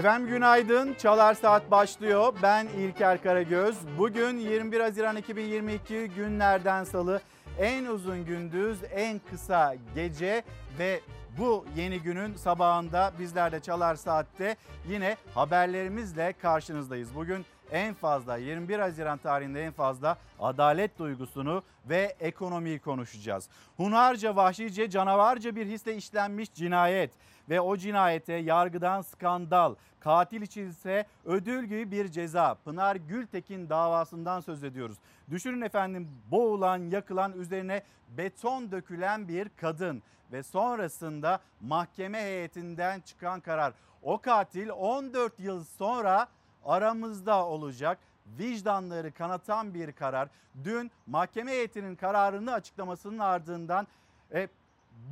[0.00, 0.94] Efendim günaydın.
[0.94, 2.34] Çalar Saat başlıyor.
[2.42, 3.76] Ben İlker Karagöz.
[3.98, 7.20] Bugün 21 Haziran 2022 günlerden salı.
[7.58, 10.42] En uzun gündüz, en kısa gece
[10.78, 11.00] ve
[11.38, 14.56] bu yeni günün sabahında bizler de Çalar Saat'te
[14.88, 17.14] yine haberlerimizle karşınızdayız.
[17.14, 23.48] Bugün en fazla 21 Haziran tarihinde en fazla adalet duygusunu ve ekonomiyi konuşacağız.
[23.76, 27.10] Hunharca, vahşice, canavarca bir hisle işlenmiş cinayet
[27.50, 32.54] ve o cinayete yargıdan skandal, katil için ise ödül gibi bir ceza.
[32.54, 34.96] Pınar Gültekin davasından söz ediyoruz.
[35.30, 43.72] Düşünün efendim boğulan, yakılan, üzerine beton dökülen bir kadın ve sonrasında mahkeme heyetinden çıkan karar.
[44.02, 46.26] O katil 14 yıl sonra
[46.64, 47.98] aramızda olacak.
[48.38, 50.28] Vicdanları kanatan bir karar.
[50.64, 53.86] Dün mahkeme heyetinin kararını açıklamasının ardından
[54.34, 54.48] e,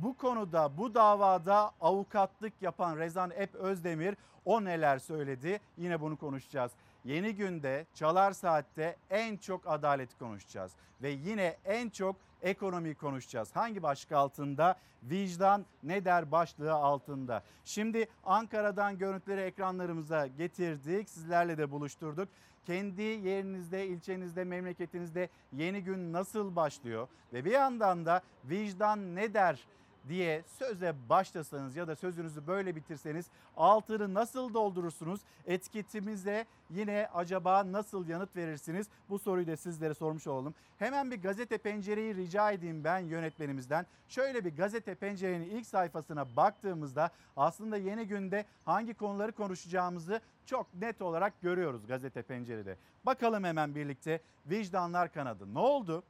[0.03, 6.71] bu konuda bu davada avukatlık yapan Rezan Ep Özdemir o neler söyledi yine bunu konuşacağız.
[7.05, 13.55] Yeni günde Çalar Saat'te en çok adaleti konuşacağız ve yine en çok ekonomi konuşacağız.
[13.55, 14.75] Hangi başlık altında?
[15.03, 17.43] Vicdan ne der başlığı altında.
[17.65, 21.09] Şimdi Ankara'dan görüntüleri ekranlarımıza getirdik.
[21.09, 22.29] Sizlerle de buluşturduk.
[22.65, 27.07] Kendi yerinizde, ilçenizde, memleketinizde yeni gün nasıl başlıyor?
[27.33, 29.67] Ve bir yandan da vicdan ne der?
[30.09, 33.25] Diye söze başlasanız ya da sözünüzü böyle bitirseniz
[33.57, 35.21] altını nasıl doldurursunuz?
[35.45, 38.87] Etiketimize yine acaba nasıl yanıt verirsiniz?
[39.09, 40.55] Bu soruyu da sizlere sormuş olalım.
[40.79, 43.85] Hemen bir gazete pencereyi rica edeyim ben yönetmenimizden.
[44.07, 51.01] Şöyle bir gazete pencerenin ilk sayfasına baktığımızda aslında yeni günde hangi konuları konuşacağımızı çok net
[51.01, 52.77] olarak görüyoruz gazete pencerede.
[53.05, 55.53] Bakalım hemen birlikte vicdanlar kanadı.
[55.53, 56.03] Ne oldu?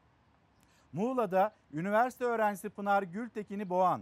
[0.93, 4.01] Muğla'da üniversite öğrencisi Pınar Gültekin'i boğan,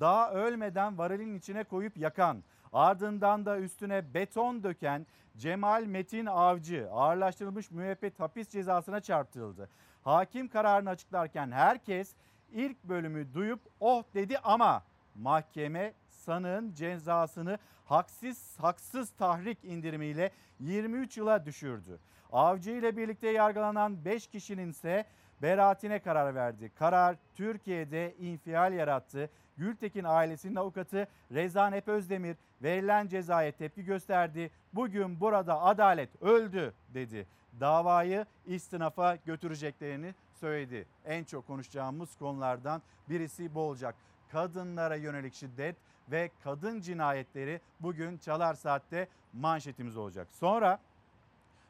[0.00, 7.70] daha ölmeden varilin içine koyup yakan, ardından da üstüne beton döken Cemal Metin Avcı ağırlaştırılmış
[7.70, 9.68] müebbet hapis cezasına çarptırıldı.
[10.02, 12.14] Hakim kararını açıklarken herkes
[12.52, 14.82] ilk bölümü duyup oh dedi ama
[15.14, 20.30] mahkeme sanığın cezasını haksız haksız tahrik indirimiyle
[20.60, 21.98] 23 yıla düşürdü.
[22.32, 25.06] Avcı ile birlikte yargılanan 5 kişinin ise
[25.42, 26.70] beraatine karar verdi.
[26.78, 29.30] Karar Türkiye'de infial yarattı.
[29.56, 34.50] Gültekin ailesinin avukatı Rezan Ep Özdemir verilen cezaya tepki gösterdi.
[34.72, 37.26] Bugün burada adalet öldü dedi.
[37.60, 40.86] Davayı istinafa götüreceklerini söyledi.
[41.04, 43.94] En çok konuşacağımız konulardan birisi bu olacak.
[44.32, 45.76] Kadınlara yönelik şiddet
[46.10, 50.28] ve kadın cinayetleri bugün Çalar Saat'te manşetimiz olacak.
[50.32, 50.78] Sonra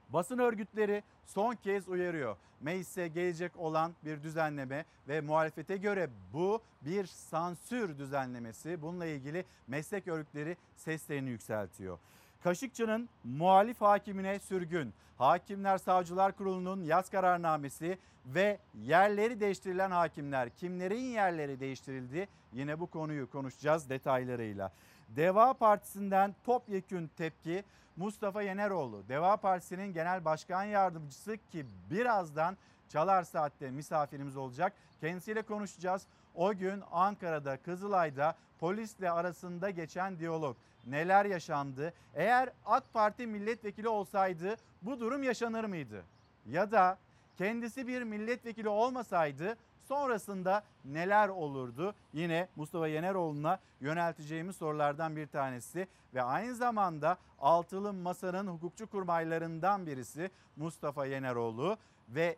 [0.09, 2.37] Basın örgütleri son kez uyarıyor.
[2.61, 8.83] Meclise gelecek olan bir düzenleme ve muhalefete göre bu bir sansür düzenlemesi.
[8.83, 11.99] Bununla ilgili meslek örgütleri seslerini yükseltiyor.
[12.43, 21.61] Kaşıkçı'nın muhalif hakimine sürgün, Hakimler Savcılar Kurulu'nun yaz kararnamesi ve yerleri değiştirilen hakimler kimlerin yerleri
[21.61, 22.29] değiştirildi?
[22.53, 24.73] Yine bu konuyu konuşacağız detaylarıyla.
[25.09, 27.65] Deva Partisi'nden topyekün tepki
[27.97, 32.57] Mustafa Yeneroğlu, Deva Partisi'nin genel başkan yardımcısı ki birazdan
[32.89, 34.73] Çalar Saat'te misafirimiz olacak.
[35.01, 36.07] Kendisiyle konuşacağız.
[36.35, 41.93] O gün Ankara'da, Kızılay'da polisle arasında geçen diyalog neler yaşandı?
[42.15, 46.03] Eğer AK Parti milletvekili olsaydı bu durum yaşanır mıydı?
[46.47, 46.99] Ya da
[47.39, 49.57] kendisi bir milletvekili olmasaydı
[49.89, 51.95] sonrasında neler olurdu?
[52.13, 60.31] Yine Mustafa Yeneroğlu'na yönelteceğimiz sorulardan bir tanesi ve aynı zamanda Altılı Masa'nın hukukçu kurmaylarından birisi
[60.57, 61.77] Mustafa Yeneroğlu
[62.09, 62.37] ve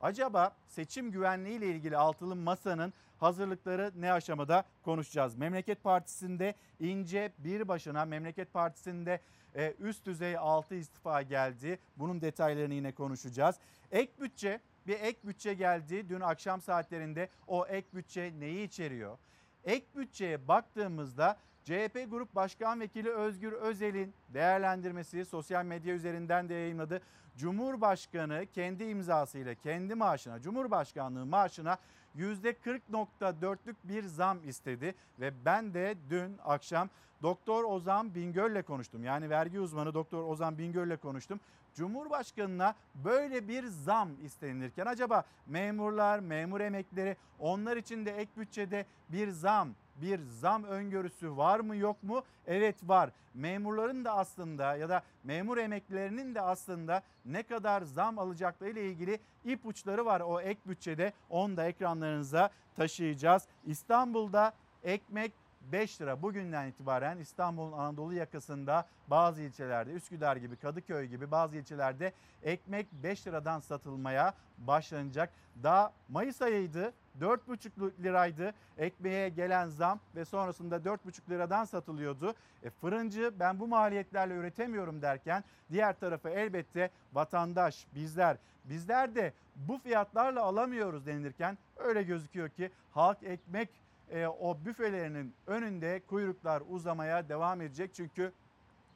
[0.00, 5.34] acaba seçim güvenliği ile ilgili Altılı Masa'nın hazırlıkları ne aşamada konuşacağız.
[5.34, 9.20] Memleket Partisi'nde ince bir başına Memleket Partisi'nde
[9.54, 11.78] e, üst düzey 6 istifa geldi.
[11.96, 13.56] Bunun detaylarını yine konuşacağız.
[13.92, 17.28] Ek bütçe bir ek bütçe geldi dün akşam saatlerinde.
[17.46, 19.18] O ek bütçe neyi içeriyor?
[19.64, 27.02] Ek bütçeye baktığımızda CHP Grup Başkan Vekili Özgür Özel'in değerlendirmesi sosyal medya üzerinden de yayınladı.
[27.36, 31.78] Cumhurbaşkanı kendi imzasıyla kendi maaşına, Cumhurbaşkanlığı maaşına
[32.16, 36.90] %40.4'lük bir zam istedi ve ben de dün akşam
[37.22, 39.04] Doktor Ozan Bingöl'le konuştum.
[39.04, 41.40] Yani vergi uzmanı Doktor Ozan Bingöl'le konuştum.
[41.78, 49.30] Cumhurbaşkanına böyle bir zam istenilirken acaba memurlar, memur emeklileri onlar için de ek bütçede bir
[49.30, 52.22] zam bir zam öngörüsü var mı yok mu?
[52.46, 53.10] Evet var.
[53.34, 59.18] Memurların da aslında ya da memur emeklilerinin de aslında ne kadar zam alacakları ile ilgili
[59.44, 61.12] ipuçları var o ek bütçede.
[61.30, 63.42] Onu da ekranlarınıza taşıyacağız.
[63.66, 64.52] İstanbul'da
[64.82, 65.32] ekmek
[65.72, 72.12] 5 lira bugünden itibaren İstanbul'un Anadolu yakasında bazı ilçelerde Üsküdar gibi Kadıköy gibi bazı ilçelerde
[72.42, 75.30] ekmek 5 liradan satılmaya başlanacak.
[75.62, 82.34] Daha Mayıs ayıydı 4,5 liraydı ekmeğe gelen zam ve sonrasında 4,5 liradan satılıyordu.
[82.62, 89.78] E, fırıncı ben bu maliyetlerle üretemiyorum derken diğer tarafı elbette vatandaş bizler bizler de bu
[89.78, 93.68] fiyatlarla alamıyoruz denilirken öyle gözüküyor ki halk ekmek
[94.12, 97.90] e, o büfelerinin önünde kuyruklar uzamaya devam edecek.
[97.94, 98.32] Çünkü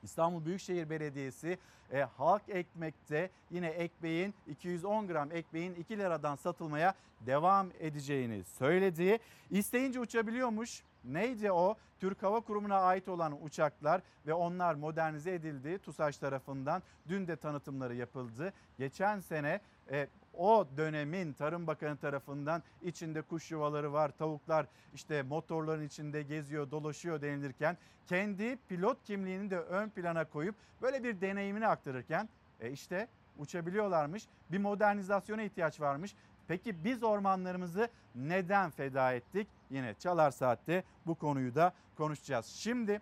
[0.02, 1.58] İstanbul Büyükşehir Belediyesi
[1.92, 6.94] e, halk ekmekte yine ekmeğin 210 gram ekmeğin 2 liradan satılmaya
[7.26, 9.18] devam edeceğini söyledi.
[9.50, 10.82] İsteyince uçabiliyormuş.
[11.04, 11.76] Neydi o?
[12.00, 16.82] Türk Hava Kurumu'na ait olan uçaklar ve onlar modernize edildi TUSAŞ tarafından.
[17.08, 18.52] Dün de tanıtımları yapıldı.
[18.78, 19.60] Geçen sene
[19.90, 26.70] e, o dönemin Tarım Bakanı tarafından içinde kuş yuvaları var, tavuklar işte motorların içinde geziyor,
[26.70, 27.76] dolaşıyor denilirken
[28.06, 32.28] kendi pilot kimliğini de ön plana koyup böyle bir deneyimini aktarırken
[32.60, 33.08] e işte
[33.38, 34.26] uçabiliyorlarmış.
[34.50, 36.14] Bir modernizasyona ihtiyaç varmış.
[36.48, 39.48] Peki biz ormanlarımızı neden feda ettik?
[39.70, 42.46] Yine Çalar Saat'te bu konuyu da konuşacağız.
[42.46, 43.00] Şimdi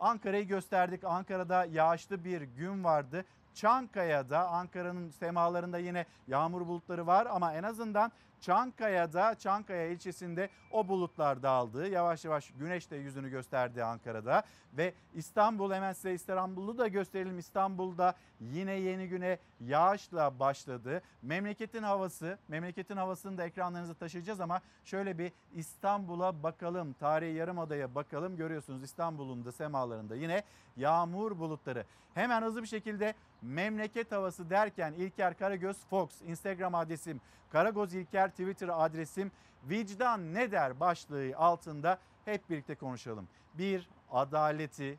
[0.00, 1.04] Ankara'yı gösterdik.
[1.04, 3.24] Ankara'da yağışlı bir gün vardı.
[3.54, 11.42] Çankaya'da Ankara'nın semalarında yine yağmur bulutları var ama en azından Çankaya'da Çankaya ilçesinde o bulutlar
[11.42, 11.88] dağıldı.
[11.88, 14.42] Yavaş yavaş güneş de yüzünü gösterdi Ankara'da
[14.72, 17.38] ve İstanbul hemen size İstanbul'u da gösterelim.
[17.38, 21.02] İstanbul'da yine yeni güne yağışla başladı.
[21.22, 26.92] Memleketin havası, memleketin havasını da ekranlarınıza taşıyacağız ama şöyle bir İstanbul'a bakalım.
[26.92, 28.36] Tarihi Yarımada'ya bakalım.
[28.36, 30.42] Görüyorsunuz İstanbul'un da semalarında yine
[30.76, 31.84] yağmur bulutları.
[32.14, 37.20] Hemen hızlı bir şekilde memleket havası derken İlker Karagöz Fox Instagram adresim
[37.54, 39.32] Karagoz İlker Twitter adresim
[39.68, 43.28] vicdan ne der başlığı altında hep birlikte konuşalım.
[43.58, 44.98] Bir adaleti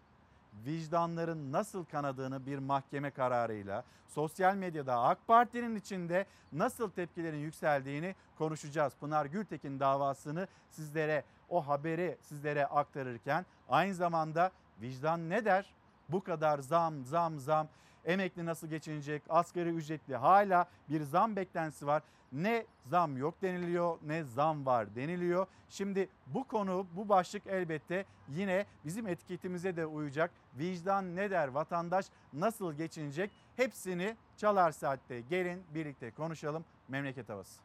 [0.65, 8.93] vicdanların nasıl kanadığını bir mahkeme kararıyla sosyal medyada AK Parti'nin içinde nasıl tepkilerin yükseldiğini konuşacağız.
[8.99, 14.51] Pınar Gültekin davasını sizlere o haberi sizlere aktarırken aynı zamanda
[14.81, 15.73] vicdan ne der?
[16.09, 17.67] Bu kadar zam zam zam
[18.05, 24.23] emekli nasıl geçinecek asgari ücretli hala bir zam beklentisi var ne zam yok deniliyor ne
[24.23, 25.47] zam var deniliyor.
[25.69, 30.31] Şimdi bu konu bu başlık elbette yine bizim etiketimize de uyacak.
[30.57, 37.64] Vicdan ne der vatandaş nasıl geçinecek hepsini Çalar Saat'te gelin birlikte konuşalım memleket havası.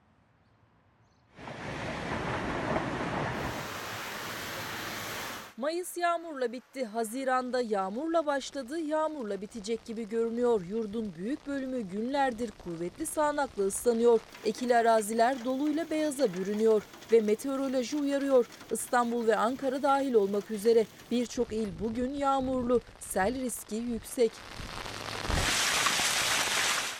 [5.60, 6.84] Mayıs yağmurla bitti.
[6.84, 10.60] Haziranda yağmurla başladı, yağmurla bitecek gibi görünüyor.
[10.70, 14.20] Yurdun büyük bölümü günlerdir kuvvetli sağanakla ıslanıyor.
[14.44, 18.46] Ekili araziler doluyla beyaza bürünüyor ve meteoroloji uyarıyor.
[18.70, 22.80] İstanbul ve Ankara dahil olmak üzere birçok il bugün yağmurlu.
[23.00, 24.32] Sel riski yüksek.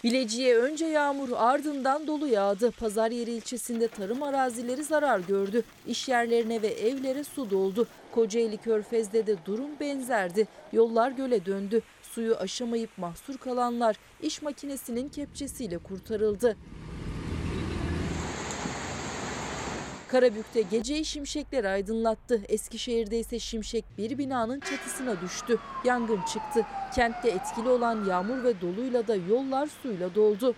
[0.04, 2.70] Bilecik'e önce yağmur ardından dolu yağdı.
[2.70, 5.62] Pazaryeri ilçesinde tarım arazileri zarar gördü.
[5.86, 7.86] İş yerlerine ve evlere su doldu.
[8.12, 10.48] Kocaeli Körfez'de de durum benzerdi.
[10.72, 11.82] Yollar göle döndü.
[12.02, 16.56] Suyu aşamayıp mahsur kalanlar iş makinesinin kepçesiyle kurtarıldı.
[20.10, 22.42] Karabük'te geceyi şimşekler aydınlattı.
[22.48, 25.58] Eskişehir'de ise şimşek bir binanın çatısına düştü.
[25.84, 26.66] Yangın çıktı.
[26.94, 30.54] Kentte etkili olan yağmur ve doluyla da yollar suyla doldu.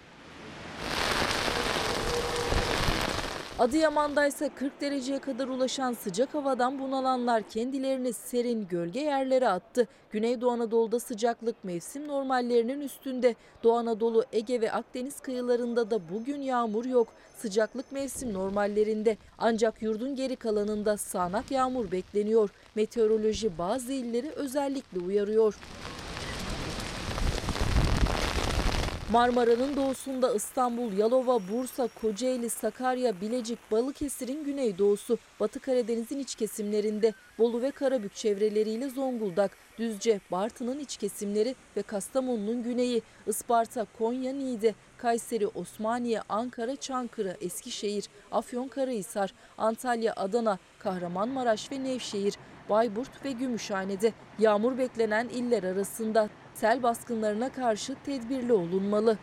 [3.59, 9.89] Adıyaman'da ise 40 dereceye kadar ulaşan sıcak havadan bunalanlar kendilerini serin gölge yerlere attı.
[10.11, 13.35] Güneydoğu Anadolu'da sıcaklık mevsim normallerinin üstünde.
[13.63, 17.09] Doğu Anadolu, Ege ve Akdeniz kıyılarında da bugün yağmur yok.
[17.37, 22.51] Sıcaklık mevsim normallerinde ancak yurdun geri kalanında sağanak yağmur bekleniyor.
[22.75, 25.55] Meteoroloji bazı illeri özellikle uyarıyor.
[29.13, 37.63] Marmara'nın doğusunda İstanbul, Yalova, Bursa, Kocaeli, Sakarya, Bilecik, Balıkesir'in güneydoğusu, Batı Karadeniz'in iç kesimlerinde, Bolu
[37.63, 45.47] ve Karabük çevreleriyle Zonguldak, Düzce, Bartın'ın iç kesimleri ve Kastamonu'nun güneyi, Isparta, Konya, Niğde, Kayseri,
[45.47, 52.35] Osmaniye, Ankara, Çankırı, Eskişehir, Afyonkarahisar, Antalya, Adana, Kahramanmaraş ve Nevşehir,
[52.71, 59.19] Bayburt ve Gümüşhane'de yağmur beklenen iller arasında sel baskınlarına karşı tedbirli olunmalı.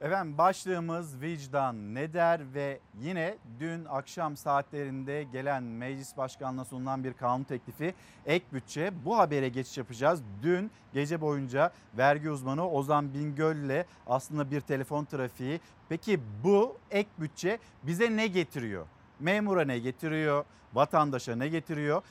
[0.00, 7.12] Efendim başlığımız vicdan ne der ve yine dün akşam saatlerinde gelen meclis başkanlığına sunulan bir
[7.12, 7.94] kanun teklifi
[8.26, 8.92] ek bütçe.
[9.04, 10.22] Bu habere geçiş yapacağız.
[10.42, 15.60] Dün gece boyunca vergi uzmanı Ozan Bingöl ile aslında bir telefon trafiği.
[15.88, 18.86] Peki bu ek bütçe bize ne getiriyor?
[19.20, 22.02] memura ne getiriyor, vatandaşa ne getiriyor?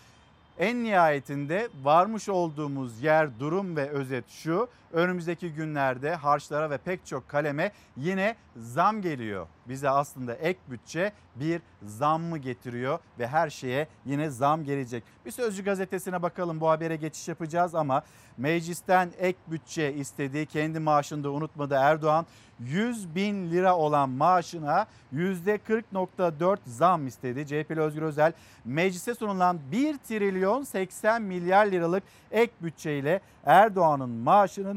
[0.59, 4.67] En nihayetinde varmış olduğumuz yer, durum ve özet şu.
[4.93, 9.47] Önümüzdeki günlerde harçlara ve pek çok kaleme yine zam geliyor.
[9.65, 15.03] Bize aslında ek bütçe bir zam mı getiriyor ve her şeye yine zam gelecek.
[15.25, 18.03] Bir Sözcü gazetesine bakalım bu habere geçiş yapacağız ama
[18.37, 22.25] meclisten ek bütçe istediği kendi maaşında unutmadı Erdoğan
[22.59, 27.47] 100 bin lira olan maaşına %40.4 zam istedi.
[27.47, 28.33] CHP'li Özgür Özel
[28.65, 34.76] meclise sunulan 1 trilyon 80 milyar liralık ek bütçeyle Erdoğan'ın maaşının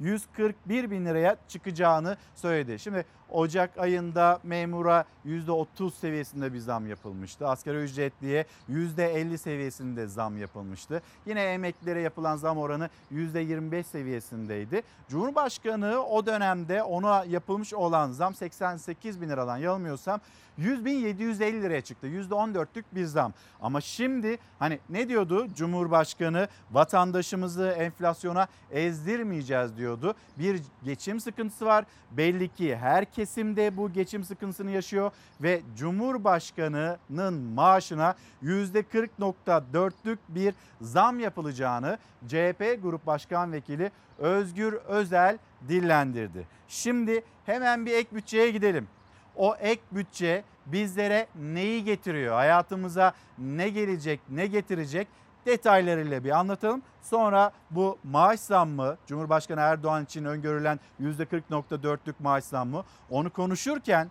[0.00, 2.78] 141 bin liraya çıkacağını söyledi.
[2.78, 7.48] Şimdi Ocak ayında memura %30 seviyesinde bir zam yapılmıştı.
[7.48, 11.02] Asgari ücretliye %50 seviyesinde zam yapılmıştı.
[11.26, 14.82] Yine emeklilere yapılan zam oranı %25 seviyesindeydi.
[15.08, 20.20] Cumhurbaşkanı o dönemde ona yapılmış olan zam 88 bin liradan yanılmıyorsam
[20.58, 22.06] 100 bin 750 liraya çıktı.
[22.06, 23.32] %14'lük bir zam.
[23.62, 30.18] Ama şimdi hani ne diyordu Cumhurbaşkanı vatandaşımızı enflasyona ezdirmeyeceğiz diyordu.
[30.38, 31.84] Bir geçim sıkıntısı var.
[32.10, 35.10] Belli ki her kesimde bu geçim sıkıntısını yaşıyor
[35.40, 41.98] ve Cumhurbaşkanı'nın maaşına %40.4'lük bir zam yapılacağını
[42.28, 46.46] CHP Grup Başkan Vekili Özgür Özel dillendirdi.
[46.68, 48.88] Şimdi hemen bir ek bütçeye gidelim.
[49.36, 52.34] O ek bütçe bizlere neyi getiriyor?
[52.34, 55.08] Hayatımıza ne gelecek, ne getirecek?
[55.46, 56.82] Detaylarıyla bir anlatalım.
[57.02, 64.10] Sonra bu maaş zammı Cumhurbaşkanı Erdoğan için öngörülen %40.4'lük maaş zammı onu konuşurken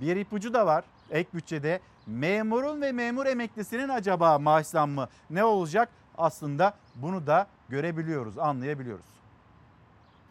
[0.00, 1.80] bir ipucu da var ek bütçede.
[2.06, 5.88] Memurun ve memur emeklisinin acaba maaş zammı ne olacak?
[6.18, 9.13] Aslında bunu da görebiliyoruz, anlayabiliyoruz.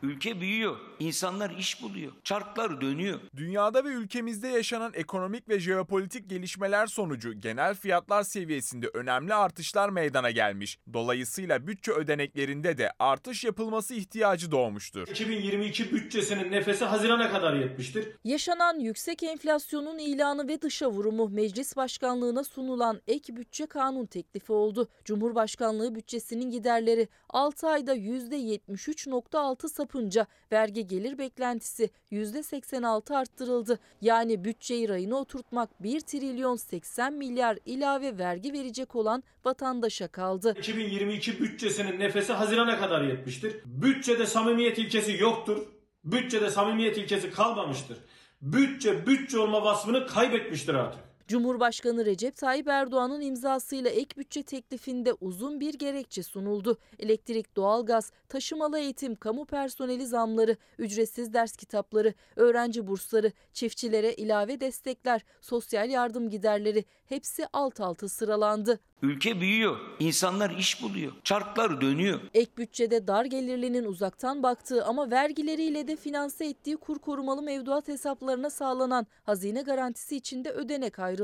[0.04, 3.20] Ülke büyüyor, insanlar iş buluyor, çarklar dönüyor.
[3.36, 10.32] Dünyada ve ülkemizde yaşanan ekonomik ve jeopolitik gelişmeler sonucu genel fiyatlar seviyesinde önemli artışlar meydana
[10.32, 10.80] gelmiş.
[10.94, 15.08] Dolayısıyla bütçe ödeneklerinde de artış yapılması ihtiyacı doğmuştur.
[15.08, 18.08] 2022 bütçesinin nefesi Haziran'a kadar yetmiştir.
[18.24, 24.88] Yaşanan yüksek enflasyonun ilanı ve dışa vurumu meclis başkanlığına sunulan ek bütçe kanun teklifi oldu.
[25.06, 33.80] Cumhurbaşkanlığı bütçesinin giderleri 6 ayda %73.6 sapınca vergi gelir beklentisi %86 arttırıldı.
[34.02, 40.56] Yani bütçeyi rayına oturtmak 1 trilyon 80 milyar ilave vergi verecek olan vatandaşa kaldı.
[40.60, 43.56] 2022 bütçesinin nefesi Haziran'a kadar yetmiştir.
[43.66, 45.68] Bütçede samimiyet ilkesi yoktur.
[46.04, 47.98] Bütçede samimiyet ilkesi kalmamıştır.
[48.42, 51.13] Bütçe bütçe olma vasfını kaybetmiştir artık.
[51.34, 56.78] Cumhurbaşkanı Recep Tayyip Erdoğan'ın imzasıyla ek bütçe teklifinde uzun bir gerekçe sunuldu.
[57.00, 65.22] Elektrik, doğalgaz, taşımalı eğitim, kamu personeli zamları, ücretsiz ders kitapları, öğrenci bursları, çiftçilere ilave destekler,
[65.42, 68.80] sosyal yardım giderleri hepsi alt alta sıralandı.
[69.02, 72.20] Ülke büyüyor, insanlar iş buluyor, çarklar dönüyor.
[72.34, 78.50] Ek bütçede dar gelirlinin uzaktan baktığı ama vergileriyle de finanse ettiği kur korumalı mevduat hesaplarına
[78.50, 81.23] sağlanan hazine garantisi içinde ödenek ayrıldı.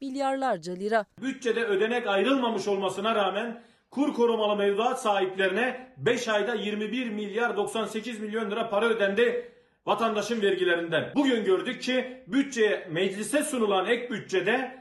[0.00, 1.06] Milyarlarca lira.
[1.22, 8.50] Bütçede ödenek ayrılmamış olmasına rağmen kur korumalı mevduat sahiplerine 5 ayda 21 milyar 98 milyon
[8.50, 9.52] lira para ödendi
[9.86, 11.12] vatandaşın vergilerinden.
[11.14, 14.77] Bugün gördük ki bütçeye meclise sunulan ek bütçede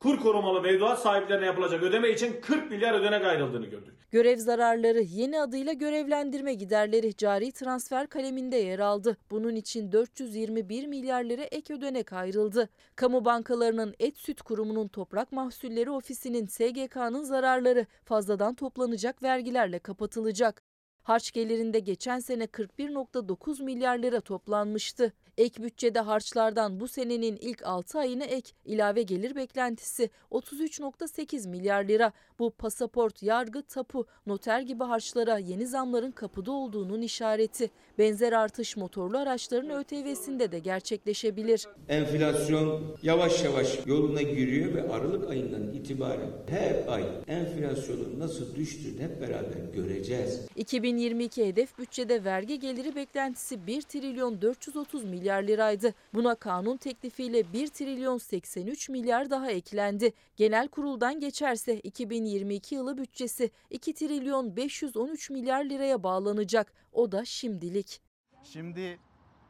[0.00, 3.94] kur korumalı mevduat sahiplerine yapılacak ödeme için 40 milyar ödenek ayrıldığını gördük.
[4.10, 9.16] Görev zararları yeni adıyla görevlendirme giderleri cari transfer kaleminde yer aldı.
[9.30, 12.68] Bunun için 421 milyar lira ek ödenek ayrıldı.
[12.96, 20.62] Kamu bankalarının Et Süt Kurumu'nun Toprak Mahsulleri Ofisi'nin SGK'nın zararları fazladan toplanacak vergilerle kapatılacak.
[21.02, 25.12] Harç gelirinde geçen sene 41.9 milyar lira toplanmıştı.
[25.38, 32.12] Ek bütçede harçlardan bu senenin ilk 6 ayına ek ilave gelir beklentisi 33.8 milyar lira.
[32.38, 37.70] Bu pasaport, yargı, tapu, noter gibi harçlara yeni zamların kapıda olduğunun işareti.
[37.98, 41.66] Benzer artış motorlu araçların ÖTV'sinde de gerçekleşebilir.
[41.88, 49.20] Enflasyon yavaş yavaş yoluna giriyor ve Aralık ayından itibaren her ay enflasyonun nasıl düştüğünü hep
[49.20, 50.40] beraber göreceğiz.
[50.56, 55.94] 2022 hedef bütçede vergi geliri beklentisi 1 trilyon 430 milyar liraydı.
[56.14, 60.12] Buna kanun teklifiyle 1 trilyon 83 milyar daha eklendi.
[60.36, 66.72] Genel kuruldan geçerse 2022 yılı bütçesi 2 trilyon 513 milyar liraya bağlanacak.
[66.92, 68.00] O da şimdilik.
[68.42, 68.98] Şimdi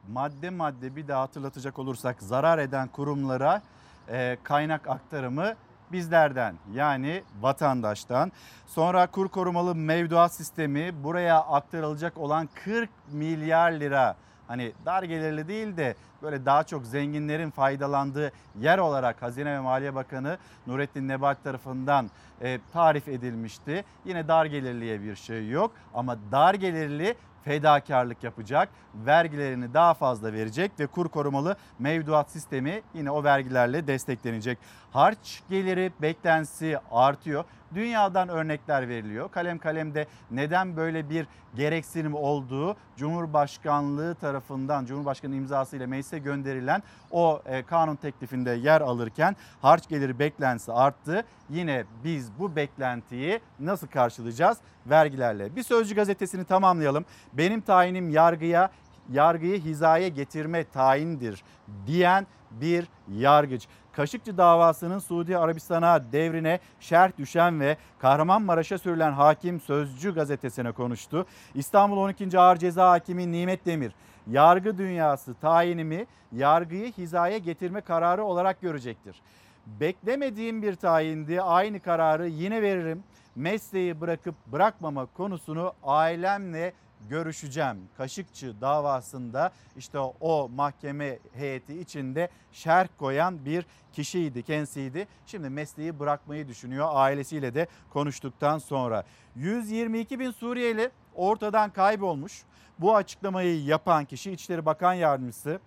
[0.07, 3.61] madde madde bir daha hatırlatacak olursak zarar eden kurumlara
[4.09, 5.55] e, kaynak aktarımı
[5.91, 8.31] bizlerden yani vatandaştan.
[8.67, 14.15] Sonra kur korumalı mevduat sistemi buraya aktarılacak olan 40 milyar lira
[14.47, 19.95] hani dar gelirli değil de böyle daha çok zenginlerin faydalandığı yer olarak Hazine ve Maliye
[19.95, 22.09] Bakanı Nurettin Nebati tarafından
[22.41, 23.83] e, tarif edilmişti.
[24.05, 30.71] Yine dar gelirliye bir şey yok ama dar gelirli fedakarlık yapacak, vergilerini daha fazla verecek
[30.79, 34.57] ve kur korumalı mevduat sistemi yine o vergilerle desteklenecek.
[34.91, 37.43] Harç geliri beklentisi artıyor.
[37.75, 39.31] Dünyadan örnekler veriliyor.
[39.31, 47.63] Kalem kalemde neden böyle bir gereksinim olduğu Cumhurbaşkanlığı tarafından Cumhurbaşkanı imzasıyla meclise gönderilen o e,
[47.63, 51.23] kanun teklifinde yer alırken harç geliri beklentisi arttı.
[51.49, 54.57] Yine biz bu beklentiyi nasıl karşılayacağız?
[54.85, 55.55] Vergilerle.
[55.55, 57.05] Bir Sözcü gazetesini tamamlayalım.
[57.33, 58.69] Benim tayinim yargıya
[59.11, 61.43] yargıyı hizaya getirme tayindir
[61.87, 63.67] diyen bir yargıç.
[63.91, 71.25] Kaşıkçı davasının Suudi Arabistan'a devrine şerh düşen ve Kahramanmaraş'a sürülen hakim Sözcü gazetesine konuştu.
[71.55, 72.39] İstanbul 12.
[72.39, 73.91] Ağır Ceza Hakimi Nimet Demir,
[74.31, 79.21] yargı dünyası tayinimi yargıyı hizaya getirme kararı olarak görecektir.
[79.65, 83.03] Beklemediğim bir tayindi aynı kararı yine veririm.
[83.35, 86.73] Mesleği bırakıp bırakmama konusunu ailemle
[87.09, 87.77] görüşeceğim.
[87.97, 95.07] Kaşıkçı davasında işte o mahkeme heyeti içinde şerh koyan bir kişiydi, kendisiydi.
[95.25, 99.03] Şimdi mesleği bırakmayı düşünüyor ailesiyle de konuştuktan sonra.
[99.35, 102.43] 122 bin Suriyeli ortadan kaybolmuş.
[102.79, 105.59] Bu açıklamayı yapan kişi İçişleri Bakan Yardımcısı.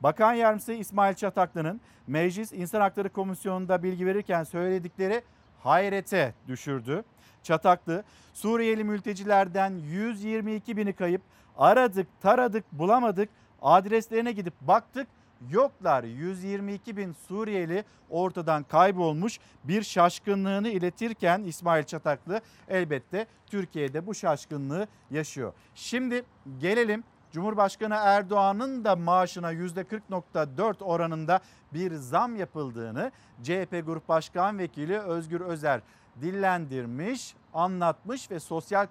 [0.00, 5.22] Bakan Yardımcısı İsmail Çataklı'nın Meclis İnsan Hakları Komisyonu'nda bilgi verirken söyledikleri
[5.62, 7.04] hayrete düşürdü.
[7.42, 11.22] Çataklı Suriyeli mültecilerden 122 bini kayıp
[11.58, 13.28] aradık taradık bulamadık
[13.62, 15.06] adreslerine gidip baktık
[15.50, 24.88] yoklar 122 bin Suriyeli ortadan kaybolmuş bir şaşkınlığını iletirken İsmail Çataklı elbette Türkiye'de bu şaşkınlığı
[25.10, 25.52] yaşıyor.
[25.74, 26.24] Şimdi
[26.58, 31.40] gelelim Cumhurbaşkanı Erdoğan'ın da maaşına %40.4 oranında
[31.72, 35.80] bir zam yapıldığını CHP Grup Başkan Vekili Özgür Özer
[36.20, 38.86] dillendirmiş, anlatmış ve sosyal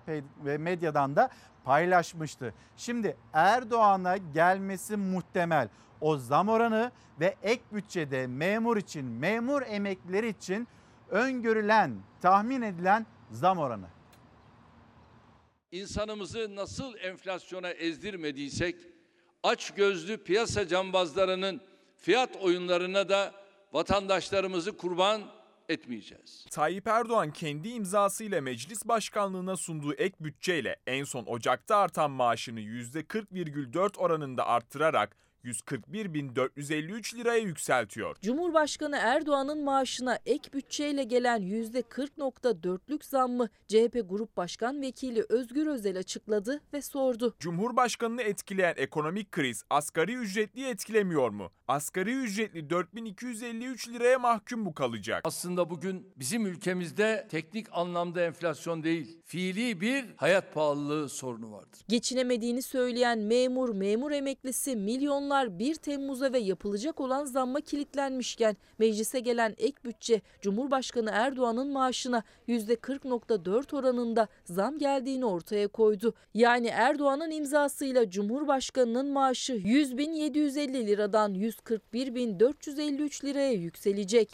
[0.45, 1.29] ve medyadan da
[1.63, 2.53] paylaşmıştı.
[2.77, 5.67] Şimdi Erdoğan'a gelmesi muhtemel
[6.03, 10.67] o zam oranı ve ek bütçede memur için, memur emeklileri için
[11.09, 13.87] öngörülen, tahmin edilen zam oranı.
[15.71, 18.75] İnsanımızı nasıl enflasyona ezdirmediysek
[19.43, 21.61] aç gözlü piyasa cambazlarının
[21.97, 23.33] fiyat oyunlarına da
[23.73, 25.21] vatandaşlarımızı kurban
[25.69, 26.45] etmeyeceğiz.
[26.51, 33.97] Tayyip Erdoğan kendi imzasıyla meclis başkanlığına sunduğu ek bütçeyle en son Ocak'ta artan maaşını %40,4
[33.97, 38.15] oranında arttırarak 141.453 liraya yükseltiyor.
[38.21, 46.61] Cumhurbaşkanı Erdoğan'ın maaşına ek bütçeyle gelen %40.4'lük zammı CHP Grup Başkan Vekili Özgür Özel açıkladı
[46.73, 47.35] ve sordu.
[47.39, 51.51] Cumhurbaşkanını etkileyen ekonomik kriz asgari ücretliyi etkilemiyor mu?
[51.67, 55.21] Asgari ücretli 4253 liraya mahkum mu kalacak?
[55.25, 61.79] Aslında bugün bizim ülkemizde teknik anlamda enflasyon değil, fiili bir hayat pahalılığı sorunu vardır.
[61.87, 69.55] Geçinemediğini söyleyen memur, memur emeklisi milyonlar 1 Temmuz'a ve yapılacak olan zamma kilitlenmişken meclise gelen
[69.57, 76.13] ek bütçe Cumhurbaşkanı Erdoğan'ın maaşına %40.4 oranında zam geldiğini ortaya koydu.
[76.33, 84.29] Yani Erdoğan'ın imzasıyla Cumhurbaşkanı'nın maaşı 100.750 liradan 141.453 liraya yükselecek.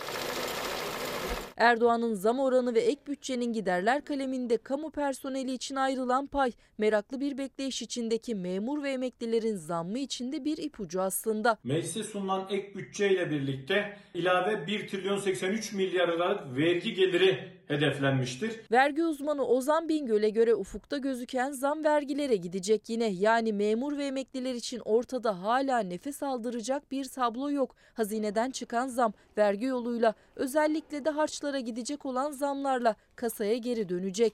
[1.60, 7.38] Erdoğan'ın zam oranı ve ek bütçenin giderler kaleminde kamu personeli için ayrılan pay, meraklı bir
[7.38, 11.58] bekleyiş içindeki memur ve emeklilerin zammı içinde bir ipucu aslında.
[11.64, 18.60] Meclise sunulan ek bütçeyle birlikte ilave 1 trilyon 83 milyar liralık vergi geliri hedeflenmiştir.
[18.72, 23.08] Vergi uzmanı Ozan Bingöl'e göre ufukta gözüken zam vergilere gidecek yine.
[23.08, 27.76] Yani memur ve emekliler için ortada hala nefes aldıracak bir tablo yok.
[27.94, 34.34] Hazineden çıkan zam vergi yoluyla özellikle de harçlara gidecek olan zamlarla kasaya geri dönecek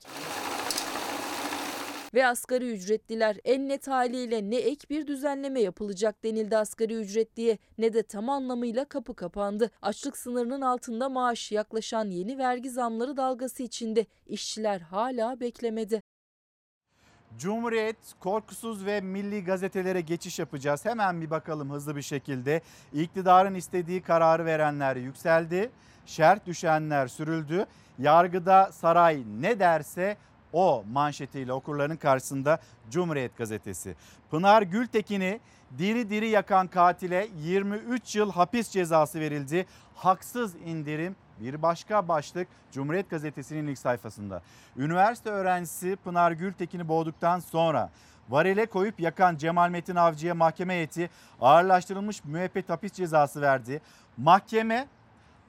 [2.16, 7.94] ve asgari ücretliler en net haliyle ne ek bir düzenleme yapılacak denildi asgari ücretliye ne
[7.94, 9.72] de tam anlamıyla kapı kapandı.
[9.82, 16.02] Açlık sınırının altında maaş yaklaşan yeni vergi zamları dalgası içinde işçiler hala beklemedi.
[17.38, 20.86] Cumhuriyet, Korkusuz ve Milli gazetelere geçiş yapacağız.
[20.86, 22.62] Hemen bir bakalım hızlı bir şekilde.
[22.94, 25.72] İktidarın istediği kararı verenler yükseldi.
[26.06, 27.66] Şerh düşenler sürüldü.
[28.00, 30.18] Yargıda saray ne derse
[30.56, 32.60] o manşetiyle okurların karşısında
[32.92, 33.96] Cumhuriyet gazetesi.
[34.32, 35.40] Pınar Gültekin'i
[35.78, 39.66] diri diri yakan katile 23 yıl hapis cezası verildi.
[39.96, 44.42] Haksız indirim bir başka başlık Cumhuriyet Gazetesi'nin ilk sayfasında.
[44.78, 47.90] Üniversite öğrencisi Pınar Gültekin'i boğduktan sonra
[48.30, 51.10] Varile koyup yakan Cemal Metin Avcı'ya mahkeme heyeti
[51.42, 53.82] ağırlaştırılmış müebbet hapis cezası verdi.
[54.18, 54.88] Mahkeme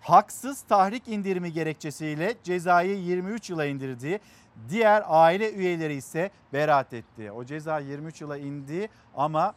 [0.01, 4.21] haksız tahrik indirimi gerekçesiyle cezayı 23 yıla indirdi.
[4.69, 7.33] Diğer aile üyeleri ise beraat etti.
[7.33, 9.55] O ceza 23 yıla indi ama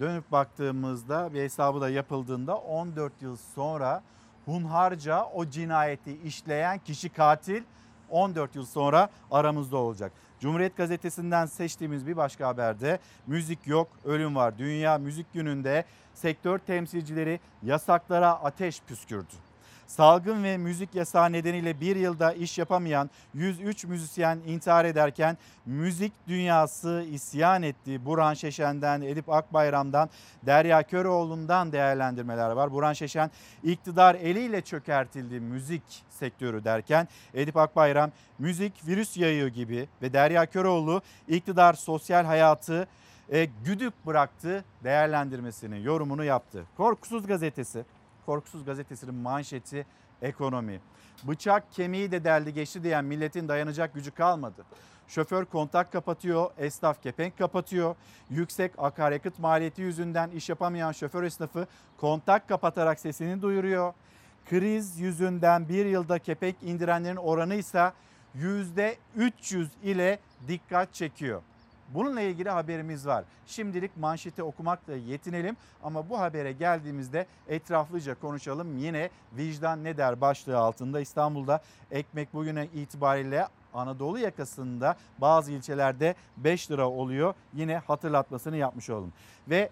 [0.00, 4.02] dönüp baktığımızda bir hesabı da yapıldığında 14 yıl sonra
[4.44, 7.62] hunharca o cinayeti işleyen kişi katil
[8.10, 10.12] 14 yıl sonra aramızda olacak.
[10.40, 14.58] Cumhuriyet Gazetesi'nden seçtiğimiz bir başka haberde müzik yok, ölüm var.
[14.58, 19.47] Dünya Müzik Günü'nde sektör temsilcileri yasaklara ateş püskürdü.
[19.88, 27.04] Salgın ve müzik yasağı nedeniyle bir yılda iş yapamayan 103 müzisyen intihar ederken müzik dünyası
[27.12, 28.04] isyan etti.
[28.04, 30.10] Burhan Şeşen'den, Edip Akbayram'dan,
[30.46, 32.72] Derya Köroğlu'ndan değerlendirmeler var.
[32.72, 33.30] Burhan Şeşen
[33.64, 41.02] iktidar eliyle çökertildi müzik sektörü derken Edip Akbayram müzik virüs yayıyor gibi ve Derya Köroğlu
[41.28, 42.86] iktidar sosyal hayatı
[43.32, 46.64] e, güdük bıraktı değerlendirmesini, yorumunu yaptı.
[46.76, 47.84] Korkusuz gazetesi
[48.28, 49.86] Korkusuz gazetesinin manşeti
[50.22, 50.80] ekonomi.
[51.24, 54.64] Bıçak kemiği de deldi geçti diyen milletin dayanacak gücü kalmadı.
[55.06, 57.96] Şoför kontak kapatıyor, esnaf kepenk kapatıyor.
[58.30, 63.94] Yüksek akaryakıt maliyeti yüzünden iş yapamayan şoför esnafı kontak kapatarak sesini duyuruyor.
[64.50, 67.92] Kriz yüzünden bir yılda kepenk indirenlerin oranı ise
[68.36, 71.42] %300 ile dikkat çekiyor.
[71.94, 73.24] Bununla ilgili haberimiz var.
[73.46, 78.78] Şimdilik manşeti okumakla yetinelim ama bu habere geldiğimizde etraflıca konuşalım.
[78.78, 86.70] Yine vicdan ne der başlığı altında İstanbul'da ekmek bugüne itibariyle Anadolu yakasında bazı ilçelerde 5
[86.70, 87.34] lira oluyor.
[87.54, 89.12] Yine hatırlatmasını yapmış olalım.
[89.48, 89.70] Ve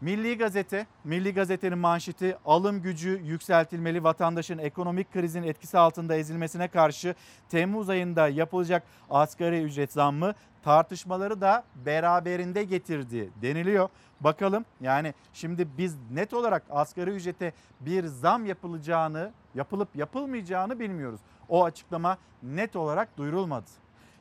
[0.00, 7.14] Milli Gazete, Milli Gazete'nin manşeti alım gücü yükseltilmeli vatandaşın ekonomik krizin etkisi altında ezilmesine karşı
[7.48, 13.88] Temmuz ayında yapılacak asgari ücret zammı tartışmaları da beraberinde getirdi deniliyor.
[14.20, 21.20] Bakalım yani şimdi biz net olarak asgari ücrete bir zam yapılacağını, yapılıp yapılmayacağını bilmiyoruz.
[21.48, 23.70] O açıklama net olarak duyurulmadı.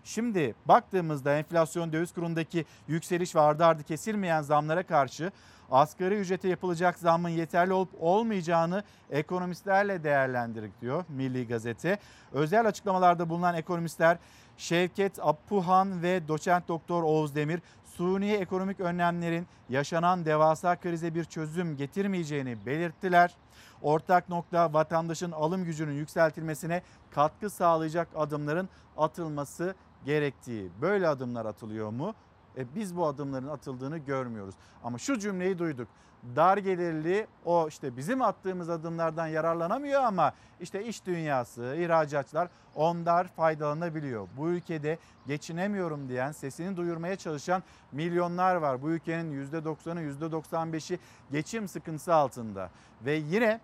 [0.03, 5.31] Şimdi baktığımızda enflasyon döviz kurundaki yükseliş ve ardı ardı kesilmeyen zamlara karşı
[5.71, 11.97] asgari ücrete yapılacak zammın yeterli olup olmayacağını ekonomistlerle değerlendirdik diyor Milli Gazete.
[12.31, 14.17] Özel açıklamalarda bulunan ekonomistler
[14.57, 21.77] Şevket Appuhan ve doçent doktor Oğuz Demir suni ekonomik önlemlerin yaşanan devasa krize bir çözüm
[21.77, 23.35] getirmeyeceğini belirttiler.
[23.81, 30.71] Ortak nokta vatandaşın alım gücünün yükseltilmesine katkı sağlayacak adımların atılması gerektiği.
[30.81, 32.15] Böyle adımlar atılıyor mu?
[32.57, 34.55] E, biz bu adımların atıldığını görmüyoruz.
[34.83, 35.87] Ama şu cümleyi duyduk.
[36.35, 44.27] Dar gelirli o işte bizim attığımız adımlardan yararlanamıyor ama işte iş dünyası, ihracatçılar onlar faydalanabiliyor.
[44.37, 48.81] Bu ülkede geçinemiyorum diyen, sesini duyurmaya çalışan milyonlar var.
[48.81, 50.99] Bu ülkenin %90'ı, %95'i
[51.31, 52.69] geçim sıkıntısı altında.
[53.05, 53.59] Ve yine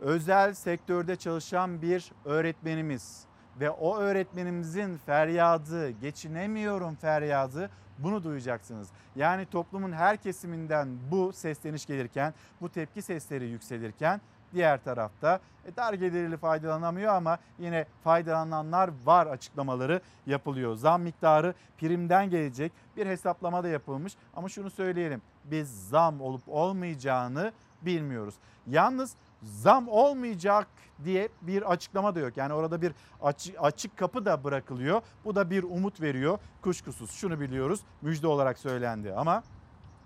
[0.00, 3.24] özel sektörde çalışan bir öğretmenimiz
[3.60, 7.70] ve o öğretmenimizin feryadı, geçinemiyorum feryadı
[8.02, 8.88] bunu duyacaksınız.
[9.16, 14.20] Yani toplumun her kesiminden bu sesleniş gelirken, bu tepki sesleri yükselirken
[14.54, 20.76] diğer tarafta e, dar gelirli faydalanamıyor ama yine faydalananlar var açıklamaları yapılıyor.
[20.76, 27.52] Zam miktarı primden gelecek bir hesaplama da yapılmış ama şunu söyleyelim biz zam olup olmayacağını
[27.82, 28.34] bilmiyoruz.
[28.66, 30.68] Yalnız zam olmayacak
[31.04, 32.36] diye bir açıklama da yok.
[32.36, 35.02] Yani orada bir açık, açık kapı da bırakılıyor.
[35.24, 36.38] Bu da bir umut veriyor.
[36.62, 39.42] Kuşkusuz şunu biliyoruz müjde olarak söylendi ama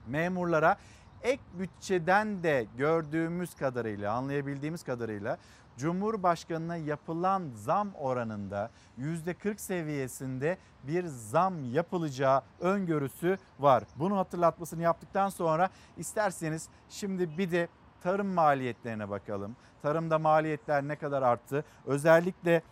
[0.06, 0.76] memurlara
[1.22, 5.38] ek bütçeden de gördüğümüz kadarıyla anlayabildiğimiz kadarıyla
[5.76, 13.84] Cumhurbaşkanına yapılan zam oranında %40 seviyesinde bir zam yapılacağı öngörüsü var.
[13.96, 17.68] Bunu hatırlatmasını yaptıktan sonra isterseniz şimdi bir de
[18.04, 19.56] tarım maliyetlerine bakalım.
[19.82, 21.64] Tarımda maliyetler ne kadar arttı?
[21.86, 22.62] Özellikle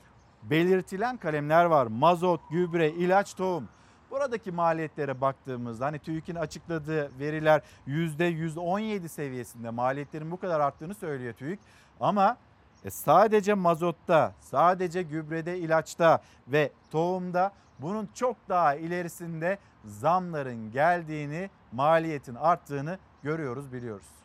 [0.43, 1.87] belirtilen kalemler var.
[1.87, 3.69] Mazot, gübre, ilaç, tohum.
[4.11, 11.61] Buradaki maliyetlere baktığımızda hani TÜİK'in açıkladığı veriler %117 seviyesinde maliyetlerin bu kadar arttığını söylüyor TÜİK.
[12.01, 12.37] Ama
[12.85, 22.35] e sadece mazotta, sadece gübrede, ilaçta ve tohumda bunun çok daha ilerisinde zamların geldiğini, maliyetin
[22.35, 24.22] arttığını görüyoruz, biliyoruz.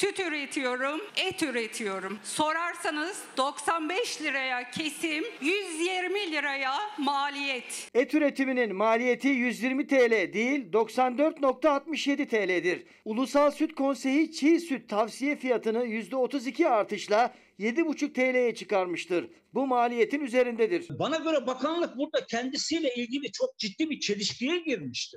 [0.00, 2.18] Süt üretiyorum, et üretiyorum.
[2.22, 7.88] Sorarsanız 95 liraya kesim, 120 liraya maliyet.
[7.94, 12.86] Et üretiminin maliyeti 120 TL değil 94.67 TL'dir.
[13.04, 19.30] Ulusal Süt Konseyi çiğ süt tavsiye fiyatını %32 artışla 7,5 TL'ye çıkarmıştır.
[19.54, 20.98] Bu maliyetin üzerindedir.
[20.98, 25.16] Bana göre bakanlık burada kendisiyle ilgili çok ciddi bir çelişkiye girmişti.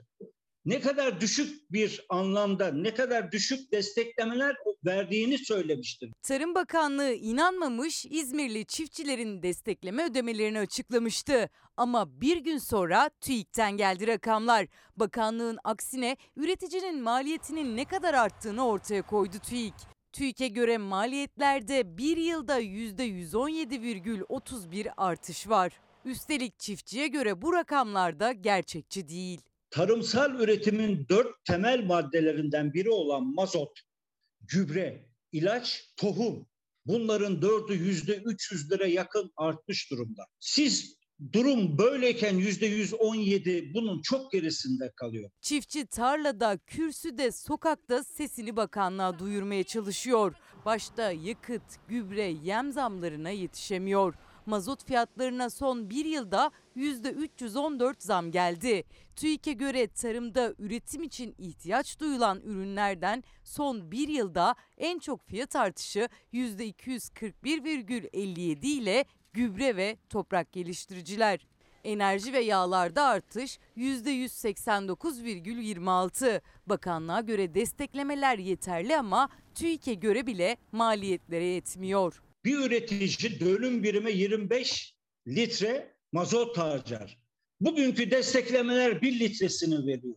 [0.66, 6.12] Ne kadar düşük bir anlamda, ne kadar düşük desteklemeler verdiğini söylemiştir.
[6.22, 11.50] Tarım Bakanlığı inanmamış, İzmirli çiftçilerin destekleme ödemelerini açıklamıştı.
[11.78, 14.68] Ama bir gün sonra TÜİK'ten geldi rakamlar.
[14.98, 19.74] Bakanlığın aksine üreticinin maliyetinin ne kadar arttığını ortaya koydu TÜİK.
[20.14, 25.74] TÜİK'e göre maliyetlerde bir yılda %117,31 artış var.
[26.06, 29.42] Üstelik çiftçiye göre bu rakamlar da gerçekçi değil.
[29.74, 33.80] Tarımsal üretimin dört temel maddelerinden biri olan mazot,
[34.42, 36.48] gübre, ilaç, tohum.
[36.86, 40.26] Bunların dördü yüzde 300 lira yakın artmış durumda.
[40.40, 40.96] Siz
[41.32, 45.30] durum böyleyken yüzde 117 bunun çok gerisinde kalıyor.
[45.42, 50.34] Çiftçi tarlada, kürsüde, sokakta sesini bakanlığa duyurmaya çalışıyor.
[50.66, 54.14] Başta yakıt, gübre, yem zamlarına yetişemiyor.
[54.46, 58.84] Mazot fiyatlarına son bir yılda %314 zam geldi.
[59.16, 66.10] TÜİK'e göre tarımda üretim için ihtiyaç duyulan ürünlerden son bir yılda en çok fiyat artışı
[66.34, 71.48] %241,57 ile gübre ve toprak geliştiriciler.
[71.84, 76.42] Enerji ve yağlarda artış %189,26.
[76.68, 82.23] Bakanlığa göre desteklemeler yeterli ama TÜİK'e göre bile maliyetlere yetmiyor.
[82.46, 84.94] Bir üretici dönüm birime 25
[85.28, 87.18] litre mazot harcar.
[87.60, 90.16] Bugünkü desteklemeler 1 litresini veriyor.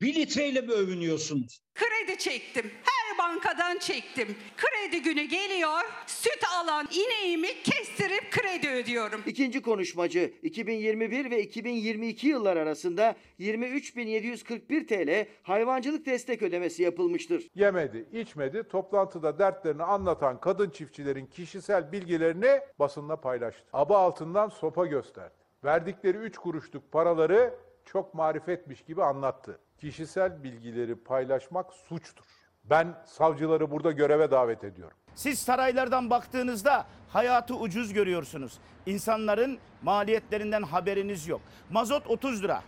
[0.00, 1.60] 1 litreyle mi övünüyorsunuz?
[1.74, 2.70] Kredi çektim.
[2.84, 4.36] Her bankadan çektim.
[4.56, 5.80] Kredi günü geliyor.
[6.06, 9.22] Süt alan ineğimi kestirip kredi ödüyorum.
[9.26, 17.48] İkinci konuşmacı 2021 ve 2022 yıllar arasında 23.741 TL hayvancılık destek ödemesi yapılmıştır.
[17.54, 23.62] Yemedi, içmedi, toplantıda dertlerini anlatan kadın çiftçilerin kişisel bilgilerini basınla paylaştı.
[23.72, 25.34] Aba altından sopa gösterdi.
[25.64, 27.54] Verdikleri 3 kuruşluk paraları
[27.84, 29.58] çok marifetmiş gibi anlattı.
[29.78, 32.41] Kişisel bilgileri paylaşmak suçtur.
[32.64, 34.96] Ben savcıları burada göreve davet ediyorum.
[35.14, 38.58] Siz saraylardan baktığınızda hayatı ucuz görüyorsunuz.
[38.86, 41.40] İnsanların maliyetlerinden haberiniz yok.
[41.70, 42.62] Mazot 30 lira.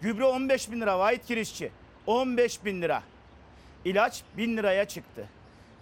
[0.00, 1.72] Gübre 15 bin lira vahit kirişçi.
[2.06, 3.02] 15 bin lira.
[3.84, 5.28] İlaç 1000 liraya çıktı.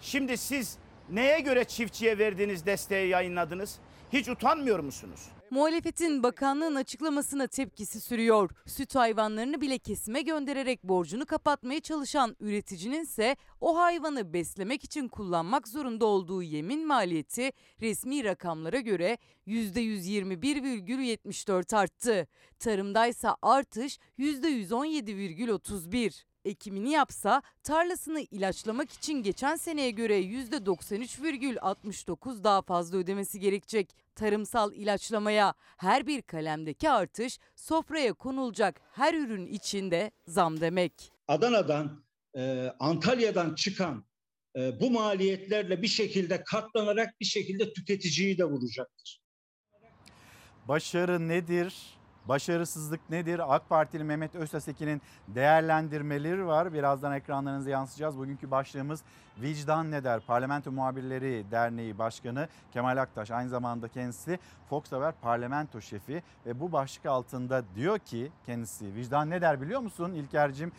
[0.01, 0.77] Şimdi siz
[1.09, 3.79] neye göre çiftçiye verdiğiniz desteği yayınladınız?
[4.13, 5.21] Hiç utanmıyor musunuz?
[5.53, 8.49] Muhalefetin bakanlığın açıklamasına tepkisi sürüyor.
[8.65, 15.67] Süt hayvanlarını bile kesime göndererek borcunu kapatmaya çalışan üreticinin ise o hayvanı beslemek için kullanmak
[15.67, 22.27] zorunda olduğu yemin maliyeti resmi rakamlara göre %121,74 arttı.
[22.59, 26.23] Tarımdaysa artış %117,31.
[26.45, 34.02] Ekimini yapsa tarlasını ilaçlamak için geçen seneye göre %93,69 daha fazla ödemesi gerekecek.
[34.15, 41.11] Tarımsal ilaçlamaya her bir kalemdeki artış sofraya konulacak her ürün içinde zam demek.
[41.27, 42.03] Adana'dan,
[42.35, 44.05] e, Antalya'dan çıkan
[44.55, 49.21] e, bu maliyetlerle bir şekilde katlanarak bir şekilde tüketiciyi de vuracaktır.
[50.67, 51.75] Başarı nedir?
[52.27, 53.55] Başarısızlık nedir?
[53.55, 56.73] AK Partili Mehmet Öztesekin'in değerlendirmeleri var.
[56.73, 58.17] Birazdan ekranlarınıza yansıtacağız.
[58.17, 59.03] Bugünkü başlığımız
[59.41, 60.19] Vicdan Ne Der?
[60.19, 63.31] Parlamento Muhabirleri Derneği Başkanı Kemal Aktaş.
[63.31, 66.23] Aynı zamanda kendisi Fox Haber Parlamento Şefi.
[66.45, 70.71] Ve bu başlık altında diyor ki kendisi vicdan ne der biliyor musun İlker'cim?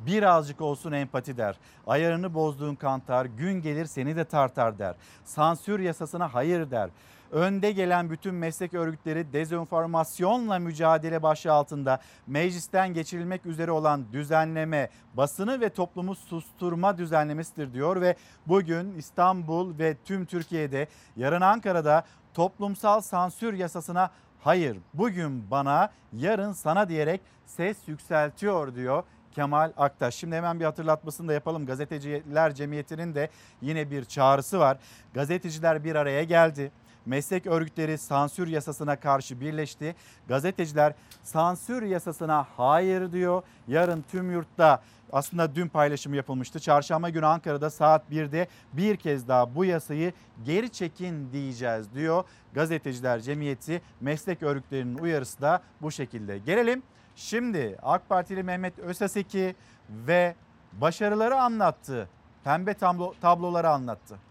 [0.00, 1.58] Birazcık olsun empati der.
[1.86, 4.94] Ayarını bozduğun kantar, gün gelir seni de tartar der.
[5.24, 6.90] Sansür yasasına hayır der.
[7.32, 15.60] Önde gelen bütün meslek örgütleri dezenformasyonla mücadele başlığı altında meclisten geçirilmek üzere olan düzenleme, basını
[15.60, 23.52] ve toplumu susturma düzenlemesidir diyor ve bugün İstanbul ve tüm Türkiye'de yarın Ankara'da toplumsal sansür
[23.52, 24.10] yasasına
[24.40, 30.14] hayır bugün bana yarın sana diyerek ses yükseltiyor diyor Kemal Aktaş.
[30.14, 31.66] Şimdi hemen bir hatırlatmasını da yapalım.
[31.66, 33.28] Gazeteciler Cemiyeti'nin de
[33.60, 34.78] yine bir çağrısı var.
[35.14, 36.72] Gazeteciler bir araya geldi.
[37.08, 39.94] Meslek örgütleri sansür yasasına karşı birleşti.
[40.28, 43.42] Gazeteciler sansür yasasına hayır diyor.
[43.68, 46.60] Yarın tüm yurtta aslında dün paylaşım yapılmıştı.
[46.60, 50.12] Çarşamba günü Ankara'da saat 1'de bir kez daha bu yasayı
[50.44, 52.24] geri çekin diyeceğiz diyor.
[52.54, 56.38] Gazeteciler Cemiyeti meslek örgütlerinin uyarısı da bu şekilde.
[56.38, 56.82] Gelelim
[57.16, 59.56] şimdi AK Partili Mehmet Özaseki
[59.90, 60.34] ve
[60.72, 62.08] başarıları anlattı
[62.44, 64.27] pembe tablo, tabloları anlattı.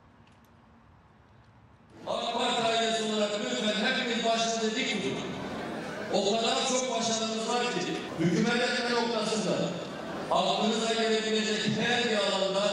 [2.08, 5.30] AK Parti ailesi olarak lütfen hepimiz başında dik tutun.
[6.14, 9.56] O kadar çok başarımız var ki hükümet etme noktasında
[10.32, 12.72] aklınıza gelebilecek her bir alanda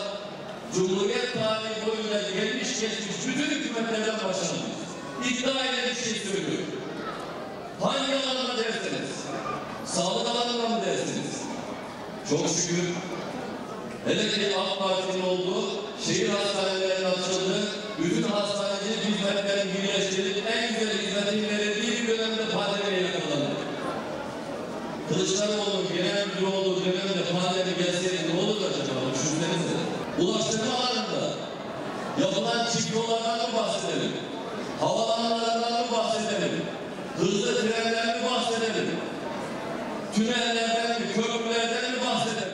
[0.74, 4.84] Cumhuriyet tarihi boyunca gelmiş geçmiş bütün hükümetlerden başarılıyız.
[5.24, 6.66] İddia ile bir şey söylüyorum.
[7.80, 9.10] Hangi alanda derseniz,
[9.84, 11.42] sağlık alanında mı dersiniz?
[12.30, 12.88] Çok şükür
[14.04, 17.64] hele ki AK Parti'nin olduğu şehir hastanelerinin açıldığı,
[17.98, 23.58] bütün hastaneci hizmetlerin birleştirilip en güzel hizmetin verildiği bir dönemde pandemiye yakalandık.
[25.08, 29.00] Kılıçdaroğlu genel müdür olduğu dönemde pandemi gelseydi ne olurdu acaba?
[29.14, 29.78] Düşünsenize.
[30.18, 31.34] Ulaştırma alanında
[32.20, 34.12] yapılan çift yollardan mı bahsedelim?
[34.80, 36.62] Havalanlarından mı bahsedelim?
[37.18, 38.90] Hızlı trenlerden mi bahsedelim?
[40.14, 42.53] Tünellerden mi, köprülerden mi bahsedelim?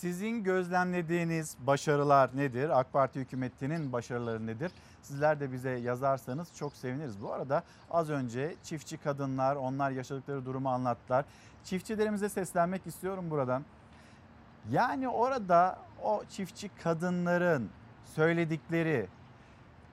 [0.00, 2.80] Sizin gözlemlediğiniz başarılar nedir?
[2.80, 4.72] AK Parti hükümetinin başarıları nedir?
[5.02, 7.22] Sizler de bize yazarsanız çok seviniriz.
[7.22, 11.24] Bu arada az önce çiftçi kadınlar, onlar yaşadıkları durumu anlattılar.
[11.64, 13.64] Çiftçilerimize seslenmek istiyorum buradan.
[14.70, 17.70] Yani orada o çiftçi kadınların
[18.14, 19.06] söyledikleri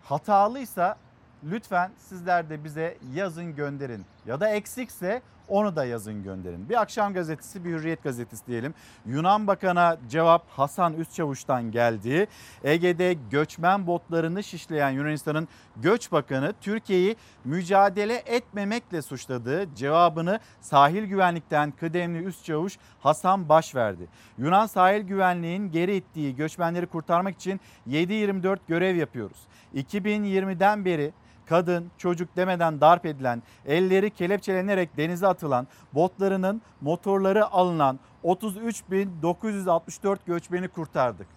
[0.04, 0.98] hatalıysa
[1.44, 4.06] lütfen sizler de bize yazın gönderin.
[4.26, 6.70] Ya da eksikse onu da yazın gönderin.
[6.70, 8.74] Bir akşam gazetesi bir hürriyet gazetesi diyelim.
[9.06, 12.28] Yunan Bakan'a cevap Hasan Üstçavuş'tan geldi.
[12.64, 19.76] Ege'de göçmen botlarını şişleyen Yunanistan'ın Göç Bakanı Türkiye'yi mücadele etmemekle suçladı.
[19.76, 24.08] Cevabını sahil güvenlikten kıdemli Üstçavuş Hasan Baş verdi.
[24.38, 29.38] Yunan sahil güvenliğin geri ittiği göçmenleri kurtarmak için 7-24 görev yapıyoruz.
[29.76, 31.14] 2020'den beri
[31.46, 41.28] kadın, çocuk demeden darp edilen, elleri kelepçelenerek denize atılan, botlarının motorları alınan 33.964 göçmeni kurtardık.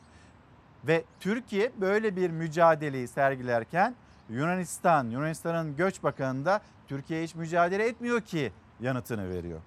[0.84, 3.94] Ve Türkiye böyle bir mücadeleyi sergilerken
[4.28, 9.60] Yunanistan, Yunanistan'ın göç bakanı da Türkiye hiç mücadele etmiyor ki yanıtını veriyor.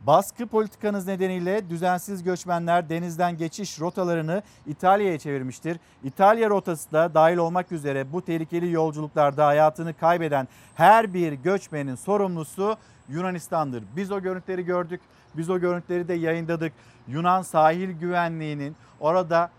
[0.00, 5.80] Baskı politikanız nedeniyle düzensiz göçmenler denizden geçiş rotalarını İtalya'ya çevirmiştir.
[6.04, 12.76] İtalya rotası da dahil olmak üzere bu tehlikeli yolculuklarda hayatını kaybeden her bir göçmenin sorumlusu
[13.08, 13.84] Yunanistan'dır.
[13.96, 15.00] Biz o görüntüleri gördük.
[15.36, 16.72] Biz o görüntüleri de yayınladık.
[17.08, 19.50] Yunan sahil güvenliğinin orada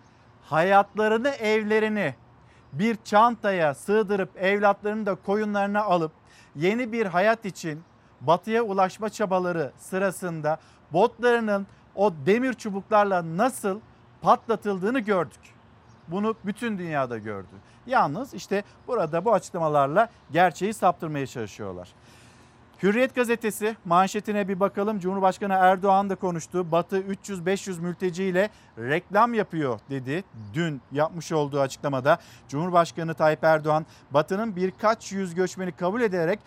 [0.44, 2.16] hayatlarını, evlerini
[2.74, 6.12] bir çantaya sığdırıp evlatlarını da koyunlarına alıp
[6.56, 7.82] yeni bir hayat için
[8.22, 10.58] batıya ulaşma çabaları sırasında
[10.94, 13.80] botlarının o demir çubuklarla nasıl
[14.22, 15.42] patlatıldığını gördük.
[16.08, 17.48] Bunu bütün dünyada gördü.
[17.88, 21.90] Yalnız işte burada bu açıklamalarla gerçeği saptırmaya çalışıyorlar.
[22.84, 25.00] Hürriyet gazetesi manşetine bir bakalım.
[25.00, 26.72] Cumhurbaşkanı Erdoğan da konuştu.
[26.72, 30.24] Batı 300-500 mülteciyle reklam yapıyor dedi.
[30.54, 36.40] Dün yapmış olduğu açıklamada Cumhurbaşkanı Tayyip Erdoğan Batı'nın birkaç yüz göçmeni kabul ederek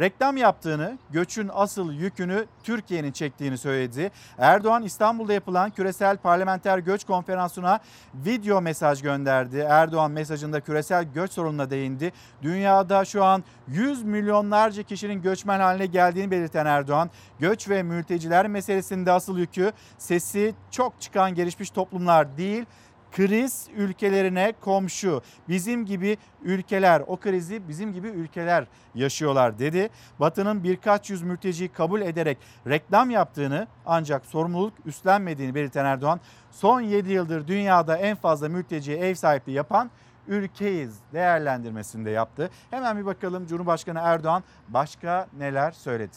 [0.00, 4.10] reklam yaptığını, göçün asıl yükünü Türkiye'nin çektiğini söyledi.
[4.38, 7.80] Erdoğan İstanbul'da yapılan küresel parlamenter göç konferansına
[8.14, 9.66] video mesaj gönderdi.
[9.68, 12.12] Erdoğan mesajında küresel göç sorununa değindi.
[12.42, 19.12] Dünyada şu an 100 milyonlarca kişinin göçmen haline geldiğini belirten Erdoğan, göç ve mülteciler meselesinde
[19.12, 22.64] asıl yükü sesi çok çıkan gelişmiş toplumlar değil,
[23.12, 25.22] kriz ülkelerine komşu.
[25.48, 29.90] Bizim gibi ülkeler o krizi bizim gibi ülkeler yaşıyorlar dedi.
[30.20, 36.20] Batı'nın birkaç yüz mülteciyi kabul ederek reklam yaptığını ancak sorumluluk üstlenmediğini belirten Erdoğan
[36.50, 39.90] son 7 yıldır dünyada en fazla mülteciye ev sahipliği yapan
[40.28, 42.50] ülkeyiz değerlendirmesinde yaptı.
[42.70, 46.16] Hemen bir bakalım Cumhurbaşkanı Erdoğan başka neler söyledi.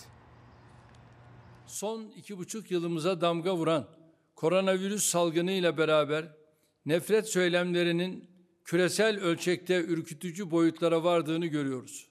[1.66, 3.86] Son iki buçuk yılımıza damga vuran
[4.36, 6.26] koronavirüs salgını ile beraber
[6.86, 8.30] nefret söylemlerinin
[8.66, 12.08] küresel ölçekte ürkütücü boyutlara vardığını görüyoruz.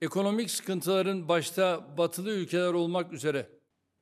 [0.00, 3.48] Ekonomik sıkıntıların başta batılı ülkeler olmak üzere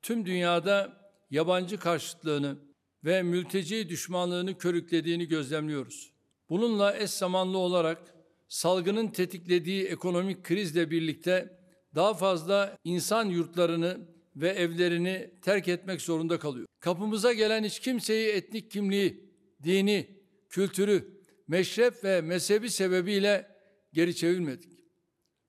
[0.03, 2.57] tüm dünyada yabancı karşıtlığını
[3.05, 6.13] ve mülteci düşmanlığını körüklediğini gözlemliyoruz.
[6.51, 8.15] Bununla eş zamanlı olarak
[8.49, 11.59] salgının tetiklediği ekonomik krizle birlikte
[11.95, 16.67] daha fazla insan yurtlarını ve evlerini terk etmek zorunda kalıyor.
[16.81, 19.26] Kapımıza gelen hiç kimseyi etnik kimliği,
[19.63, 23.57] dini, kültürü, meşrep ve mezhebi sebebiyle
[23.93, 24.73] geri çevirmedik.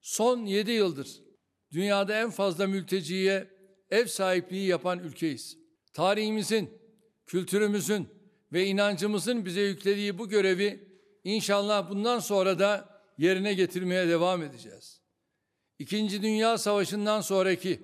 [0.01, 1.22] Son 7 yıldır
[1.72, 3.47] dünyada en fazla mülteciye
[3.89, 5.58] ev sahipliği yapan ülkeyiz.
[5.93, 6.70] Tarihimizin,
[7.26, 8.08] kültürümüzün
[8.53, 10.88] ve inancımızın bize yüklediği bu görevi
[11.24, 15.01] inşallah bundan sonra da yerine getirmeye devam edeceğiz.
[15.80, 17.80] İkinci Dünya Savaşı'ndan sonraki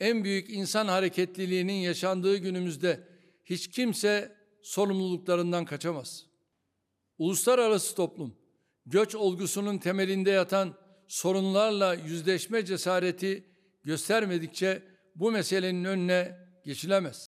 [0.00, 3.08] en büyük insan hareketliliğinin yaşandığı günümüzde
[3.44, 6.26] hiç kimse sorumluluklarından kaçamaz.
[7.18, 8.34] Uluslararası toplum,
[8.86, 10.74] göç olgusunun temelinde yatan
[11.08, 13.44] sorunlarla yüzleşme cesareti
[13.84, 14.82] göstermedikçe
[15.16, 17.32] bu meselenin önüne geçilemez.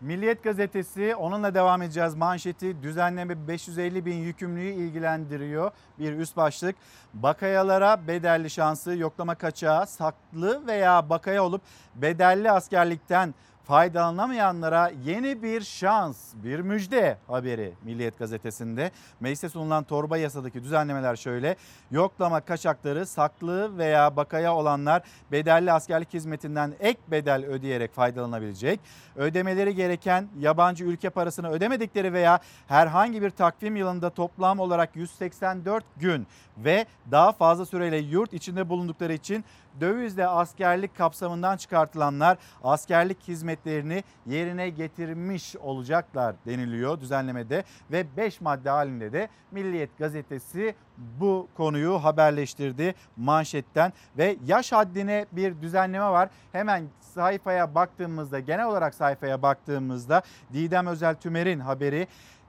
[0.00, 2.14] Milliyet gazetesi onunla devam edeceğiz.
[2.14, 5.70] Manşeti düzenleme 550 bin yükümlüyü ilgilendiriyor.
[5.98, 6.76] Bir üst başlık.
[7.14, 11.62] Bakayalara bedelli şansı yoklama kaçağı saklı veya bakaya olup
[11.94, 13.34] bedelli askerlikten
[13.66, 18.90] faydalanamayanlara yeni bir şans, bir müjde haberi Milliyet gazetesinde.
[19.20, 21.56] Meclise sunulan torba yasadaki düzenlemeler şöyle.
[21.90, 25.02] Yoklama kaçakları saklı veya bakaya olanlar
[25.32, 28.80] bedelli askerlik hizmetinden ek bedel ödeyerek faydalanabilecek.
[29.16, 32.38] Ödemeleri gereken yabancı ülke parasını ödemedikleri veya
[32.68, 36.26] herhangi bir takvim yılında toplam olarak 184 gün
[36.58, 39.44] ve daha fazla süreyle yurt içinde bulundukları için
[39.80, 43.20] dövizle askerlik kapsamından çıkartılanlar askerlik
[43.56, 51.94] hizmetlerini yerine getirmiş olacaklar deniliyor düzenlemede ve 5 madde halinde de Milliyet gazetesi bu konuyu
[51.94, 56.28] haberleştirdi manşetten ve yaş haddine bir düzenleme var.
[56.52, 62.06] Hemen sayfaya baktığımızda genel olarak sayfaya baktığımızda Didem Özel Tümer'in haberi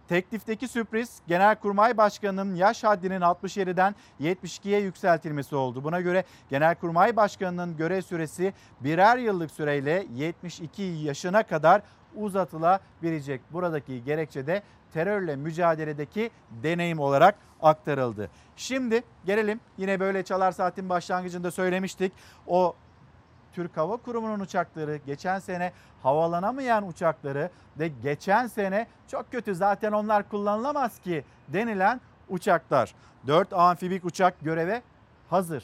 [0.10, 5.84] Teklifteki sürpriz Genelkurmay Başkanı'nın yaş haddinin 67'den 72'ye yükseltilmesi oldu.
[5.84, 11.82] Buna göre Genelkurmay Başkanı'nın görev süresi birer yıllık süreyle 72 yaşına kadar
[12.16, 13.42] uzatılabilecek.
[13.52, 16.32] Buradaki gerekçe de terörle mücadeledeki
[16.64, 18.30] deneyim olarak aktarıldı.
[18.56, 22.14] Şimdi gelelim yine böyle çalar saatin başlangıcında söylemiştik.
[22.48, 22.76] O
[23.58, 25.72] Türk Hava Kurumu'nun uçakları geçen sene
[26.04, 27.50] havalanamayan uçakları
[27.80, 32.96] ve geçen sene çok kötü zaten onlar kullanılamaz ki denilen uçaklar.
[33.28, 34.82] 4 amfibik uçak göreve
[35.30, 35.64] hazır.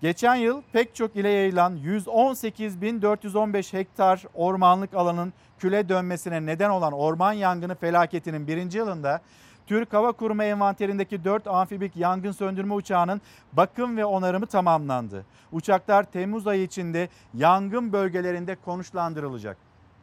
[0.00, 7.32] Geçen yıl pek çok ile yayılan 118.415 hektar ormanlık alanın küle dönmesine neden olan orman
[7.32, 9.20] yangını felaketinin birinci yılında
[9.66, 13.20] Türk Hava Kurumu envanterindeki 4 amfibik yangın söndürme uçağının
[13.52, 15.26] bakım ve onarımı tamamlandı.
[15.52, 19.56] Uçaklar Temmuz ayı içinde yangın bölgelerinde konuşlandırılacak.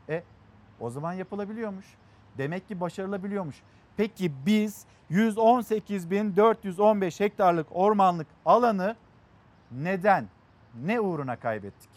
[0.10, 0.24] E
[0.80, 1.86] o zaman yapılabiliyormuş.
[2.38, 3.56] Demek ki başarılabiliyormuş.
[3.98, 8.96] Peki biz 118.415 hektarlık ormanlık alanı
[9.72, 10.28] neden,
[10.84, 11.93] ne uğruna kaybettik?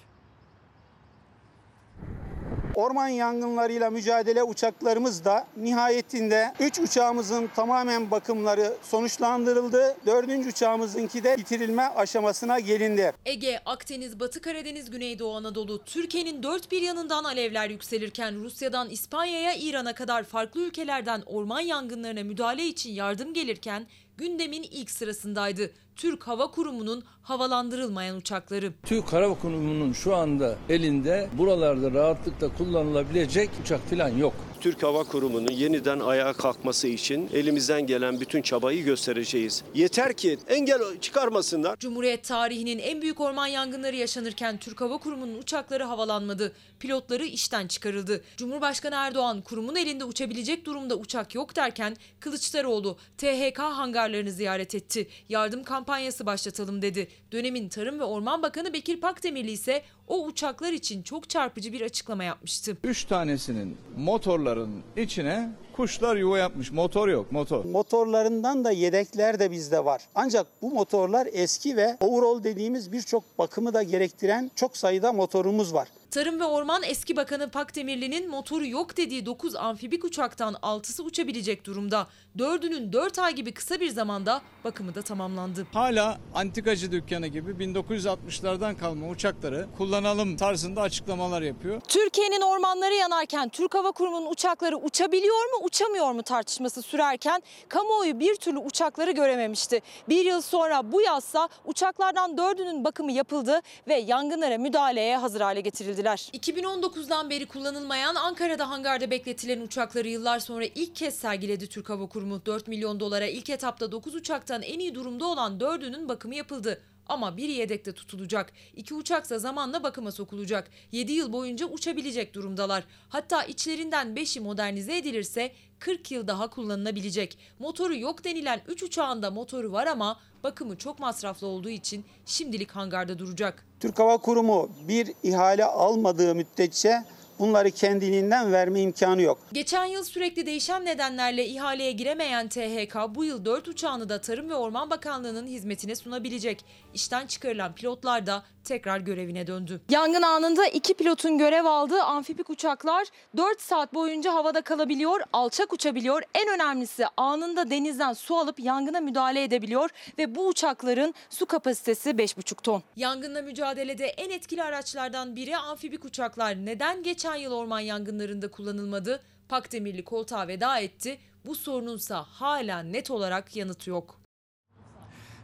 [2.77, 9.97] Orman yangınlarıyla mücadele uçaklarımız da nihayetinde 3 uçağımızın tamamen bakımları sonuçlandırıldı.
[10.07, 10.47] 4.
[10.47, 13.13] uçağımızınki de bitirilme aşamasına gelindi.
[13.25, 19.95] Ege, Akdeniz, Batı Karadeniz, Güneydoğu Anadolu, Türkiye'nin dört bir yanından alevler yükselirken Rusya'dan İspanya'ya, İran'a
[19.95, 25.71] kadar farklı ülkelerden orman yangınlarına müdahale için yardım gelirken gündemin ilk sırasındaydı.
[25.97, 28.73] Türk Hava Kurumu'nun havalandırılmayan uçakları.
[28.87, 34.35] Türk Hava Kurumu'nun şu anda elinde buralarda rahatlıkla kullanılabilecek uçak falan yok.
[34.61, 39.63] Türk Hava Kurumu'nun yeniden ayağa kalkması için elimizden gelen bütün çabayı göstereceğiz.
[39.75, 41.77] Yeter ki engel çıkarmasınlar.
[41.79, 46.53] Cumhuriyet tarihinin en büyük orman yangınları yaşanırken Türk Hava Kurumu'nun uçakları havalanmadı.
[46.81, 48.25] Pilotları işten çıkarıldı.
[48.37, 55.09] Cumhurbaşkanı Erdoğan kurumun elinde uçabilecek durumda uçak yok derken Kılıçdaroğlu THK hangarlarını ziyaret etti.
[55.29, 57.09] Yardım kampanyası başlatalım dedi.
[57.33, 62.25] Dönemin Tarım ve Orman Bakanı Bekir Pakdemirli ise o uçaklar için çok çarpıcı bir açıklama
[62.25, 62.77] yapmıştı.
[62.85, 66.73] Üç tanesinin motorların içine kuşlar yuva yapmış.
[66.73, 67.65] Motor yok motor.
[67.65, 70.03] Motorlarından da yedekler de bizde var.
[70.15, 75.89] Ancak bu motorlar eski ve overall dediğimiz birçok bakımı da gerektiren çok sayıda motorumuz var.
[76.17, 82.07] Tarım ve Orman Eski Bakanı Pakdemirli'nin motoru yok dediği 9 amfibik uçaktan 6'sı uçabilecek durumda.
[82.39, 85.67] 4'ünün 4 ay gibi kısa bir zamanda bakımı da tamamlandı.
[85.73, 91.81] Hala antikacı dükkanı gibi 1960'lardan kalma uçakları kullanalım tarzında açıklamalar yapıyor.
[91.89, 98.35] Türkiye'nin ormanları yanarken Türk Hava Kurumu'nun uçakları uçabiliyor mu uçamıyor mu tartışması sürerken kamuoyu bir
[98.35, 99.81] türlü uçakları görememişti.
[100.09, 106.06] Bir yıl sonra bu yazsa uçaklardan dördünün bakımı yapıldı ve yangınlara müdahaleye hazır hale getirildiler.
[106.15, 112.47] 2019'dan beri kullanılmayan Ankara'da hangarda bekletilen uçakları yıllar sonra ilk kez sergiledi Türk Hava Kurumu.
[112.47, 116.83] 4 milyon dolara ilk etapta 9 uçaktan en iyi durumda olan dördünün bakımı yapıldı.
[117.09, 118.53] Ama biri yedekte tutulacak.
[118.77, 120.71] İki uçaksa zamanla bakıma sokulacak.
[120.93, 122.85] 7 yıl boyunca uçabilecek durumdalar.
[123.09, 127.39] Hatta içlerinden 5'i modernize edilirse 40 yıl daha kullanılabilecek.
[127.59, 133.19] Motoru yok denilen 3 uçağında motoru var ama bakımı çok masraflı olduğu için şimdilik hangarda
[133.19, 133.67] duracak.
[133.81, 137.05] Türk Hava Kurumu bir ihale almadığı müddetçe
[137.39, 139.39] bunları kendiliğinden verme imkanı yok.
[139.53, 144.55] Geçen yıl sürekli değişen nedenlerle ihaleye giremeyen THK bu yıl 4 uçağını da Tarım ve
[144.55, 146.65] Orman Bakanlığı'nın hizmetine sunabilecek.
[146.95, 149.81] İşten çıkarılan pilotlar da tekrar görevine döndü.
[149.91, 153.07] Yangın anında iki pilotun görev aldığı amfibik uçaklar
[153.37, 156.23] 4 saat boyunca havada kalabiliyor, alçak uçabiliyor.
[156.35, 162.63] En önemlisi anında denizden su alıp yangına müdahale edebiliyor ve bu uçakların su kapasitesi 5,5
[162.63, 162.83] ton.
[162.97, 166.57] Yangınla mücadelede en etkili araçlardan biri amfibik uçaklar.
[166.57, 169.23] Neden geçen yıl orman yangınlarında kullanılmadı?
[169.49, 171.19] Pakdemirli koltuğa veda etti.
[171.47, 174.21] Bu sorununsa hala net olarak yanıtı yok.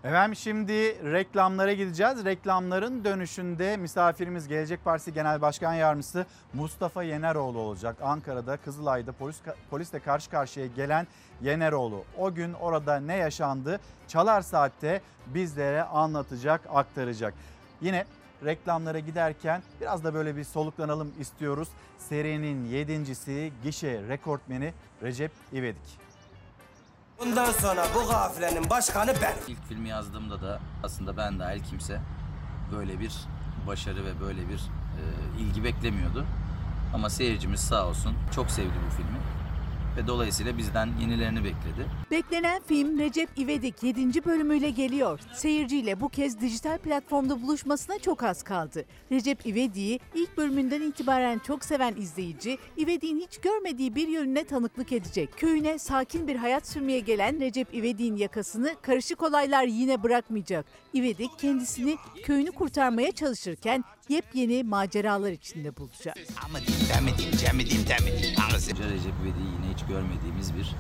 [0.05, 0.73] Efendim şimdi
[1.13, 2.25] reklamlara gideceğiz.
[2.25, 7.97] Reklamların dönüşünde misafirimiz Gelecek Partisi Genel Başkan Yardımcısı Mustafa Yeneroğlu olacak.
[8.03, 9.37] Ankara'da Kızılay'da polis,
[9.71, 11.07] polisle karşı karşıya gelen
[11.43, 12.05] Yeneroğlu.
[12.19, 17.35] O gün orada ne yaşandı Çalar Saat'te bizlere anlatacak, aktaracak.
[17.81, 18.05] Yine
[18.45, 21.69] reklamlara giderken biraz da böyle bir soluklanalım istiyoruz.
[21.99, 25.99] Serinin yedincisi gişe rekortmeni Recep İvedik.
[27.21, 29.35] Bundan sonra bu kafilenin başkanı ben.
[29.49, 32.01] İlk filmi yazdığımda da aslında ben dahil kimse
[32.73, 33.13] böyle bir
[33.67, 35.03] başarı ve böyle bir e,
[35.41, 36.27] ilgi beklemiyordu.
[36.95, 39.19] Ama seyircimiz sağ olsun çok sevdi bu filmi
[39.97, 41.87] ve dolayısıyla bizden yenilerini bekledi.
[42.11, 44.25] Beklenen film Recep İvedik 7.
[44.25, 45.21] bölümüyle geliyor.
[45.35, 48.85] Seyirciyle bu kez dijital platformda buluşmasına çok az kaldı.
[49.13, 55.33] Recep İvedik'i ilk bölümünden itibaren çok seven izleyici, İvedik'in hiç görmediği bir yönüne tanıklık edecek.
[55.37, 60.67] Köyüne sakin bir hayat sürmeye gelen Recep İvedik'in yakasını karışık olaylar yine bırakmayacak.
[60.95, 66.17] İvedik kendisini köyünü kurtarmaya çalışırken yepyeni maceralar içinde bulacak.
[68.91, 70.77] Recep İvedik'i yine hiç görmediğimiz bir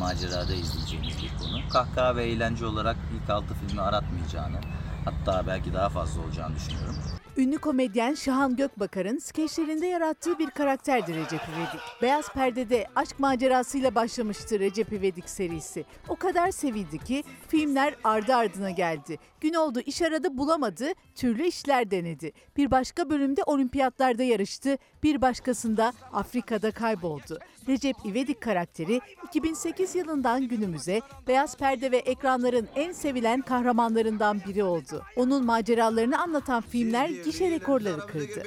[0.00, 1.68] macerada izleyeceğimiz bir konu.
[1.72, 4.60] Kahkaha ve eğlence olarak ilk altı filmi aratmayacağını,
[5.04, 6.96] hatta belki daha fazla olacağını düşünüyorum.
[7.36, 12.02] Ünlü komedyen Şahan Gökbakar'ın skeçlerinde yarattığı bir karakterdir Recep İvedik.
[12.02, 15.84] Beyaz perdede aşk macerasıyla başlamıştı Recep İvedik serisi.
[16.08, 19.18] O kadar sevildi ki filmler ardı ardına geldi.
[19.40, 22.32] Gün oldu iş aradı bulamadı, türlü işler denedi.
[22.56, 27.38] Bir başka bölümde olimpiyatlarda yarıştı, bir başkasında Afrika'da kayboldu.
[27.68, 35.02] Recep İvedik karakteri 2008 yılından günümüze beyaz perde ve ekranların en sevilen kahramanlarından biri oldu.
[35.16, 38.42] Onun maceralarını anlatan filmler gişe rekorları kırdı.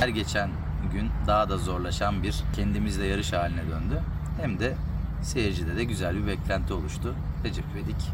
[0.00, 0.50] Her geçen
[0.92, 4.02] gün daha da zorlaşan bir kendimizle yarış haline döndü.
[4.40, 4.74] Hem de
[5.22, 7.14] seyircide de güzel bir beklenti oluştu.
[7.44, 8.10] Recep İvedik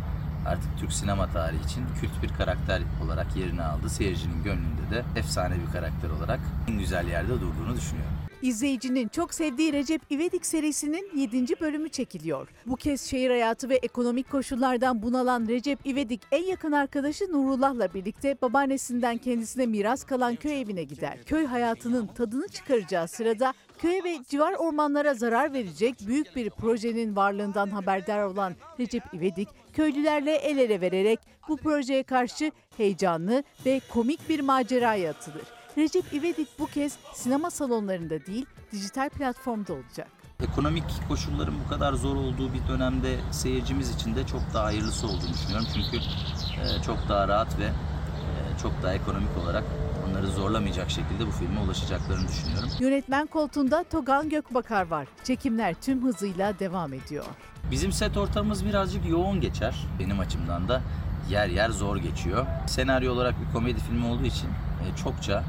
[0.47, 3.91] artık Türk sinema tarihi için kült bir karakter olarak yerini aldı.
[3.91, 8.18] Seyircinin gönlünde de efsane bir karakter olarak en güzel yerde durduğunu düşünüyorum.
[8.43, 11.61] İzleyicinin çok sevdiği Recep İvedik serisinin 7.
[11.61, 12.49] bölümü çekiliyor.
[12.67, 18.37] Bu kez şehir hayatı ve ekonomik koşullardan bunalan Recep İvedik en yakın arkadaşı Nurullah'la birlikte
[18.43, 21.25] babaannesinden kendisine miras kalan köy evine gider.
[21.27, 27.71] Köy hayatının tadını çıkaracağı sırada köye ve civar ormanlara zarar verecek büyük bir projenin varlığından
[27.71, 34.41] haberdar olan Recep İvedik köylülerle el ele vererek bu projeye karşı heyecanlı ve komik bir
[34.41, 35.58] maceraya atılır.
[35.79, 40.09] Recep İvedik bu kez sinema salonlarında değil, dijital platformda olacak.
[40.43, 45.33] Ekonomik koşulların bu kadar zor olduğu bir dönemde seyircimiz için de çok daha hayırlısı olduğunu
[45.33, 45.67] düşünüyorum.
[45.75, 49.65] Çünkü e, çok daha rahat ve e, çok daha ekonomik olarak
[50.09, 52.69] onları zorlamayacak şekilde bu filme ulaşacaklarını düşünüyorum.
[52.81, 55.09] Yönetmen koltuğunda Togan Gökbakar var.
[55.25, 57.25] Çekimler tüm hızıyla devam ediyor.
[57.71, 59.87] Bizim set ortamımız birazcık yoğun geçer.
[59.99, 60.83] Benim açımdan da
[61.31, 62.47] yer yer zor geçiyor.
[62.67, 65.45] Senaryo olarak bir komedi filmi olduğu için e, çokça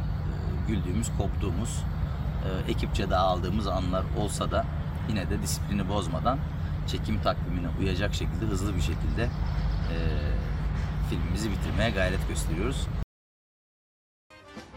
[0.70, 1.84] güldüğümüz, koptuğumuz,
[2.46, 4.66] e, ekipçe dağıldığımız anlar olsa da
[5.10, 6.40] yine de disiplini bozmadan
[6.88, 9.98] çekim takvimine uyacak şekilde hızlı bir şekilde e,
[11.10, 12.88] filmimizi bitirmeye gayret gösteriyoruz.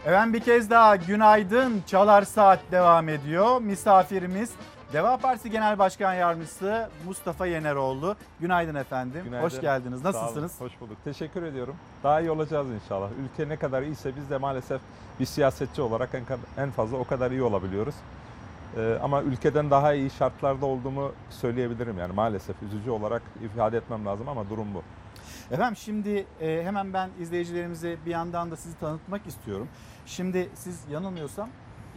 [0.05, 1.83] Efendim bir kez daha günaydın.
[1.87, 3.61] Çalar Saat devam ediyor.
[3.61, 4.49] Misafirimiz
[4.93, 8.15] Deva Partisi Genel Başkan Yardımcısı Mustafa Yeneroğlu.
[8.39, 9.21] Günaydın efendim.
[9.23, 9.45] Günaydın.
[9.45, 10.03] Hoş geldiniz.
[10.03, 10.61] Nasılsınız?
[10.61, 10.97] Hoş bulduk.
[11.03, 11.75] Teşekkür ediyorum.
[12.03, 13.09] Daha iyi olacağız inşallah.
[13.23, 14.81] Ülke ne kadar iyiyse biz de maalesef
[15.19, 16.23] bir siyasetçi olarak en,
[16.63, 17.95] en fazla o kadar iyi olabiliyoruz.
[18.77, 24.29] Ee, ama ülkeden daha iyi şartlarda olduğumu söyleyebilirim yani maalesef üzücü olarak ifade etmem lazım
[24.29, 24.83] ama durum bu.
[25.51, 29.67] Efendim şimdi e, hemen ben izleyicilerimize bir yandan da sizi tanıtmak istiyorum.
[30.05, 31.49] Şimdi siz yanılmıyorsam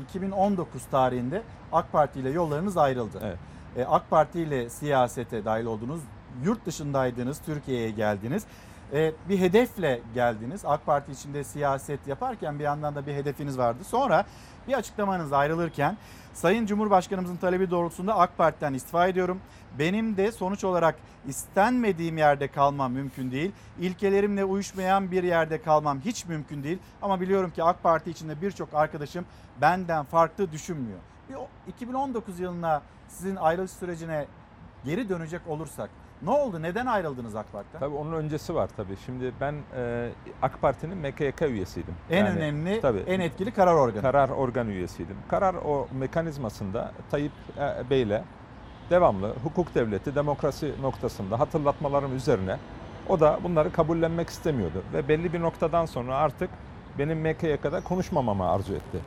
[0.02, 1.42] 2019 tarihinde
[1.72, 3.20] AK Parti ile yollarınız ayrıldı.
[3.24, 3.38] Evet.
[3.76, 6.00] E, AK Parti ile siyasete dahil oldunuz.
[6.44, 8.44] Yurt dışındaydınız, Türkiye'ye geldiniz.
[8.92, 10.64] e, bir hedefle geldiniz.
[10.64, 13.84] AK Parti içinde siyaset yaparken bir yandan da bir hedefiniz vardı.
[13.84, 14.24] Sonra
[14.68, 15.96] bir açıklamanız ayrılırken
[16.36, 19.40] Sayın Cumhurbaşkanımızın talebi doğrultusunda AK Parti'den istifa ediyorum.
[19.78, 20.94] Benim de sonuç olarak
[21.28, 23.52] istenmediğim yerde kalmam mümkün değil.
[23.80, 26.78] İlkelerimle uyuşmayan bir yerde kalmam hiç mümkün değil.
[27.02, 29.24] Ama biliyorum ki AK Parti içinde birçok arkadaşım
[29.60, 30.98] benden farklı düşünmüyor.
[31.28, 34.26] Bir o- 2019 yılına sizin ayrılış sürecine
[34.84, 35.90] geri dönecek olursak
[36.22, 36.62] ne oldu?
[36.62, 37.80] Neden ayrıldınız AK Parti'den?
[37.80, 38.96] Tabii onun öncesi var tabii.
[39.06, 40.08] Şimdi ben e,
[40.42, 41.94] AK Parti'nin MKYK üyesiydim.
[42.10, 44.02] En önemli, tabii, en etkili karar organı.
[44.02, 45.16] Karar organ üyesiydim.
[45.28, 48.22] Karar o mekanizmasında Tayyip e, Bey'le
[48.90, 52.56] devamlı hukuk devleti, demokrasi noktasında hatırlatmalarım üzerine
[53.08, 54.82] o da bunları kabullenmek istemiyordu.
[54.92, 56.50] Ve belli bir noktadan sonra artık
[56.98, 58.98] benim MKYK'da konuşmamamı arzu etti.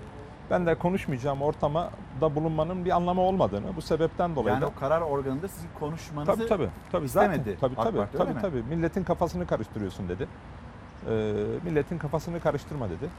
[0.49, 1.89] Ben de konuşmayacağım ortama
[2.21, 6.31] da bulunmanın bir anlamı olmadığını bu sebepten dolayı Yani da o karar organında sizin konuşmanızı
[6.31, 6.69] Tabii tabii.
[6.91, 7.97] tabii istemedi Zaten, tabii tabii.
[7.97, 8.63] Parti, tabii tabii.
[8.69, 10.27] Milletin kafasını karıştırıyorsun dedi.
[11.09, 11.33] Ee,
[11.63, 13.09] milletin kafasını karıştırma dedi.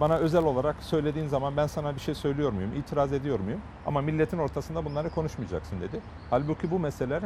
[0.00, 3.60] Bana özel olarak söylediğin zaman ben sana bir şey söylüyor muyum, itiraz ediyor muyum?
[3.86, 6.00] Ama milletin ortasında bunları konuşmayacaksın dedi.
[6.30, 7.22] Halbuki bu meseleler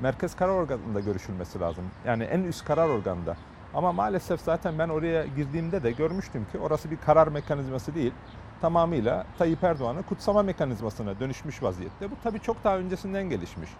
[0.00, 1.84] merkez karar organında görüşülmesi lazım.
[2.06, 3.36] Yani en üst karar organında.
[3.74, 8.12] Ama maalesef zaten ben oraya girdiğimde de görmüştüm ki orası bir karar mekanizması değil.
[8.60, 12.10] Tamamıyla Tayyip Erdoğan'ın kutsama mekanizmasına dönüşmüş vaziyette.
[12.10, 13.70] Bu tabii çok daha öncesinden gelişmiş.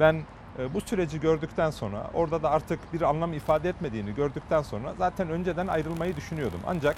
[0.00, 0.22] Ben
[0.58, 5.30] e, bu süreci gördükten sonra orada da artık bir anlam ifade etmediğini gördükten sonra zaten
[5.30, 6.60] önceden ayrılmayı düşünüyordum.
[6.66, 6.96] Ancak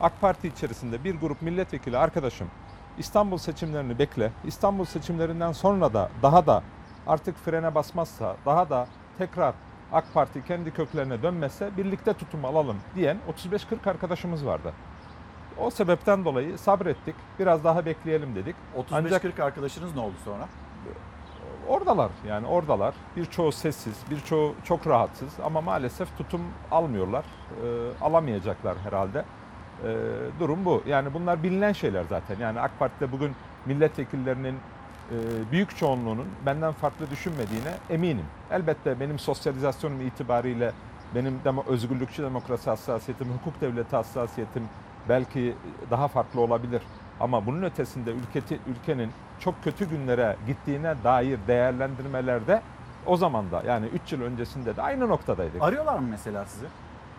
[0.00, 2.48] AK Parti içerisinde bir grup milletvekili arkadaşım
[2.98, 4.32] İstanbul seçimlerini bekle.
[4.44, 6.62] İstanbul seçimlerinden sonra da daha da
[7.06, 8.86] artık frene basmazsa, daha da
[9.18, 9.54] tekrar
[9.92, 13.18] AK Parti kendi köklerine dönmezse birlikte tutum alalım diyen
[13.84, 14.72] 35-40 arkadaşımız vardı.
[15.58, 17.14] O sebepten dolayı sabrettik.
[17.38, 18.56] Biraz daha bekleyelim dedik.
[18.90, 20.48] 35-40 arkadaşınız ne oldu sonra?
[21.68, 22.94] Oradalar yani oradalar.
[23.16, 26.40] Birçoğu sessiz, birçoğu çok rahatsız ama maalesef tutum
[26.70, 27.24] almıyorlar.
[27.24, 29.24] Ee, alamayacaklar herhalde.
[29.84, 29.96] Ee,
[30.40, 30.82] durum bu.
[30.86, 32.36] Yani bunlar bilinen şeyler zaten.
[32.40, 33.32] Yani AK Parti'de bugün
[33.66, 35.16] milletvekillerinin e,
[35.52, 38.24] büyük çoğunluğunun benden farklı düşünmediğine eminim.
[38.50, 40.72] Elbette benim sosyalizasyonum itibariyle
[41.14, 44.62] benim demo, özgürlükçü demokrasi hassasiyetim, hukuk devleti hassasiyetim
[45.08, 45.54] belki
[45.90, 46.82] daha farklı olabilir.
[47.20, 52.62] Ama bunun ötesinde ülketi, ülkenin çok kötü günlere gittiğine dair değerlendirmelerde
[53.06, 55.62] o zaman da yani 3 yıl öncesinde de aynı noktadaydık.
[55.62, 56.66] Arıyorlar mı mesela sizi?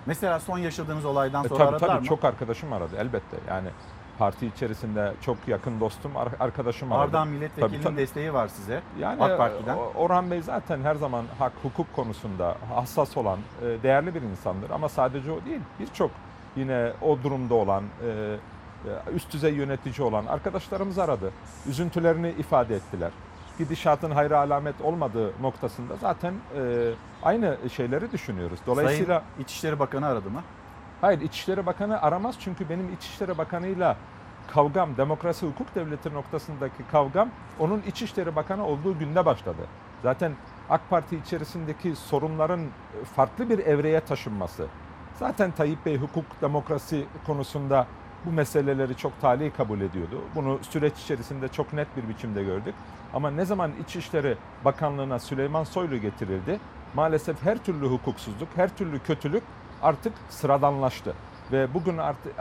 [0.05, 2.05] Mesela son yaşadığınız olaydan E, sonra tabii aradılar tabii mı?
[2.07, 3.37] çok arkadaşım aradı elbette.
[3.49, 3.67] Yani
[4.19, 7.03] parti içerisinde çok yakın dostum, ar- arkadaşım aradı.
[7.03, 7.97] Ardahan milletvekilinin Tabii, tabii.
[7.97, 8.81] desteği var size.
[8.99, 9.77] Yani AK Parti'den.
[9.77, 14.69] o- Orhan Bey zaten her zaman hak, hukuk konusunda hassas olan, e, değerli bir insandır.
[14.69, 16.11] Ama sadece o değil, birçok
[16.57, 18.07] yine o durumda olan, e,
[19.09, 21.31] e, üst düzey yönetici olan arkadaşlarımız aradı.
[21.69, 23.11] Üzüntülerini ifade ettiler.
[23.57, 26.91] Gidişatın hayra alamet olmadığı noktasında zaten e,
[27.23, 28.59] aynı şeyleri düşünüyoruz.
[28.67, 30.43] Dolayısıyla Sayın İçişleri Bakanı aradı mı?
[31.01, 33.97] Hayır İçişleri Bakanı aramaz çünkü benim İçişleri Bakanı'yla
[34.53, 37.29] kavgam, demokrasi hukuk devleti noktasındaki kavgam
[37.59, 39.61] onun İçişleri Bakanı olduğu günde başladı.
[40.03, 40.31] Zaten
[40.69, 42.61] AK Parti içerisindeki sorunların
[43.15, 44.67] farklı bir evreye taşınması.
[45.19, 47.87] Zaten Tayyip Bey hukuk, demokrasi konusunda
[48.25, 50.21] bu meseleleri çok tali kabul ediyordu.
[50.35, 52.75] Bunu süreç içerisinde çok net bir biçimde gördük.
[53.13, 56.59] Ama ne zaman İçişleri Bakanlığı'na Süleyman Soylu getirildi,
[56.95, 59.43] maalesef her türlü hukuksuzluk, her türlü kötülük
[59.81, 61.13] artık sıradanlaştı.
[61.51, 62.33] Ve bugün artık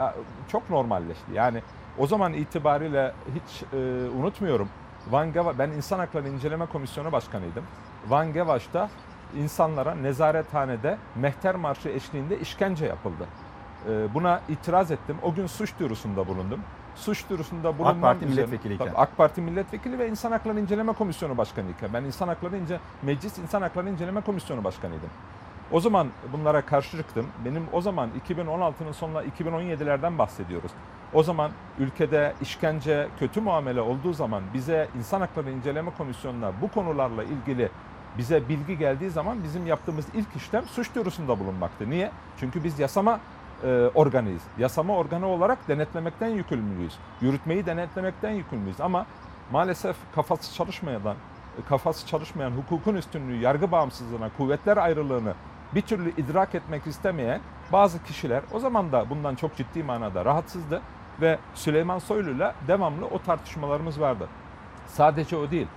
[0.51, 1.31] çok normalleşti.
[1.33, 1.61] Yani
[1.97, 3.77] o zaman itibariyle hiç e,
[4.09, 4.69] unutmuyorum.
[5.09, 7.63] Van Geva, ben İnsan Hakları İnceleme Komisyonu Başkanıydım.
[8.07, 8.89] Van Gevaş'ta
[9.35, 13.25] insanlara nezarethanede mehter marşı eşliğinde işkence yapıldı.
[13.89, 15.17] E, buna itiraz ettim.
[15.23, 16.59] O gün suç duyurusunda bulundum.
[16.95, 18.85] Suç duyurusunda bulunmam Parti üzerine- milletvekiliyken.
[18.85, 21.89] Tabii, AK Parti milletvekili ve İnsan Hakları İnceleme Komisyonu Başkanıyken.
[21.93, 25.09] Ben İnsan Hakları İnce Meclis İnsan Hakları İnceleme Komisyonu Başkanıydım.
[25.71, 27.25] O zaman bunlara karşı çıktım.
[27.45, 30.71] Benim o zaman 2016'nın sonuna 2017'lerden bahsediyoruz.
[31.13, 37.23] O zaman ülkede işkence, kötü muamele olduğu zaman bize İnsan Hakları İnceleme Komisyonu'na bu konularla
[37.23, 37.69] ilgili
[38.17, 41.89] bize bilgi geldiği zaman bizim yaptığımız ilk işlem suç duyurusunda bulunmaktı.
[41.89, 42.11] Niye?
[42.39, 43.19] Çünkü biz yasama
[43.63, 44.41] e, organıyız.
[44.57, 46.93] Yasama organı olarak denetlemekten yükümlüyüz.
[47.21, 49.05] Yürütmeyi denetlemekten yükümlüyüz ama
[49.51, 51.01] maalesef kafası çalışmayan,
[51.69, 55.33] kafası çalışmayan hukukun üstünlüğü, yargı bağımsızlığına, kuvvetler ayrılığını
[55.75, 57.41] bir türlü idrak etmek istemeyen
[57.71, 60.81] bazı kişiler o zaman da bundan çok ciddi manada rahatsızdı
[61.21, 64.27] ve Süleyman Soylu'yla devamlı o tartışmalarımız vardı.
[64.87, 65.67] Sadece o değil.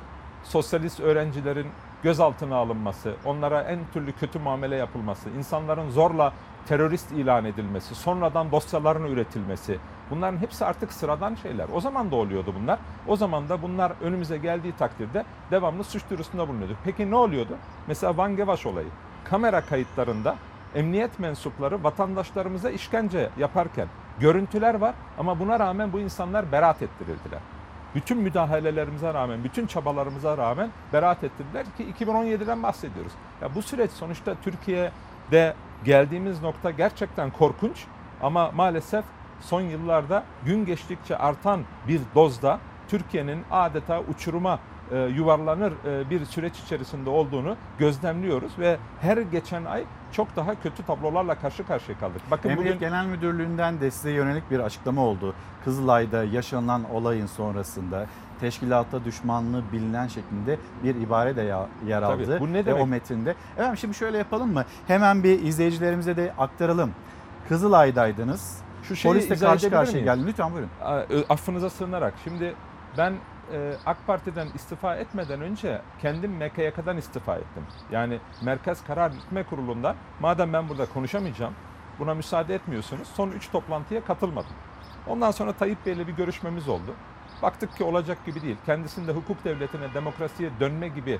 [0.45, 1.67] Sosyalist öğrencilerin
[2.03, 6.33] gözaltına alınması, onlara en türlü kötü muamele yapılması, insanların zorla
[6.67, 9.79] terörist ilan edilmesi, sonradan dosyaların üretilmesi.
[10.11, 11.67] Bunların hepsi artık sıradan şeyler.
[11.75, 12.79] O zaman da oluyordu bunlar.
[13.07, 16.77] O zaman da bunlar önümüze geldiği takdirde devamlı suç duyurusunda bulunuyordu.
[16.85, 17.57] Peki ne oluyordu?
[17.87, 18.89] Mesela Van Gevaş olayı.
[19.25, 20.37] Kamera kayıtlarında
[20.75, 23.89] emniyet mensupları vatandaşlarımıza işkence yaparken
[24.21, 27.41] görüntüler var ama buna rağmen bu insanlar beraat ettirildiler.
[27.95, 33.13] Bütün müdahalelerimize rağmen, bütün çabalarımıza rağmen beraat ettirdiler ki 2017'den bahsediyoruz.
[33.43, 37.85] Ya bu süreç sonuçta Türkiye'de geldiğimiz nokta gerçekten korkunç
[38.23, 39.05] ama maalesef
[39.41, 44.59] son yıllarda gün geçtikçe artan bir dozda Türkiye'nin adeta uçuruma
[44.93, 50.83] e, yuvarlanır e, bir süreç içerisinde olduğunu gözlemliyoruz ve her geçen ay çok daha kötü
[50.83, 52.23] tablolarla karşı karşıya kaldık.
[52.31, 55.35] Bakın Emniyet bugün Genel Müdürlüğü'nden de size yönelik bir açıklama oldu.
[55.65, 58.07] Kızılay'da yaşanan olayın sonrasında
[58.41, 61.43] teşkilatta düşmanlığı bilinen şeklinde bir ibare de
[61.87, 62.41] yer Tabii, aldı.
[62.41, 62.83] bu ne ve demek?
[62.83, 63.35] o metinde.
[63.57, 64.65] Efendim şimdi şöyle yapalım mı?
[64.87, 66.91] Hemen bir izleyicilerimize de aktaralım.
[67.49, 68.59] Kızılay'daydınız.
[68.83, 70.29] Şu şeyi Polisle karşı karşıya geldiniz.
[70.29, 70.71] Lütfen buyurun.
[71.29, 72.15] Affınıza sığınarak.
[72.25, 72.55] Şimdi
[72.99, 73.15] ben
[73.53, 77.67] e, AK Parti'den istifa etmeden önce kendim MKYK'dan istifa ettim.
[77.91, 81.55] Yani Merkez Karar Yürütme Kurulu'ndan madem ben burada konuşamayacağım,
[81.99, 83.09] buna müsaade etmiyorsunuz.
[83.09, 84.53] Son 3 toplantıya katılmadım.
[85.07, 86.95] Ondan sonra Tayyip Bey'le bir görüşmemiz oldu.
[87.43, 88.57] Baktık ki olacak gibi değil.
[88.67, 91.19] Kendisinde hukuk devletine, demokrasiye dönme gibi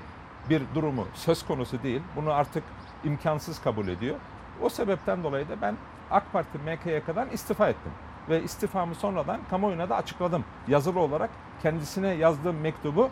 [0.49, 2.01] bir durumu söz konusu değil.
[2.15, 2.63] Bunu artık
[3.03, 4.15] imkansız kabul ediyor.
[4.61, 5.77] O sebepten dolayı da ben
[6.11, 7.91] AK Parti MKYK'dan istifa ettim.
[8.29, 10.45] Ve istifamı sonradan kamuoyuna da açıkladım.
[10.67, 11.29] Yazılı olarak
[11.61, 13.09] kendisine yazdığım mektubu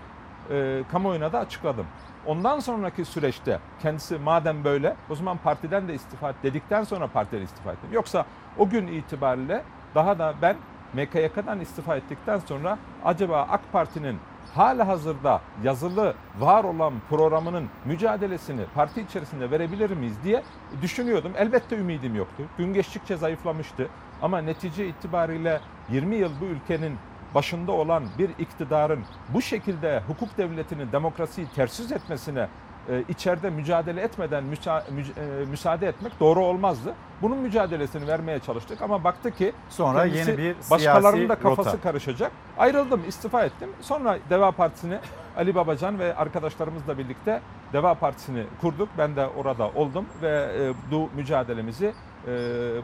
[0.52, 1.86] e, kamuoyuna da açıkladım.
[2.26, 7.42] Ondan sonraki süreçte kendisi madem böyle o zaman partiden de istifa et dedikten sonra partiden
[7.42, 7.90] istifa ettim.
[7.92, 8.26] Yoksa
[8.58, 9.64] o gün itibariyle
[9.96, 10.56] daha da ben
[10.94, 14.18] MKYK'dan istifa ettikten sonra acaba AK Parti'nin
[14.56, 20.44] hala hazırda yazılı var olan programının mücadelesini parti içerisinde verebilir miyiz diye
[20.82, 21.32] düşünüyordum.
[21.38, 22.44] Elbette ümidim yoktu.
[22.58, 23.90] Gün geçtikçe zayıflamıştı.
[24.22, 25.60] Ama netice itibariyle
[25.90, 26.98] 20 yıl bu ülkenin
[27.36, 29.00] başında olan bir iktidarın
[29.34, 32.48] bu şekilde hukuk devletini, demokrasiyi ters yüz etmesine
[32.90, 36.94] e, içeride mücadele etmeden müsa- müc- e, müsaade etmek doğru olmazdı.
[37.22, 41.82] Bunun mücadelesini vermeye çalıştık ama baktık ki Sonra yeni bir başkalarının da kafası rota.
[41.82, 42.32] karışacak.
[42.58, 43.70] Ayrıldım, istifa ettim.
[43.82, 44.98] Sonra Deva Partisi'ni
[45.38, 47.42] Ali Babacan ve arkadaşlarımızla birlikte
[47.74, 48.90] Deva Partisi'ni kurduk.
[48.98, 51.94] Ben de orada oldum ve e, bu mücadelemizi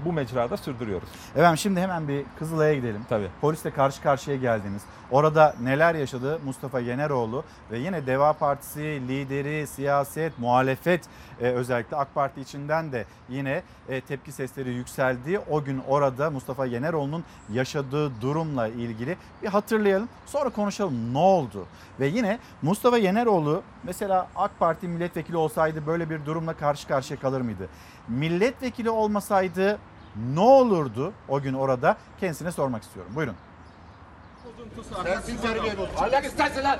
[0.06, 1.10] bu mecrada sürdürüyoruz.
[1.36, 3.02] Efendim şimdi hemen bir Kızılay'a gidelim.
[3.10, 3.28] Tabii.
[3.42, 4.82] Polisle karşı karşıya geldiniz.
[5.12, 11.02] Orada neler yaşadı Mustafa Yeneroğlu ve yine Deva Partisi lideri, siyaset, muhalefet
[11.42, 15.40] e, özellikle AK Parti içinden de yine e, tepki sesleri yükseldi.
[15.50, 17.24] O gün orada Mustafa Yeneroğlu'nun
[17.54, 20.10] yaşadığı durumla ilgili bir hatırlayalım.
[20.26, 21.66] Sonra konuşalım ne oldu?
[22.00, 27.42] Ve yine Mustafa Yeneroğlu mesela AK Parti milletvekili olsaydı böyle bir durumla karşı karşıya kalır
[27.42, 27.70] mıydı?
[28.08, 29.80] Milletvekili olmasaydı
[30.34, 31.98] ne olurdu o gün orada?
[32.20, 33.12] Kendisine sormak istiyorum.
[33.16, 33.36] Buyurun.
[35.04, 35.94] Sensin terbiye bozuk.
[35.98, 36.80] Ahlak istersin lan.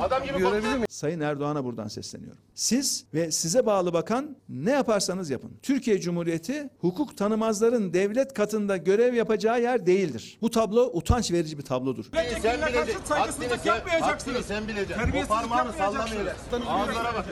[0.00, 0.64] Adam gibi konuş.
[0.88, 2.38] Sayın Erdoğan'a buradan sesleniyorum.
[2.54, 5.52] Siz ve size bağlı bakan ne yaparsanız yapın.
[5.62, 10.38] Türkiye Cumhuriyeti hukuk tanımazların devlet katında görev yapacağı yer değildir.
[10.42, 12.04] Bu tablo utanç verici bir tablodur.
[12.42, 13.00] Sen bileceksin.
[13.08, 15.12] Haddini sen, haddini sen bileceksin.
[15.24, 16.60] O parmağını sallamıyorsun.
[16.66, 17.26] Ağızlara bak.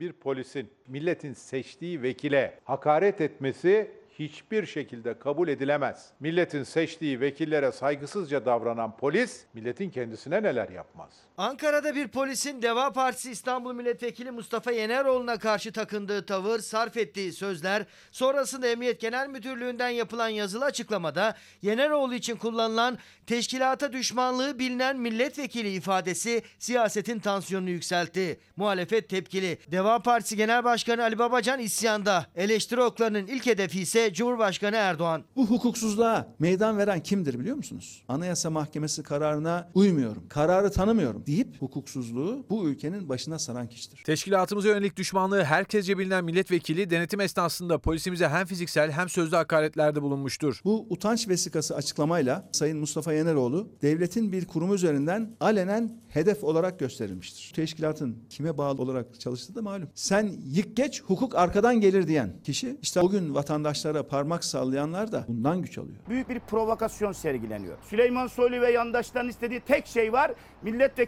[0.00, 6.10] Bir polisin milletin seçtiği vekile hakaret etmesi hiçbir şekilde kabul edilemez.
[6.20, 11.10] Milletin seçtiği vekillere saygısızca davranan polis milletin kendisine neler yapmaz.
[11.38, 17.86] Ankara'da bir polisin Deva Partisi İstanbul Milletvekili Mustafa Yeneroğlu'na karşı takındığı tavır, sarf ettiği sözler,
[18.12, 26.42] sonrasında Emniyet Genel Müdürlüğü'nden yapılan yazılı açıklamada Yeneroğlu için kullanılan teşkilata düşmanlığı bilinen milletvekili ifadesi
[26.58, 28.40] siyasetin tansiyonunu yükseltti.
[28.56, 29.58] Muhalefet tepkili.
[29.72, 32.26] Deva Partisi Genel Başkanı Ali Babacan isyanda.
[32.36, 35.24] Eleştiri oklarının ilk hedefi ise Cumhurbaşkanı Erdoğan.
[35.36, 38.04] Bu hukuksuzluğa meydan veren kimdir biliyor musunuz?
[38.08, 44.02] Anayasa Mahkemesi kararına uymuyorum, kararı tanımıyorum deyip hukuksuzluğu bu ülkenin başına saran kişidir.
[44.04, 50.60] Teşkilatımıza yönelik düşmanlığı herkesce bilinen milletvekili denetim esnasında polisimize hem fiziksel hem sözlü hakaretlerde bulunmuştur.
[50.64, 57.52] Bu utanç vesikası açıklamayla Sayın Mustafa Yeneroğlu devletin bir kurumu üzerinden alenen hedef olarak gösterilmiştir.
[57.54, 59.88] Teşkilatın kime bağlı olarak çalıştığı da malum.
[59.94, 65.62] Sen yık geç hukuk arkadan gelir diyen kişi işte bugün vatandaşlara parmak sallayanlar da bundan
[65.62, 65.96] güç alıyor.
[66.08, 67.78] Büyük bir provokasyon sergileniyor.
[67.82, 70.32] Süleyman Soylu ve yandaşların istediği tek şey var.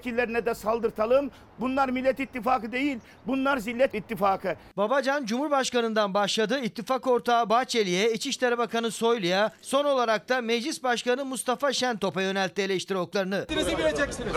[0.06, 1.30] Milletvekillerine de saldırtalım.
[1.60, 2.98] Bunlar Millet İttifakı değil.
[3.26, 4.56] Bunlar Zillet İttifakı.
[4.76, 6.60] Babacan Cumhurbaşkanı'ndan başladı.
[6.62, 12.98] İttifak ortağı Bahçeli'ye, İçişleri Bakanı Soylu'ya, son olarak da Meclis Başkanı Mustafa Şentop'a yöneltti eleştiri
[12.98, 13.46] oklarını.
[13.50, 14.32] Bileceksiniz.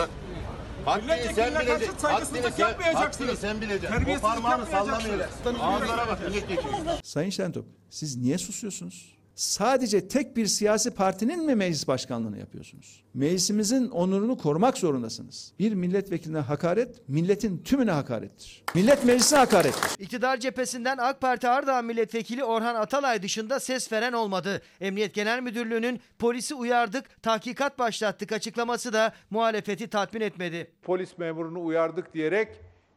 [0.84, 2.06] Haddini sen bileceksin.
[2.06, 4.16] Haddini sen, bileceksin.
[4.18, 5.54] O parmağını sallamıyorsun.
[5.60, 6.72] Ağızlara bak milletvekili.
[7.02, 9.19] Sayın Şentop siz niye susuyorsunuz?
[9.40, 13.04] Sadece tek bir siyasi partinin mi meclis başkanlığını yapıyorsunuz?
[13.14, 15.52] Meclisimizin onurunu korumak zorundasınız.
[15.58, 18.64] Bir milletvekiline hakaret, milletin tümüne hakarettir.
[18.74, 20.04] Millet meclisine hakarettir.
[20.04, 24.62] İktidar cephesinden AK Parti Ardahan Milletvekili Orhan Atalay dışında ses veren olmadı.
[24.80, 30.70] Emniyet Genel Müdürlüğü'nün polisi uyardık, tahkikat başlattık açıklaması da muhalefeti tatmin etmedi.
[30.82, 32.48] Polis memurunu uyardık diyerek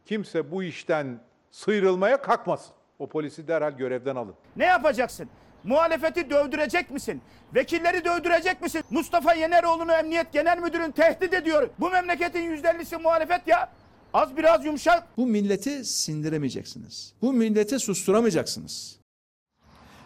[0.06, 1.20] kimse bu işten
[1.50, 2.74] sıyrılmaya kalkmasın.
[2.98, 4.34] O polisi derhal görevden alın.
[4.56, 5.28] Ne yapacaksın?
[5.64, 7.22] Muhalefeti dövdürecek misin?
[7.54, 8.82] Vekilleri dövdürecek misin?
[8.90, 11.70] Mustafa Yeneroğlu'nu Emniyet Genel Müdürün tehdit ediyor.
[11.80, 13.72] Bu memleketin %50'si muhalefet ya.
[14.14, 15.06] Az biraz yumuşak.
[15.16, 17.14] Bu milleti sindiremeyeceksiniz.
[17.22, 18.96] Bu milleti susturamayacaksınız.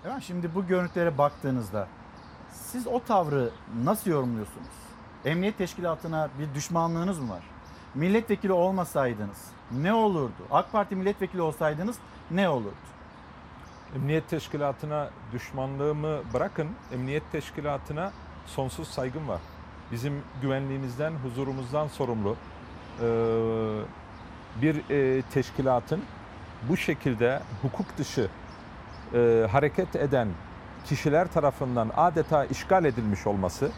[0.01, 1.89] Efendim şimdi bu görüntülere baktığınızda
[2.53, 3.51] siz o tavrı
[3.85, 4.69] nasıl yorumluyorsunuz?
[5.25, 7.43] Emniyet teşkilatına bir düşmanlığınız mı var?
[7.95, 9.39] Milletvekili olmasaydınız
[9.73, 10.47] ne olurdu?
[10.51, 11.97] AK Parti milletvekili olsaydınız
[12.31, 12.75] ne olurdu?
[13.97, 18.13] Emniyet teşkilatına düşmanlığımı bırakın, emniyet teşkilatına
[18.47, 19.41] sonsuz saygım var.
[19.93, 22.37] Bizim güvenliğimizden, huzurumuzdan sorumlu
[23.01, 23.07] e,
[24.63, 26.03] bir e, teşkilatın
[26.69, 28.29] bu şekilde hukuk dışı
[29.15, 30.29] e, hareket eden
[30.85, 33.71] kişiler tarafından adeta işgal edilmiş olması,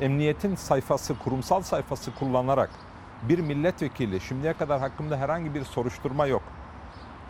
[0.00, 2.70] emniyetin sayfası, kurumsal sayfası kullanarak
[3.22, 6.42] bir milletvekili, şimdiye kadar hakkımda herhangi bir soruşturma yok.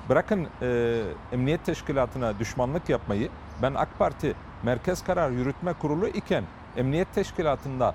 [0.08, 1.00] Bırakın e,
[1.32, 3.28] emniyet teşkilatına düşmanlık yapmayı,
[3.62, 6.44] ben AK Parti Merkez Karar Yürütme Kurulu iken
[6.76, 7.94] emniyet teşkilatında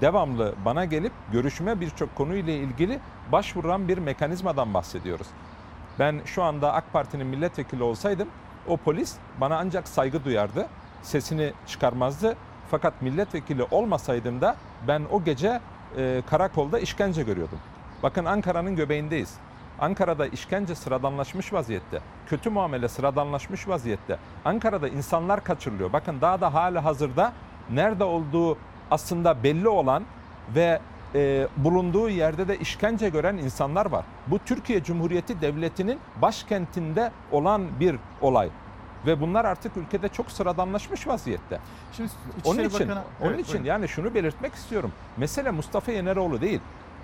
[0.00, 3.00] devamlı bana gelip görüşme birçok konuyla ilgili
[3.32, 5.26] başvuran bir mekanizmadan bahsediyoruz.
[5.98, 8.28] Ben şu anda AK Parti'nin milletvekili olsaydım
[8.68, 10.66] o polis bana ancak saygı duyardı,
[11.02, 12.36] sesini çıkarmazdı.
[12.70, 14.56] Fakat milletvekili olmasaydım da
[14.88, 15.60] ben o gece
[15.96, 17.58] e, karakolda işkence görüyordum.
[18.02, 19.38] Bakın Ankara'nın göbeğindeyiz.
[19.80, 22.00] Ankara'da işkence sıradanlaşmış vaziyette.
[22.26, 24.18] Kötü muamele sıradanlaşmış vaziyette.
[24.44, 25.92] Ankara'da insanlar kaçırılıyor.
[25.92, 27.32] Bakın daha da hali hazırda
[27.70, 28.58] nerede olduğu
[28.90, 30.04] aslında belli olan
[30.54, 30.80] ve
[31.14, 34.04] e, bulunduğu yerde de işkence gören insanlar var.
[34.26, 38.48] Bu Türkiye Cumhuriyeti Devleti'nin başkentinde olan bir olay.
[39.06, 41.60] Ve bunlar artık ülkede çok sıradanlaşmış vaziyette.
[41.92, 42.10] Şimdi
[42.44, 43.66] onun için, Bakanı- onun Evet, için buyurun.
[43.68, 44.92] yani şunu belirtmek istiyorum.
[45.16, 46.60] Mesele Mustafa Yeneroğlu değil.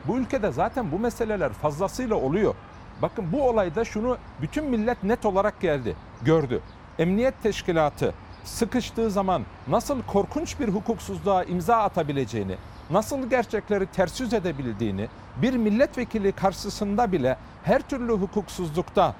[0.09, 2.55] Bu ülkede zaten bu meseleler fazlasıyla oluyor.
[3.03, 6.61] Bakın bu olayda şunu bütün millet net olarak geldi, gördü.
[6.99, 12.57] Emniyet teşkilatı sıkıştığı zaman nasıl korkunç bir hukuksuzluğa imza atabileceğini,
[12.91, 15.09] nasıl gerçekleri ters yüz edebildiğini,
[15.43, 19.15] bir milletvekili karşısında bile her türlü hukuksuzlukta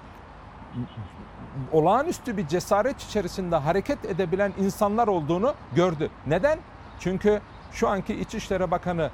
[1.73, 6.11] olağanüstü bir cesaret içerisinde hareket edebilen insanlar olduğunu gördü.
[6.27, 6.59] Neden?
[7.01, 7.41] Çünkü
[7.73, 9.11] şu anki İçişleri Bakanı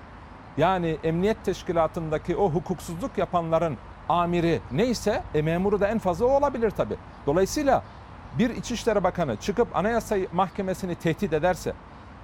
[0.57, 3.77] yani emniyet teşkilatındaki o hukuksuzluk yapanların
[4.09, 6.97] amiri neyse e, memuru da en fazla o olabilir tabii.
[7.27, 7.83] Dolayısıyla
[8.39, 11.73] bir İçişleri Bakanı çıkıp Anayasa Mahkemesi'ni tehdit ederse,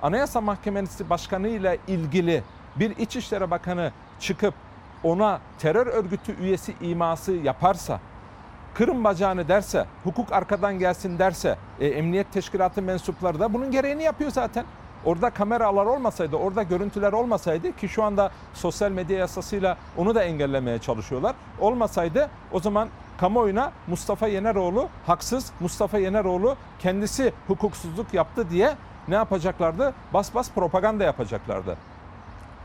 [0.02, 2.42] Anayasa Mahkemesi Başkanı ile ilgili
[2.76, 4.54] bir İçişleri Bakanı çıkıp
[5.02, 8.00] ona terör örgütü üyesi iması yaparsa,
[8.74, 14.30] kırın bacağını derse, hukuk arkadan gelsin derse, e, emniyet teşkilatı mensupları da bunun gereğini yapıyor
[14.30, 14.64] zaten.
[15.04, 20.78] Orada kameralar olmasaydı, orada görüntüler olmasaydı ki şu anda sosyal medya yasasıyla onu da engellemeye
[20.78, 21.34] çalışıyorlar.
[21.60, 22.88] Olmasaydı o zaman
[23.18, 28.74] kamuoyuna Mustafa Yeneroğlu haksız, Mustafa Yeneroğlu kendisi hukuksuzluk yaptı diye
[29.08, 29.94] ne yapacaklardı?
[30.14, 31.76] Bas bas propaganda yapacaklardı.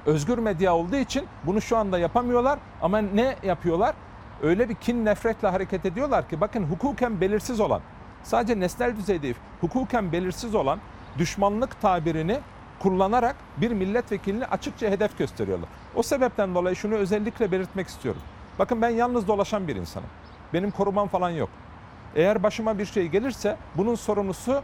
[0.05, 3.95] Özgür medya olduğu için bunu şu anda yapamıyorlar ama ne yapıyorlar?
[4.43, 7.81] Öyle bir kin nefretle hareket ediyorlar ki bakın hukuken belirsiz olan,
[8.23, 10.79] sadece nesnel düzeyde hukuken belirsiz olan
[11.17, 12.39] düşmanlık tabirini
[12.79, 15.69] kullanarak bir milletvekilini açıkça hedef gösteriyorlar.
[15.95, 18.21] O sebepten dolayı şunu özellikle belirtmek istiyorum.
[18.59, 20.09] Bakın ben yalnız dolaşan bir insanım.
[20.53, 21.49] Benim korumam falan yok.
[22.15, 24.61] Eğer başıma bir şey gelirse bunun sorumlusu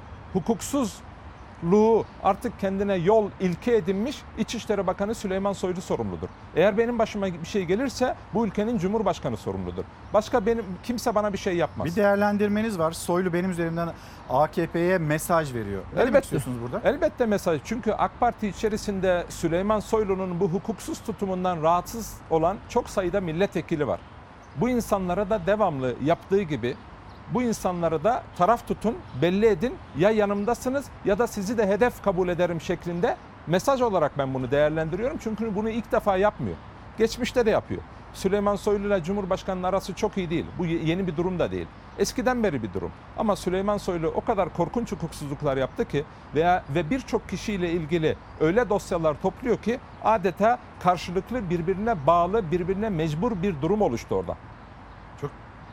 [1.64, 6.28] hukuksuzluğu artık kendine yol ilke edinmiş İçişleri Bakanı Süleyman Soylu sorumludur.
[6.55, 9.84] Eğer benim başıma bir şey gelirse bu ülkenin Cumhurbaşkanı sorumludur.
[10.14, 11.86] Başka benim kimse bana bir şey yapmaz.
[11.88, 12.91] Bir değerlendirmeniz var.
[12.91, 13.89] Soylu benim üzerimden
[14.30, 15.82] AKP'ye mesaj veriyor.
[15.93, 16.24] Ne demek Elbette.
[16.24, 16.89] istiyorsunuz burada?
[16.89, 17.61] Elbette mesaj.
[17.64, 23.99] Çünkü AK Parti içerisinde Süleyman Soylu'nun bu hukuksuz tutumundan rahatsız olan çok sayıda milletvekili var.
[24.55, 26.76] Bu insanlara da devamlı yaptığı gibi
[27.34, 29.75] bu insanları da taraf tutun, belli edin.
[29.97, 33.17] Ya yanımdasınız ya da sizi de hedef kabul ederim şeklinde
[33.47, 35.17] mesaj olarak ben bunu değerlendiriyorum.
[35.23, 36.55] Çünkü bunu ilk defa yapmıyor.
[36.97, 37.81] Geçmişte de yapıyor.
[38.13, 40.45] Süleyman Soylu ile Cumhurbaşkanı'nın arası çok iyi değil.
[40.57, 41.67] Bu yeni bir durum da değil.
[41.99, 42.91] Eskiden beri bir durum.
[43.17, 46.03] Ama Süleyman Soylu o kadar korkunç hukuksuzluklar yaptı ki
[46.36, 53.31] veya ve birçok kişiyle ilgili öyle dosyalar topluyor ki adeta karşılıklı birbirine bağlı, birbirine mecbur
[53.43, 54.38] bir durum oluştu orada.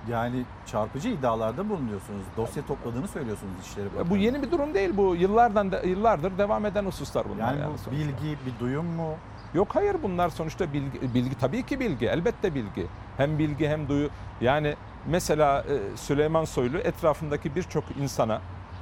[0.09, 2.23] Yani çarpıcı iddialarda bulunuyorsunuz.
[2.37, 4.11] Dosya topladığını söylüyorsunuz İçişleri Bakanı.
[4.11, 5.17] Bu yeni bir durum değil bu.
[5.17, 7.49] Yıllardan da, yıllardır devam eden hususlar bunlar.
[7.49, 7.91] Yani yani bu sonuçta.
[7.91, 9.15] bilgi, bir duyum mu?
[9.55, 12.87] Yok hayır bunlar sonuçta bilgi, bilgi tabii ki bilgi elbette bilgi.
[13.17, 14.09] Hem bilgi hem duyu.
[14.41, 14.75] Yani
[15.07, 18.41] mesela e, Süleyman Soylu etrafındaki birçok insana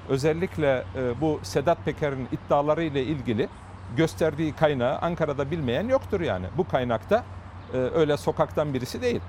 [0.09, 3.49] özellikle e, bu Sedat Peker'in iddiaları ile ilgili
[3.97, 6.47] gösterdiği kaynağı Ankara'da bilmeyen yoktur yani.
[6.57, 7.25] Bu kaynakta
[7.75, 9.21] e, öyle sokaktan birisi değil.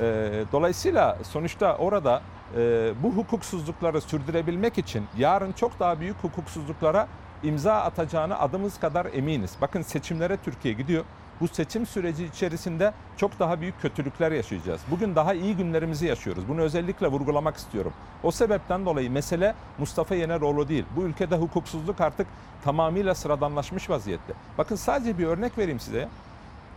[0.00, 2.22] E, Dolayısıyla sonuçta orada
[2.56, 7.08] e, bu hukuksuzlukları sürdürebilmek için yarın çok daha büyük hukuksuzluklara
[7.42, 9.56] imza atacağını adımız kadar eminiz.
[9.60, 11.04] Bakın seçimlere Türkiye gidiyor.
[11.40, 14.80] Bu seçim süreci içerisinde çok daha büyük kötülükler yaşayacağız.
[14.90, 16.48] Bugün daha iyi günlerimizi yaşıyoruz.
[16.48, 17.92] Bunu özellikle vurgulamak istiyorum.
[18.22, 20.84] O sebepten dolayı mesele Mustafa Yeneroğlu değil.
[20.96, 22.26] Bu ülkede hukuksuzluk artık
[22.64, 24.32] tamamıyla sıradanlaşmış vaziyette.
[24.58, 26.08] Bakın sadece bir örnek vereyim size.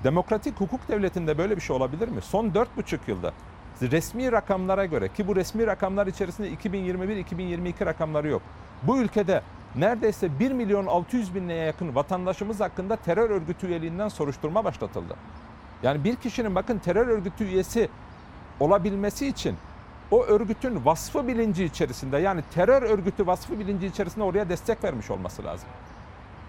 [0.04, 2.22] Demokratik hukuk devletinde böyle bir şey olabilir mi?
[2.22, 3.34] Son 4,5 yılda
[3.82, 8.42] resmi rakamlara göre ki bu resmi rakamlar içerisinde 2021-2022 rakamları yok.
[8.84, 9.42] Bu ülkede
[9.76, 15.16] neredeyse 1 milyon 600 binine yakın vatandaşımız hakkında terör örgütü üyeliğinden soruşturma başlatıldı.
[15.84, 17.90] Yani bir kişinin bakın terör örgütü üyesi
[18.60, 19.56] olabilmesi için
[20.12, 25.44] o örgütün vasfı bilinci içerisinde yani terör örgütü vasfı bilinci içerisinde oraya destek vermiş olması
[25.44, 25.70] lazım.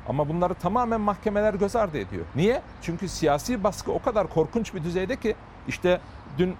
[0.08, 2.24] Ama bunları tamamen mahkemeler göz ardı ediyor.
[2.36, 2.62] Niye?
[2.82, 5.34] Çünkü siyasi baskı o kadar korkunç bir düzeyde ki
[5.68, 6.00] işte
[6.38, 6.56] dün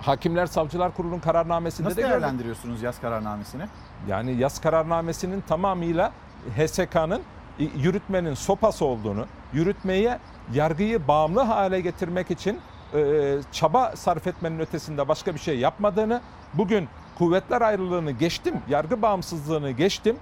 [0.00, 2.12] Hakimler Savcılar Kurulu'nun kararnamesinde Nasıl de gördük.
[2.20, 3.62] değerlendiriyorsunuz yaz kararnamesini?
[4.08, 6.12] Yani yaz kararnamesinin tamamıyla
[6.56, 7.22] HSK'nın
[7.58, 10.18] yürütmenin sopası olduğunu, yürütmeye
[10.52, 12.60] yargıyı bağımlı hale getirmek için
[12.94, 16.20] e, çaba sarf etmenin ötesinde başka bir şey yapmadığını,
[16.54, 16.88] bugün
[17.18, 20.16] kuvvetler ayrılığını geçtim, yargı bağımsızlığını geçtim,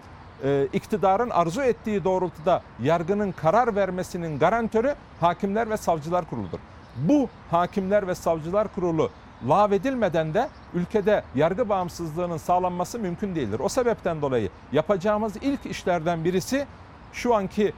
[0.73, 6.59] iktidarın arzu ettiği doğrultuda yargının karar vermesinin garantörü Hakimler ve Savcılar Kurulu'dur.
[6.97, 9.11] Bu Hakimler ve Savcılar Kurulu
[9.49, 13.61] lağvedilmeden de ülkede yargı bağımsızlığının sağlanması mümkün değildir.
[13.61, 16.67] O sebepten dolayı yapacağımız ilk işlerden birisi
[17.13, 17.73] şu anki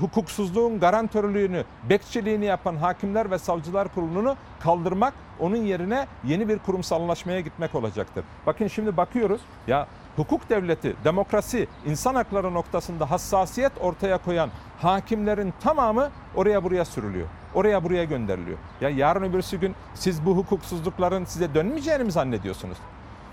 [0.00, 7.74] hukuksuzluğun garantörlüğünü, bekçiliğini yapan Hakimler ve Savcılar Kurulu'nu kaldırmak, onun yerine yeni bir kurumsallaşmaya gitmek
[7.74, 8.24] olacaktır.
[8.46, 16.10] Bakın şimdi bakıyoruz ya hukuk devleti, demokrasi, insan hakları noktasında hassasiyet ortaya koyan hakimlerin tamamı
[16.34, 17.28] oraya buraya sürülüyor.
[17.54, 18.58] Oraya buraya gönderiliyor.
[18.80, 22.78] Ya yarın öbürsü gün siz bu hukuksuzlukların size dönmeyeceğini mi zannediyorsunuz?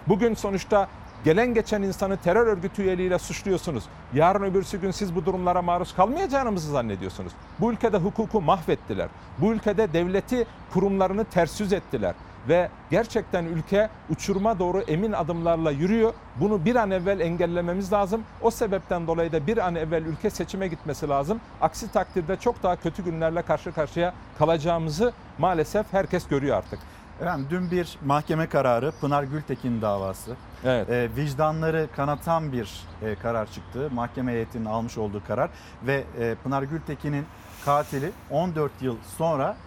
[0.08, 0.88] Bugün sonuçta
[1.26, 3.84] gelen geçen insanı terör örgütü üyeliğiyle suçluyorsunuz.
[4.14, 7.34] Yarın öbürsü gün siz bu durumlara maruz kalmayacağınızı zannediyorsunuz.
[7.60, 9.08] Bu ülkede hukuku mahvettiler.
[9.38, 12.16] Bu ülkede devleti kurumlarını ters yüz ettiler.
[12.50, 16.14] Ve gerçekten ülke uçuruma doğru emin adımlarla yürüyor.
[16.36, 18.24] Bunu bir an evvel engellememiz lazım.
[18.42, 21.40] O sebepten dolayı da bir an evvel ülke seçime gitmesi lazım.
[21.62, 26.80] Aksi takdirde çok daha kötü günlerle karşı karşıya kalacağımızı maalesef herkes görüyor artık.
[27.22, 30.32] Efendim dün bir mahkeme kararı Pınar Gültekin davası.
[30.66, 30.90] Evet.
[30.90, 33.90] E, vicdanları kanatan bir e, karar çıktı.
[33.94, 35.50] Mahkeme heyetinin almış olduğu karar
[35.84, 37.26] ve e, Pınar Gültekin'in
[37.66, 39.58] katili 14 yıl sonra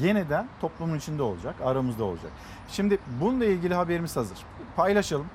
[0.00, 2.30] yeniden toplumun içinde olacak, aramızda olacak.
[2.68, 4.38] Şimdi bununla ilgili haberimiz hazır.
[4.76, 5.26] Paylaşalım.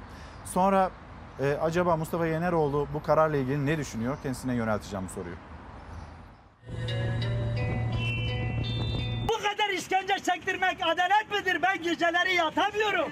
[0.46, 0.92] Sonra
[1.40, 4.18] e, acaba Mustafa Yeneroğlu bu kararla ilgili ne düşünüyor?
[4.24, 5.36] Kendisine yönelteceğim bu soruyu.
[9.58, 11.62] Kadar işkence çektirmek adalet midir?
[11.62, 13.12] Ben geceleri yatamıyorum.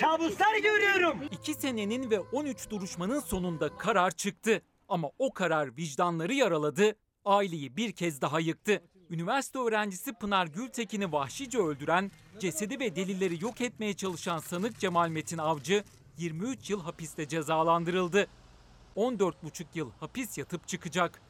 [0.00, 1.18] Kabuslar görüyorum.
[1.30, 4.62] 2 senenin ve 13 duruşmanın sonunda karar çıktı.
[4.88, 8.82] Ama o karar vicdanları yaraladı, aileyi bir kez daha yıktı.
[9.10, 15.38] Üniversite öğrencisi Pınar Gültekin'i vahşice öldüren, cesedi ve delilleri yok etmeye çalışan sanık Cemal Metin
[15.38, 15.84] Avcı
[16.18, 18.26] 23 yıl hapiste cezalandırıldı.
[18.96, 21.22] 14,5 yıl hapis yatıp çıkacak.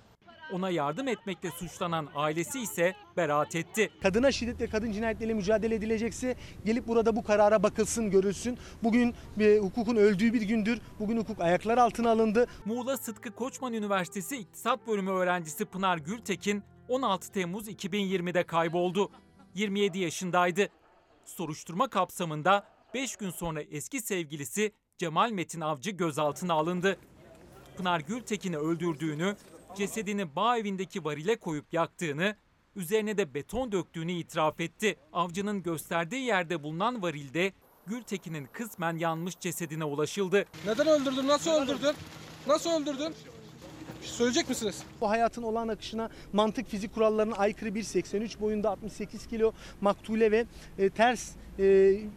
[0.53, 3.91] Ona yardım etmekle suçlanan ailesi ise beraat etti.
[4.03, 8.59] Kadına şiddet ve kadın cinayetleriyle mücadele edilecekse gelip burada bu karara bakılsın, görülsün.
[8.83, 10.81] Bugün e, hukukun öldüğü bir gündür.
[11.01, 12.47] Bugün hukuk ayaklar altına alındı.
[12.65, 19.11] Muğla Sıtkı Koçman Üniversitesi İktisat Bölümü öğrencisi Pınar Gültekin 16 Temmuz 2020'de kayboldu.
[19.55, 20.69] 27 yaşındaydı.
[21.25, 26.97] Soruşturma kapsamında 5 gün sonra eski sevgilisi Cemal Metin Avcı gözaltına alındı.
[27.77, 29.37] Pınar Gültekin'i öldürdüğünü,
[29.75, 32.37] cesedini bağ evindeki varile koyup yaktığını,
[32.77, 34.97] üzerine de beton döktüğünü itiraf etti.
[35.13, 37.53] Avcının gösterdiği yerde bulunan varilde
[37.87, 40.45] Gültekin'in kısmen yanmış cesedine ulaşıldı.
[40.67, 41.29] Neden öldürdün?
[41.29, 41.95] Nasıl öldürdün?
[42.47, 43.15] Nasıl öldürdün?
[44.03, 44.83] Söyleyecek misiniz?
[45.01, 50.47] Bu hayatın olağan akışına mantık fizik kurallarına aykırı 1.83 boyunda 68 kilo maktule ve
[50.79, 51.63] e, ters e,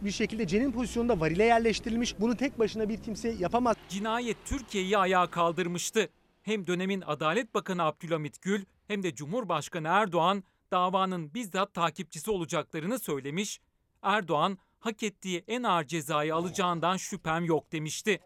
[0.04, 2.20] bir şekilde cenin pozisyonunda varile yerleştirilmiş.
[2.20, 3.76] Bunu tek başına bir kimse yapamaz.
[3.88, 6.08] Cinayet Türkiye'yi ayağa kaldırmıştı.
[6.46, 13.60] Hem dönemin Adalet Bakanı Abdülhamit Gül hem de Cumhurbaşkanı Erdoğan davanın bizzat takipçisi olacaklarını söylemiş.
[14.02, 18.20] Erdoğan hak ettiği en ağır cezayı alacağından şüphem yok demişti.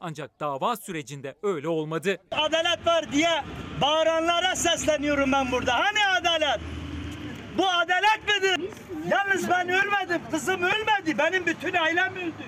[0.00, 2.16] Ancak dava sürecinde öyle olmadı.
[2.30, 3.44] Adalet var diye
[3.80, 5.74] bağıranlara sesleniyorum ben burada.
[5.78, 6.60] Hani adalet?
[7.58, 8.70] Bu adalet midir?
[9.10, 10.22] Yalnız ben ölmedim.
[10.30, 11.18] Kızım ölmedi.
[11.18, 12.44] Benim bütün ailem öldü.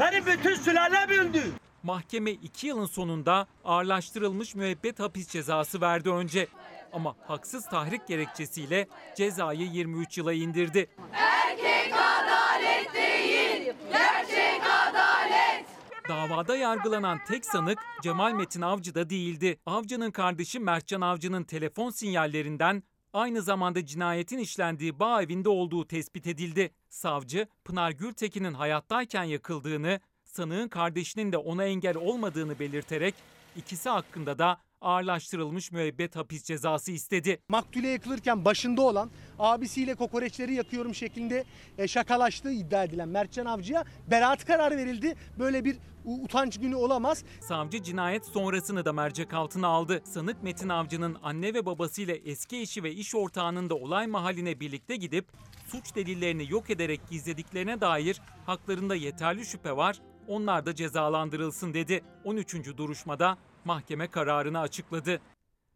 [0.00, 1.42] Benim bütün sülalem öldü.
[1.82, 6.48] Mahkeme 2 yılın sonunda ağırlaştırılmış müebbet hapis cezası verdi önce.
[6.92, 10.90] Ama haksız tahrik gerekçesiyle cezayı 23 yıla indirdi.
[11.12, 15.64] Erkek adalet değil, gerçek adalet.
[16.08, 19.58] Davada yargılanan tek sanık Cemal Metin Avcı da değildi.
[19.66, 26.74] Avcı'nın kardeşi Mertcan Avcı'nın telefon sinyallerinden aynı zamanda cinayetin işlendiği bağ evinde olduğu tespit edildi.
[26.90, 30.00] Savcı, Pınar Gültekin'in hayattayken yakıldığını,
[30.38, 33.14] sanığın kardeşinin de ona engel olmadığını belirterek
[33.56, 37.40] ikisi hakkında da ağırlaştırılmış müebbet hapis cezası istedi.
[37.48, 41.44] Maktule yakılırken başında olan abisiyle kokoreçleri yakıyorum şeklinde
[41.78, 45.14] e, şakalaştığı iddia edilen Mertcan Avcı'ya beraat kararı verildi.
[45.38, 47.24] Böyle bir utanç günü olamaz.
[47.40, 50.02] Savcı cinayet sonrasını da mercek altına aldı.
[50.04, 54.96] Sanık Metin Avcı'nın anne ve babasıyla eski eşi ve iş ortağının da olay mahalline birlikte
[54.96, 55.26] gidip
[55.66, 60.00] suç delillerini yok ederek gizlediklerine dair haklarında yeterli şüphe var.
[60.28, 62.04] Onlar da cezalandırılsın dedi.
[62.24, 62.76] 13.
[62.76, 65.20] duruşmada mahkeme kararını açıkladı.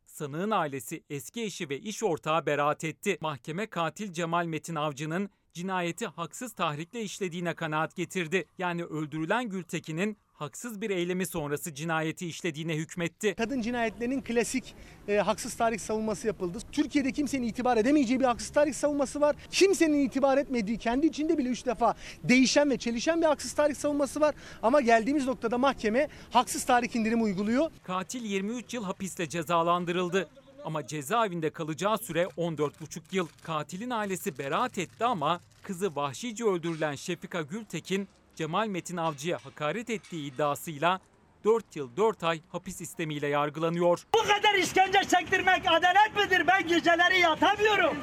[0.07, 3.19] Sanığın ailesi eski eşi ve iş ortağı beraat etti.
[3.21, 8.45] Mahkeme katil Cemal Metin Avcı'nın cinayeti haksız tahrikle işlediğine kanaat getirdi.
[8.59, 13.35] Yani öldürülen Gültekin'in haksız bir eylemi sonrası cinayeti işlediğine hükmetti.
[13.35, 14.75] Kadın cinayetlerinin klasik
[15.09, 16.59] e, haksız tarih savunması yapıldı.
[16.73, 19.37] Türkiye'de kimsenin itibar edemeyeceği bir haksız tarih savunması var.
[19.51, 24.21] Kimsenin itibar etmediği, kendi içinde bile üç defa değişen ve çelişen bir haksız tarih savunması
[24.21, 24.35] var.
[24.63, 27.71] Ama geldiğimiz noktada mahkeme haksız tarih indirimi uyguluyor.
[27.83, 30.29] Katil 23 yıl hapisle cezalandırıldı.
[30.65, 33.27] Ama cezaevinde kalacağı süre 14,5 yıl.
[33.43, 38.09] Katilin ailesi beraat etti ama kızı vahşice öldürülen Şefika Gültekin,
[38.43, 41.01] Cemal Metin Avcı'ya hakaret ettiği iddiasıyla
[41.45, 44.07] 4 yıl 4 ay hapis istemiyle yargılanıyor.
[44.15, 46.47] Bu kadar işkence çektirmek adalet midir?
[46.47, 47.97] Ben geceleri yatamıyorum.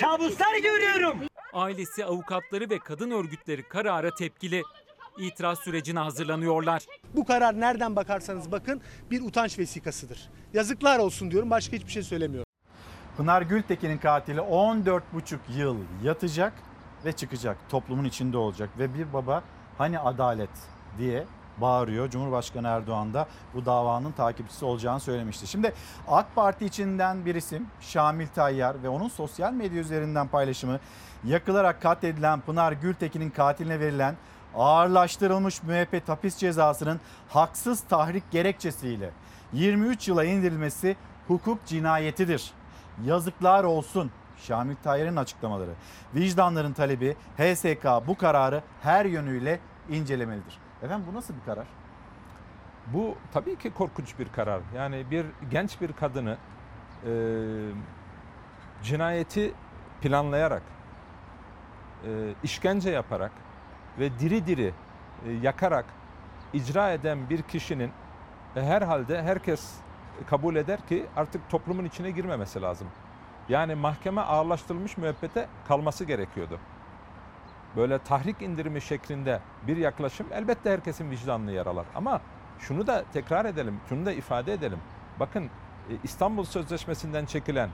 [0.00, 1.18] Kabuslar görüyorum.
[1.52, 4.62] Ailesi, avukatları ve kadın örgütleri karara tepkili.
[5.18, 6.82] İtiraz sürecine hazırlanıyorlar.
[7.14, 8.80] Bu karar nereden bakarsanız bakın
[9.10, 10.30] bir utanç vesikasıdır.
[10.54, 12.46] Yazıklar olsun diyorum başka hiçbir şey söylemiyorum.
[13.16, 16.52] Pınar Gültekin'in katili 14,5 yıl yatacak
[17.04, 17.56] ve çıkacak.
[17.70, 19.42] Toplumun içinde olacak ve bir baba
[19.78, 20.50] hani adalet
[20.98, 21.24] diye
[21.58, 22.10] bağırıyor.
[22.10, 25.46] Cumhurbaşkanı Erdoğan da bu davanın takipçisi olacağını söylemişti.
[25.46, 25.72] Şimdi
[26.08, 30.80] AK Parti içinden bir isim Şamil Tayyar ve onun sosyal medya üzerinden paylaşımı
[31.24, 34.16] yakılarak katledilen Pınar Gültekin'in katiline verilen
[34.54, 39.10] ağırlaştırılmış müebbet hapis cezasının haksız tahrik gerekçesiyle
[39.52, 40.96] 23 yıla indirilmesi
[41.28, 42.52] hukuk cinayetidir.
[43.04, 44.10] Yazıklar olsun.
[44.36, 45.70] Şamil Tayyar'ın açıklamaları.
[46.14, 49.60] Vicdanların talebi HSK bu kararı her yönüyle
[49.90, 50.58] incelemelidir.
[50.82, 51.66] Efendim bu nasıl bir karar?
[52.86, 54.60] Bu tabii ki korkunç bir karar.
[54.74, 56.36] Yani bir genç bir kadını
[57.06, 57.10] e,
[58.82, 59.54] cinayeti
[60.00, 60.62] planlayarak,
[62.04, 62.08] e,
[62.42, 63.32] işkence yaparak
[63.98, 64.74] ve diri diri
[65.26, 65.84] e, yakarak
[66.52, 67.90] icra eden bir kişinin
[68.56, 69.74] e, herhalde herkes
[70.30, 72.88] kabul eder ki artık toplumun içine girmemesi lazım.
[73.48, 76.58] Yani mahkeme ağırlaştırılmış müebbete kalması gerekiyordu.
[77.76, 81.86] Böyle tahrik indirimi şeklinde bir yaklaşım elbette herkesin vicdanını yaralar.
[81.94, 82.20] Ama
[82.58, 84.78] şunu da tekrar edelim, şunu da ifade edelim.
[85.20, 85.50] Bakın e,
[86.04, 87.70] İstanbul Sözleşmesi'nden çekilen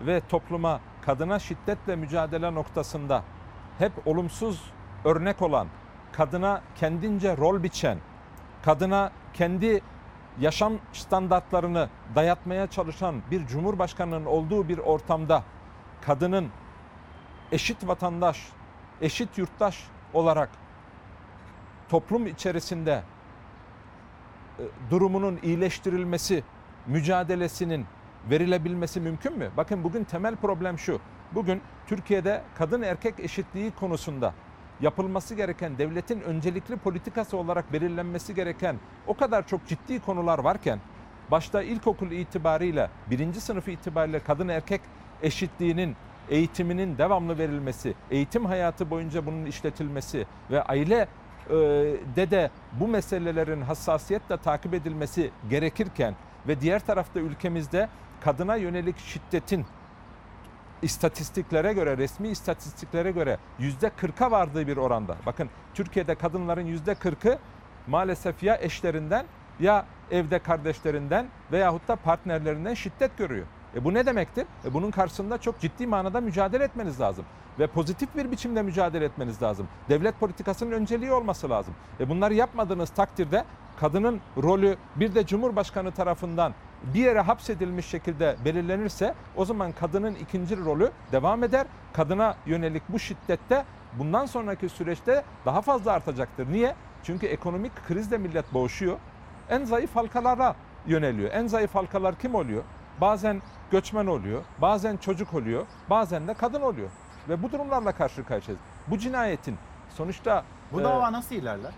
[0.00, 3.22] ve topluma kadına şiddetle mücadele noktasında
[3.78, 4.72] hep olumsuz
[5.04, 5.68] örnek olan,
[6.12, 7.98] kadına kendince rol biçen,
[8.64, 9.80] kadına kendi
[10.40, 15.42] yaşam standartlarını dayatmaya çalışan bir cumhurbaşkanının olduğu bir ortamda
[16.06, 16.48] kadının
[17.52, 18.48] eşit vatandaş,
[19.00, 19.84] eşit yurttaş
[20.14, 20.50] olarak
[21.88, 23.02] toplum içerisinde
[24.58, 26.44] e, durumunun iyileştirilmesi,
[26.86, 27.86] mücadelesinin
[28.30, 29.50] verilebilmesi mümkün mü?
[29.56, 31.00] Bakın bugün temel problem şu.
[31.32, 34.34] Bugün Türkiye'de kadın erkek eşitliği konusunda
[34.80, 40.80] yapılması gereken devletin öncelikli politikası olarak belirlenmesi gereken o kadar çok ciddi konular varken
[41.30, 44.80] başta ilkokul itibariyle birinci sınıf itibariyle kadın erkek
[45.22, 45.96] eşitliğinin
[46.28, 51.08] eğitiminin devamlı verilmesi, eğitim hayatı boyunca bunun işletilmesi ve aile
[51.50, 51.54] e,
[52.16, 52.50] de de
[52.80, 56.14] bu meselelerin hassasiyetle takip edilmesi gerekirken
[56.48, 57.88] ve diğer tarafta ülkemizde
[58.20, 59.66] kadına yönelik şiddetin
[60.86, 65.16] istatistiklere göre, resmi istatistiklere göre yüzde 40'a vardığı bir oranda.
[65.26, 67.38] Bakın Türkiye'de kadınların yüzde 40'ı
[67.86, 69.26] maalesef ya eşlerinden
[69.60, 73.46] ya evde kardeşlerinden veyahut da partnerlerinden şiddet görüyor.
[73.74, 74.46] E bu ne demektir?
[74.64, 77.24] E bunun karşısında çok ciddi manada mücadele etmeniz lazım.
[77.58, 79.68] Ve pozitif bir biçimde mücadele etmeniz lazım.
[79.88, 81.74] Devlet politikasının önceliği olması lazım.
[82.00, 83.44] E bunları yapmadığınız takdirde
[83.80, 90.56] kadının rolü bir de Cumhurbaşkanı tarafından bir yere hapsedilmiş şekilde belirlenirse o zaman kadının ikinci
[90.56, 91.66] rolü devam eder.
[91.92, 93.64] Kadına yönelik bu şiddette
[93.98, 96.52] bundan sonraki süreçte daha fazla artacaktır.
[96.52, 96.74] Niye?
[97.02, 98.98] Çünkü ekonomik krizle millet boğuşuyor.
[99.50, 100.54] En zayıf halkalara
[100.86, 101.30] yöneliyor.
[101.32, 102.62] En zayıf halkalar kim oluyor?
[103.00, 106.90] Bazen göçmen oluyor, bazen çocuk oluyor, bazen de kadın oluyor.
[107.28, 108.64] Ve bu durumlarla karşı karşıyayız.
[108.86, 109.56] Bu cinayetin
[109.88, 111.72] sonuçta Bu e, dava nasıl ilerler?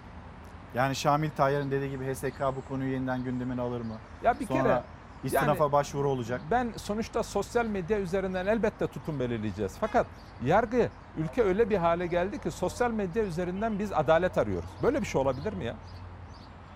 [0.75, 3.95] Yani Şamil Tayyar'ın dediği gibi HSK bu konuyu yeniden gündemine alır mı?
[4.23, 4.83] Ya bir Sonra kere
[5.25, 6.41] istinafa yani başvuru olacak.
[6.51, 9.77] Ben sonuçta sosyal medya üzerinden elbette tutum belirleyeceğiz.
[9.81, 10.07] Fakat
[10.45, 10.89] yargı
[11.19, 14.69] ülke öyle bir hale geldi ki sosyal medya üzerinden biz adalet arıyoruz.
[14.83, 15.75] Böyle bir şey olabilir mi ya?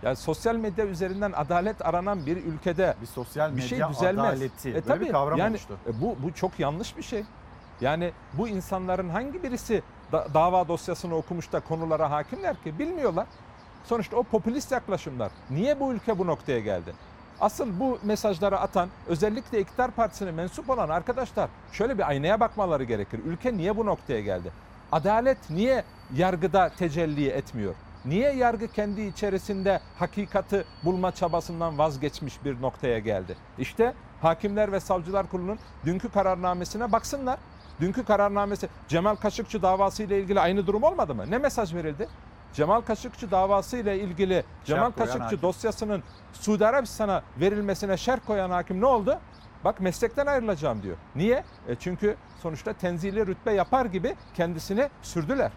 [0.03, 4.25] Yani sosyal medya üzerinden adalet aranan bir ülkede bir sosyal bir şey medya düzelmez.
[4.25, 4.71] adaleti.
[4.71, 5.79] E Böyle tabii, bir kavram yani, oluştu.
[5.87, 7.25] e, bu bu çok yanlış bir şey.
[7.81, 9.83] Yani bu insanların hangi birisi
[10.13, 13.27] da- dava dosyasını okumuş da konulara hakimler ki bilmiyorlar.
[13.85, 15.33] Sonuçta o popülist yaklaşımlar.
[15.51, 16.93] Niye bu ülke bu noktaya geldi?
[17.41, 23.21] Asıl bu mesajları atan özellikle iktidar partisine mensup olan arkadaşlar şöyle bir aynaya bakmaları gerekir.
[23.25, 24.53] Ülke niye bu noktaya geldi?
[24.93, 25.85] Adalet niye
[26.15, 27.75] yargıda tecelli etmiyor?
[28.05, 33.37] Niye yargı kendi içerisinde hakikati bulma çabasından vazgeçmiş bir noktaya geldi?
[33.59, 37.39] İşte Hakimler ve Savcılar Kurulu'nun dünkü kararnamesine baksınlar.
[37.81, 41.31] Dünkü kararnamesi Cemal Kaşıkçı davası ile ilgili aynı durum olmadı mı?
[41.31, 42.09] Ne mesaj verildi?
[42.53, 45.43] Cemal Kaşıkçı davası ile ilgili Cemal Kaşıkçı hakim.
[45.43, 46.03] dosyasının
[46.33, 49.19] Suudi Arabistan'a verilmesine şer koyan hakim ne oldu?
[49.65, 50.97] Bak meslekten ayrılacağım diyor.
[51.17, 51.45] Niye?
[51.69, 55.53] E çünkü sonuçta tenzili rütbe yapar gibi kendisini sürdüler.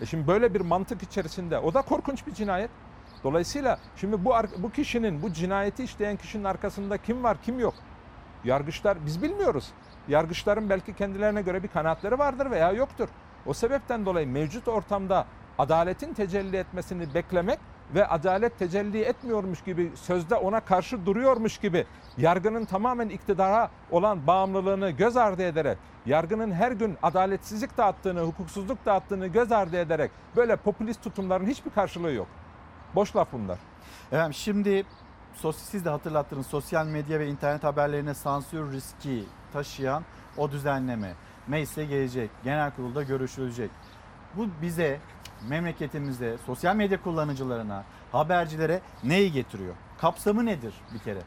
[0.00, 2.70] E şimdi böyle bir mantık içerisinde o da korkunç bir cinayet.
[3.24, 7.74] Dolayısıyla şimdi bu bu kişinin bu cinayeti işleyen kişinin arkasında kim var kim yok?
[8.44, 9.70] Yargıçlar biz bilmiyoruz.
[10.08, 13.08] Yargıçların belki kendilerine göre bir kanaatleri vardır veya yoktur.
[13.46, 15.26] O sebepten dolayı mevcut ortamda
[15.58, 17.58] adaletin tecelli etmesini beklemek
[17.94, 21.86] ve adalet tecelli etmiyormuş gibi sözde ona karşı duruyormuş gibi
[22.18, 29.26] yargının tamamen iktidara olan bağımlılığını göz ardı ederek yargının her gün adaletsizlik dağıttığını, hukuksuzluk dağıttığını
[29.26, 32.26] göz ardı ederek böyle popülist tutumların hiçbir karşılığı yok.
[32.94, 33.58] Boş laf bunlar.
[34.12, 34.84] Efendim şimdi
[35.54, 40.04] siz de hatırlattınız sosyal medya ve internet haberlerine sansür riski taşıyan
[40.36, 41.14] o düzenleme
[41.46, 43.70] meclise gelecek, genel kurulda görüşülecek.
[44.36, 45.00] Bu bize,
[45.48, 49.74] memleketimizde, sosyal medya kullanıcılarına, habercilere neyi getiriyor?
[50.00, 51.20] Kapsamı nedir bir kere?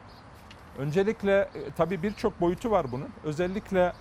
[0.78, 3.08] Öncelikle e, tabii birçok boyutu var bunun.
[3.24, 3.92] Özellikle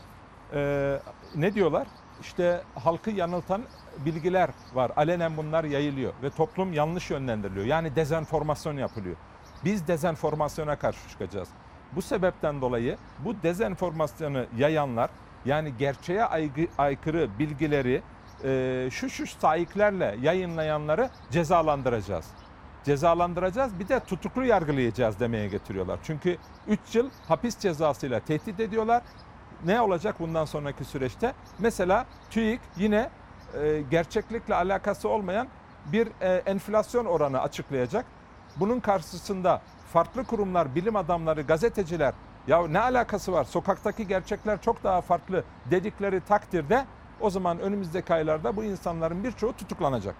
[0.53, 0.99] e,
[1.35, 1.88] ne diyorlar?
[2.22, 3.64] İşte halkı yanıltan
[4.06, 4.91] bilgiler var.
[4.95, 7.65] Alenen bunlar yayılıyor ve toplum yanlış yönlendiriliyor.
[7.65, 9.15] Yani dezenformasyon yapılıyor.
[9.65, 11.49] Biz dezenformasyona karşı çıkacağız.
[11.95, 15.10] Bu sebepten dolayı bu dezenformasyonu yayanlar
[15.45, 16.23] yani gerçeğe
[16.77, 18.02] aykırı bilgileri
[18.44, 22.26] e, şu şu sahiplerle yayınlayanları cezalandıracağız
[22.84, 25.99] cezalandıracağız bir de tutuklu yargılayacağız demeye getiriyorlar.
[26.03, 26.38] Çünkü
[26.68, 29.03] 3 yıl hapis cezasıyla tehdit ediyorlar.
[29.65, 31.34] Ne olacak bundan sonraki süreçte?
[31.60, 33.10] Mesela TÜİK yine
[33.61, 35.48] e, gerçeklikle alakası olmayan
[35.86, 38.06] bir e, enflasyon oranı açıklayacak.
[38.56, 39.61] Bunun karşısında
[39.94, 42.14] farklı kurumlar, bilim adamları, gazeteciler
[42.48, 43.44] ya ne alakası var?
[43.44, 46.86] Sokaktaki gerçekler çok daha farklı dedikleri takdirde
[47.24, 50.16] o zaman önümüzdeki aylarda bu insanların birçoğu tutuklanacak.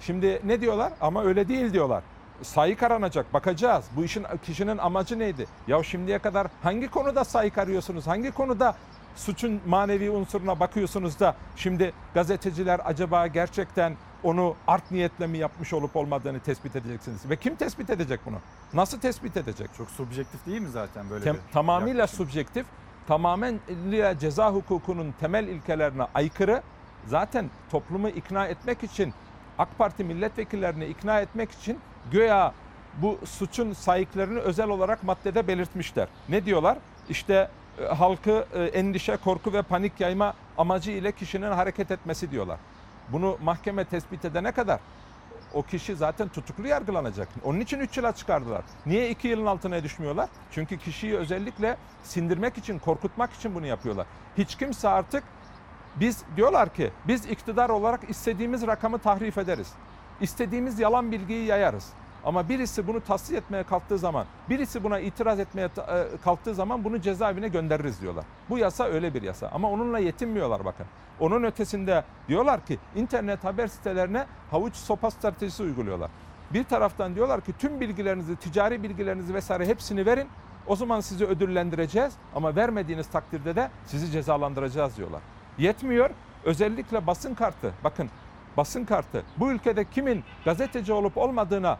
[0.00, 0.92] Şimdi ne diyorlar?
[1.00, 2.02] Ama öyle değil diyorlar.
[2.42, 3.84] Sayık aranacak, bakacağız.
[3.96, 5.46] Bu işin kişinin amacı neydi?
[5.66, 8.06] Ya şimdiye kadar hangi konuda sayık arıyorsunuz?
[8.06, 8.74] Hangi konuda
[9.16, 15.96] suçun manevi unsuruna bakıyorsunuz da şimdi gazeteciler acaba gerçekten onu art niyetle mi yapmış olup
[15.96, 17.30] olmadığını tespit edeceksiniz.
[17.30, 18.36] Ve kim tespit edecek bunu?
[18.74, 19.70] Nasıl tespit edecek?
[19.78, 22.16] Çok subjektif değil mi zaten böyle Tem- bir tamamıyla yaklaşım?
[22.26, 22.66] subjektif,
[23.08, 23.60] tamamen
[24.20, 26.62] ceza hukukunun temel ilkelerine aykırı.
[27.06, 29.14] Zaten toplumu ikna etmek için,
[29.58, 31.78] AK Parti milletvekillerini ikna etmek için
[32.12, 32.52] göya
[33.02, 36.08] bu suçun sahiplerini özel olarak maddede belirtmişler.
[36.28, 36.78] Ne diyorlar?
[37.08, 37.48] İşte
[37.80, 42.58] e, halkı e, endişe, korku ve panik yayma amacı ile kişinin hareket etmesi diyorlar.
[43.08, 44.80] Bunu mahkeme tespit edene kadar
[45.54, 47.28] o kişi zaten tutuklu yargılanacak.
[47.44, 48.62] Onun için 3 yıla çıkardılar.
[48.86, 50.28] Niye 2 yılın altına düşmüyorlar?
[50.50, 54.06] Çünkü kişiyi özellikle sindirmek için, korkutmak için bunu yapıyorlar.
[54.38, 55.24] Hiç kimse artık
[55.96, 59.72] biz diyorlar ki biz iktidar olarak istediğimiz rakamı tahrif ederiz.
[60.20, 61.92] İstediğimiz yalan bilgiyi yayarız.
[62.24, 67.00] Ama birisi bunu tasdik etmeye kalktığı zaman, birisi buna itiraz etmeye e, kalktığı zaman bunu
[67.00, 68.24] cezaevine göndeririz diyorlar.
[68.50, 70.86] Bu yasa öyle bir yasa ama onunla yetinmiyorlar bakın.
[71.20, 76.10] Onun ötesinde diyorlar ki internet haber sitelerine havuç sopa stratejisi uyguluyorlar.
[76.50, 80.28] Bir taraftan diyorlar ki tüm bilgilerinizi, ticari bilgilerinizi vesaire hepsini verin.
[80.66, 85.20] O zaman sizi ödüllendireceğiz ama vermediğiniz takdirde de sizi cezalandıracağız diyorlar.
[85.58, 86.10] Yetmiyor.
[86.44, 87.72] Özellikle basın kartı.
[87.84, 88.10] Bakın
[88.56, 89.22] basın kartı.
[89.36, 91.78] Bu ülkede kimin gazeteci olup olmadığına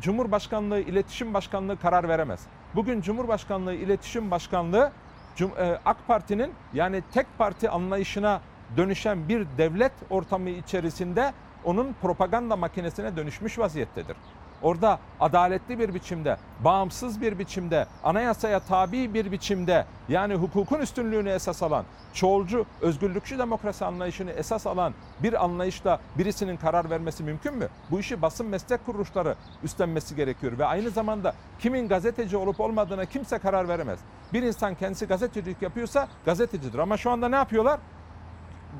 [0.00, 2.40] Cumhurbaşkanlığı İletişim Başkanlığı karar veremez.
[2.74, 4.92] Bugün Cumhurbaşkanlığı İletişim Başkanlığı
[5.40, 8.40] e, AK Parti'nin yani tek parti anlayışına
[8.76, 11.32] dönüşen bir devlet ortamı içerisinde
[11.64, 14.16] onun propaganda makinesine dönüşmüş vaziyettedir.
[14.62, 21.62] Orada adaletli bir biçimde, bağımsız bir biçimde, anayasaya tabi bir biçimde yani hukukun üstünlüğünü esas
[21.62, 27.68] alan, çoğulcu, özgürlükçü demokrasi anlayışını esas alan bir anlayışla birisinin karar vermesi mümkün mü?
[27.90, 33.38] Bu işi basın meslek kuruluşları üstlenmesi gerekiyor ve aynı zamanda kimin gazeteci olup olmadığına kimse
[33.38, 33.98] karar veremez.
[34.32, 37.80] Bir insan kendisi gazetecilik yapıyorsa gazetecidir ama şu anda ne yapıyorlar?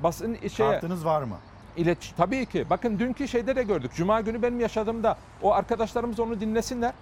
[0.03, 1.37] Basın şeye, Kartınız var mı?
[1.77, 2.71] İlet tabii ki.
[2.71, 3.91] Bakın dünkü şeyde de gördük.
[3.95, 6.93] Cuma günü benim yaşadığımda o arkadaşlarımız onu dinlesinler.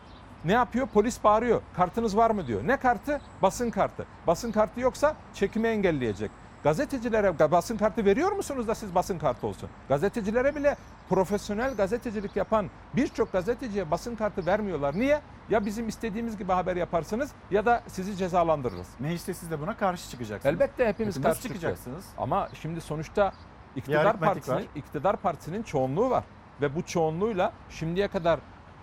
[0.44, 0.86] Ne yapıyor?
[0.86, 1.60] Polis bağırıyor.
[1.76, 2.60] Kartınız var mı diyor.
[2.66, 3.20] Ne kartı?
[3.42, 4.06] Basın kartı.
[4.26, 6.30] Basın kartı yoksa çekimi engelleyecek.
[6.64, 9.68] Gazetecilere basın kartı veriyor musunuz da siz basın kartı olsun?
[9.88, 10.76] Gazetecilere bile
[11.08, 14.94] profesyonel gazetecilik yapan birçok gazeteciye basın kartı vermiyorlar.
[14.98, 15.20] Niye?
[15.50, 18.86] Ya bizim istediğimiz gibi haber yaparsınız ya da sizi cezalandırırız.
[18.98, 20.54] Mecliste siz de buna karşı çıkacaksınız.
[20.54, 21.78] Elbette hepimiz Hepiniz karşı çıkacaksınız.
[21.84, 22.04] çıkacaksınız.
[22.18, 23.32] Ama şimdi sonuçta
[23.76, 24.64] iktidar partisinin var.
[24.74, 26.24] iktidar partisinin çoğunluğu var
[26.60, 28.38] ve bu çoğunluğuyla şimdiye kadar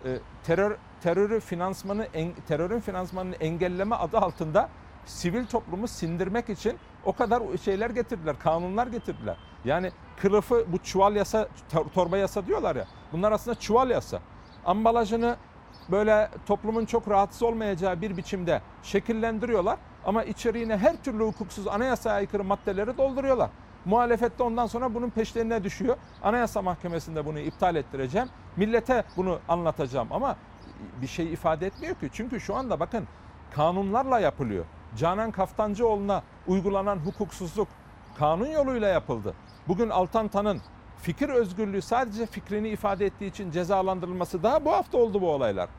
[0.06, 4.70] e, terör terörü finansmanı en, terörün finansmanını engelleme adı altında
[5.06, 9.38] sivil toplumu sindirmek için o kadar şeyler getirdiler, kanunlar getirdiler.
[9.66, 9.92] Yani
[10.22, 12.88] kılıfı bu çuval yasa, tor- torba yasa diyorlar ya.
[13.12, 14.20] Bunlar aslında çuval yasa.
[14.66, 15.36] Ambalajını
[15.92, 22.44] böyle toplumun çok rahatsız olmayacağı bir biçimde şekillendiriyorlar ama içeriğine her türlü hukuksuz anayasaya aykırı
[22.44, 23.50] maddeleri dolduruyorlar.
[23.86, 25.98] Muhalefet de ondan sonra bunun peşlerine düşüyor.
[26.24, 28.28] Anayasa Mahkemesi'nde bunu iptal ettireceğim.
[28.58, 30.36] Millete bunu anlatacağım ama
[31.02, 32.10] bir şey ifade etmiyor ki.
[32.14, 33.08] Çünkü şu anda bakın
[33.52, 34.66] kanunlarla yapılıyor.
[34.98, 37.68] Canan Kaftancıoğlu'na uygulanan hukuksuzluk
[38.18, 39.34] kanun yoluyla yapıldı.
[39.68, 40.62] Bugün Altan Tan'ın
[40.98, 45.70] fikir özgürlüğü sadece fikrini ifade ettiği için cezalandırılması daha bu hafta oldu bu olaylar.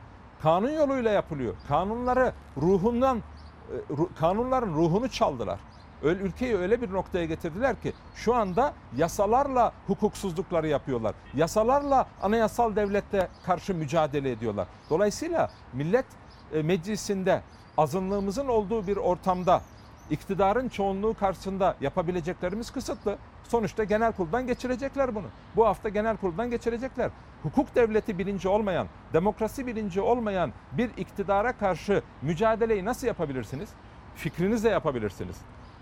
[0.41, 1.55] Kanun yoluyla yapılıyor.
[1.67, 3.75] Kanunları ruhundan, e,
[4.19, 5.59] kanunların ruhunu çaldılar.
[6.03, 11.15] Öyle, ülkeyi öyle bir noktaya getirdiler ki şu anda yasalarla hukuksuzlukları yapıyorlar.
[11.33, 14.67] Yasalarla anayasal devlette karşı mücadele ediyorlar.
[14.89, 16.05] Dolayısıyla millet
[16.53, 17.41] e, meclisinde
[17.77, 19.61] azınlığımızın olduğu bir ortamda
[20.09, 23.17] iktidarın çoğunluğu karşısında yapabileceklerimiz kısıtlı.
[23.43, 25.27] Sonuçta genel kuruldan geçirecekler bunu.
[25.55, 27.11] Bu hafta genel kuruldan geçirecekler.
[27.43, 33.69] Hukuk devleti bilinci olmayan, demokrasi bilinci olmayan bir iktidara karşı mücadeleyi nasıl yapabilirsiniz?
[34.15, 35.35] Fikrinizle yapabilirsiniz.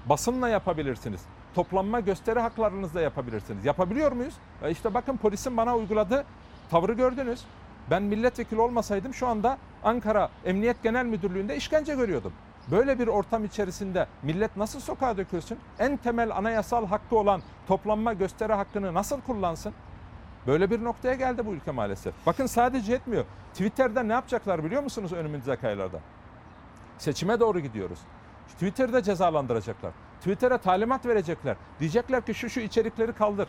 [0.05, 1.21] Basınla yapabilirsiniz.
[1.55, 3.65] Toplanma gösteri haklarınızla yapabilirsiniz.
[3.65, 4.33] Yapabiliyor muyuz?
[4.63, 6.25] E işte bakın polisin bana uyguladığı
[6.71, 7.45] tavrı gördünüz.
[7.89, 12.33] Ben milletvekili olmasaydım şu anda Ankara Emniyet Genel Müdürlüğü'nde işkence görüyordum.
[12.71, 15.59] Böyle bir ortam içerisinde millet nasıl sokağa dökülsün?
[15.79, 19.73] En temel anayasal hakkı olan toplanma gösteri hakkını nasıl kullansın?
[20.47, 22.13] Böyle bir noktaya geldi bu ülke maalesef.
[22.25, 23.25] Bakın sadece etmiyor.
[23.53, 25.99] Twitter'da ne yapacaklar biliyor musunuz önümüzdeki aylarda?
[26.97, 27.99] Seçime doğru gidiyoruz.
[28.47, 29.91] Twitter'da cezalandıracaklar.
[30.19, 31.57] Twitter'a talimat verecekler.
[31.79, 33.47] Diyecekler ki şu şu içerikleri kaldır.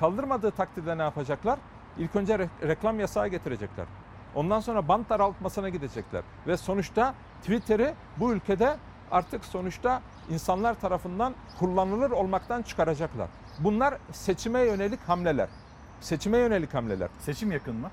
[0.00, 1.58] Kaldırmadığı takdirde ne yapacaklar?
[1.98, 3.86] İlk önce re- reklam yasağı getirecekler.
[4.34, 6.22] Ondan sonra bant daraltmasına gidecekler.
[6.46, 8.76] Ve sonuçta Twitter'ı bu ülkede
[9.10, 13.28] artık sonuçta insanlar tarafından kullanılır olmaktan çıkaracaklar.
[13.58, 15.48] Bunlar seçime yönelik hamleler.
[16.00, 17.08] Seçime yönelik hamleler.
[17.18, 17.90] Seçim yakın mı?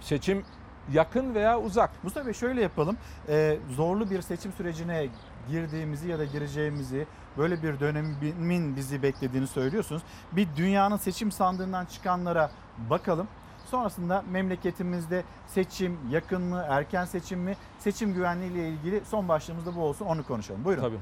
[0.00, 0.44] Seçim
[0.92, 2.04] yakın veya uzak.
[2.04, 2.96] Mustafa Bey şöyle yapalım.
[3.28, 5.08] Ee, zorlu bir seçim sürecine
[5.48, 7.06] girdiğimizi ya da gireceğimizi
[7.38, 10.02] böyle bir dönemin bizi beklediğini söylüyorsunuz.
[10.32, 12.50] Bir dünyanın seçim sandığından çıkanlara
[12.90, 13.28] bakalım.
[13.70, 19.76] Sonrasında memleketimizde seçim yakın mı, erken seçim mi, seçim güvenliği ile ilgili son başlığımız da
[19.76, 20.64] bu olsun onu konuşalım.
[20.64, 20.82] Buyurun.
[20.82, 20.98] Tabii.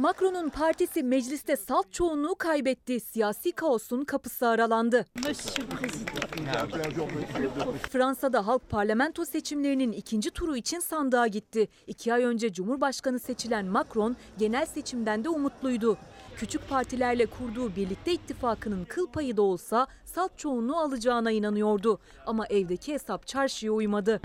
[0.00, 3.00] Macron'un partisi mecliste salt çoğunluğu kaybetti.
[3.00, 5.06] Siyasi kaosun kapısı aralandı.
[7.90, 11.68] Fransa'da halk parlamento seçimlerinin ikinci turu için sandığa gitti.
[11.86, 15.98] İki ay önce Cumhurbaşkanı seçilen Macron genel seçimden de umutluydu.
[16.36, 22.00] Küçük partilerle kurduğu birlikte ittifakının kıl payı da olsa salt çoğunluğu alacağına inanıyordu.
[22.26, 24.20] Ama evdeki hesap çarşıya uymadı.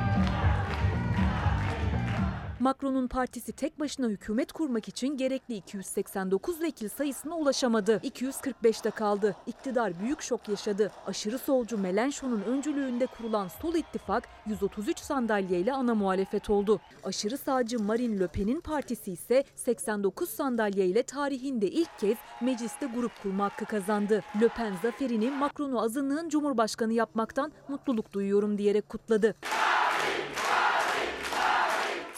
[2.60, 8.02] Macron'un partisi tek başına hükümet kurmak için gerekli 289 vekil sayısına ulaşamadı.
[8.04, 9.36] 245'te kaldı.
[9.48, 10.92] İktidar büyük şok yaşadı.
[11.08, 16.80] Aşırı solcu Mélenchon'un öncülüğünde kurulan Sol İttifak 133 sandalyeyle ana muhalefet oldu.
[17.04, 23.44] Aşırı sağcı Marine Le Pen'in partisi ise 89 sandalyeyle tarihinde ilk kez mecliste grup kurma
[23.44, 24.24] hakkı kazandı.
[24.42, 29.36] Le Pen zaferini Macron'u azınlığın cumhurbaşkanı yapmaktan mutluluk duyuyorum diyerek kutladı.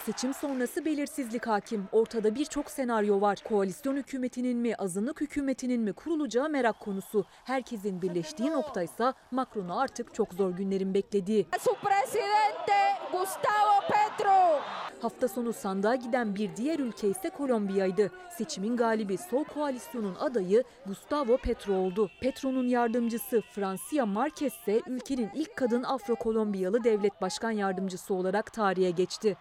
[0.08, 1.88] Seçim sonrası belirsizlik hakim.
[1.92, 3.38] Ortada birçok senaryo var.
[3.50, 7.26] Koalisyon hükümetinin mi, azınlık hükümetinin mi kurulacağı merak konusu.
[7.44, 11.48] Herkesin birleştiği noktaysa Macron'u artık çok zor günlerin beklediği.
[11.60, 12.78] Su presidente
[13.12, 14.60] Gustavo Petro.
[15.02, 18.12] Hafta sonu sandığa giden bir diğer ülke ise Kolombiya'ydı.
[18.38, 22.10] Seçimin galibi sol koalisyonun adayı Gustavo Petro oldu.
[22.22, 29.38] Petro'nun yardımcısı Francia Marquez ise ülkenin ilk kadın Afro-Kolombiyalı devlet başkan yardımcısı olarak tarihe geçti.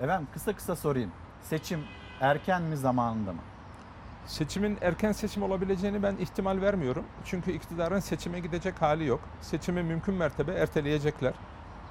[0.00, 1.10] Efendim kısa kısa sorayım.
[1.42, 1.80] Seçim
[2.20, 3.38] erken mi zamanında mı?
[4.26, 7.04] Seçimin erken seçim olabileceğini ben ihtimal vermiyorum.
[7.24, 9.20] Çünkü iktidarın seçime gidecek hali yok.
[9.40, 11.32] Seçimi mümkün mertebe erteleyecekler.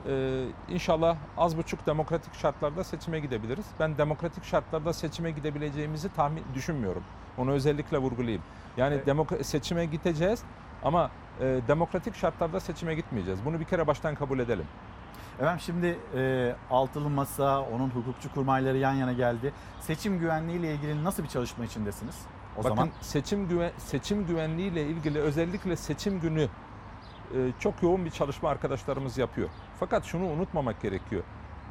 [0.07, 3.65] Ee, inşallah az buçuk demokratik şartlarda seçime gidebiliriz.
[3.79, 7.03] Ben demokratik şartlarda seçime gidebileceğimizi tahmin düşünmüyorum.
[7.37, 8.41] Onu özellikle vurgulayayım.
[8.77, 9.05] Yani Evet.
[9.07, 10.43] demokra- seçime gideceğiz
[10.83, 11.11] ama
[11.41, 13.45] e, demokratik şartlarda seçime gitmeyeceğiz.
[13.45, 14.65] Bunu bir kere baştan kabul edelim.
[15.39, 19.53] Efendim şimdi e, altılı masa, onun hukukçu kurmayları yan yana geldi.
[19.79, 22.15] Seçim güvenliği ile ilgili nasıl bir çalışma içindesiniz?
[22.55, 26.47] O Bakın zaman seçim güven seçim güvenliği ile ilgili özellikle seçim günü
[27.33, 29.49] e, çok yoğun bir çalışma arkadaşlarımız yapıyor.
[29.79, 31.23] Fakat şunu unutmamak gerekiyor.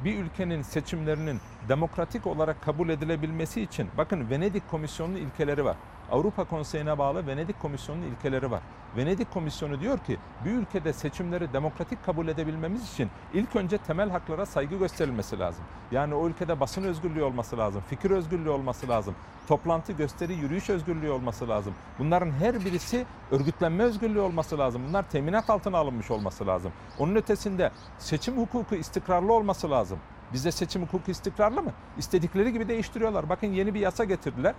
[0.03, 5.77] Bir ülkenin seçimlerinin demokratik olarak kabul edilebilmesi için bakın Venedik Komisyonu'nun ilkeleri var.
[6.11, 8.61] Avrupa Konseyi'ne bağlı Venedik Komisyonu'nun ilkeleri var.
[8.97, 14.45] Venedik Komisyonu diyor ki bir ülkede seçimleri demokratik kabul edebilmemiz için ilk önce temel haklara
[14.45, 15.63] saygı gösterilmesi lazım.
[15.91, 19.15] Yani o ülkede basın özgürlüğü olması lazım, fikir özgürlüğü olması lazım,
[19.47, 21.73] toplantı, gösteri, yürüyüş özgürlüğü olması lazım.
[21.99, 24.81] Bunların her birisi örgütlenme özgürlüğü olması lazım.
[24.87, 26.71] Bunlar teminat altına alınmış olması lazım.
[26.99, 29.99] Onun ötesinde seçim hukuku istikrarlı olması lazım.
[30.33, 31.71] Bizde seçim hukuku istikrarlı mı?
[31.97, 33.29] İstedikleri gibi değiştiriyorlar.
[33.29, 34.55] Bakın yeni bir yasa getirdiler.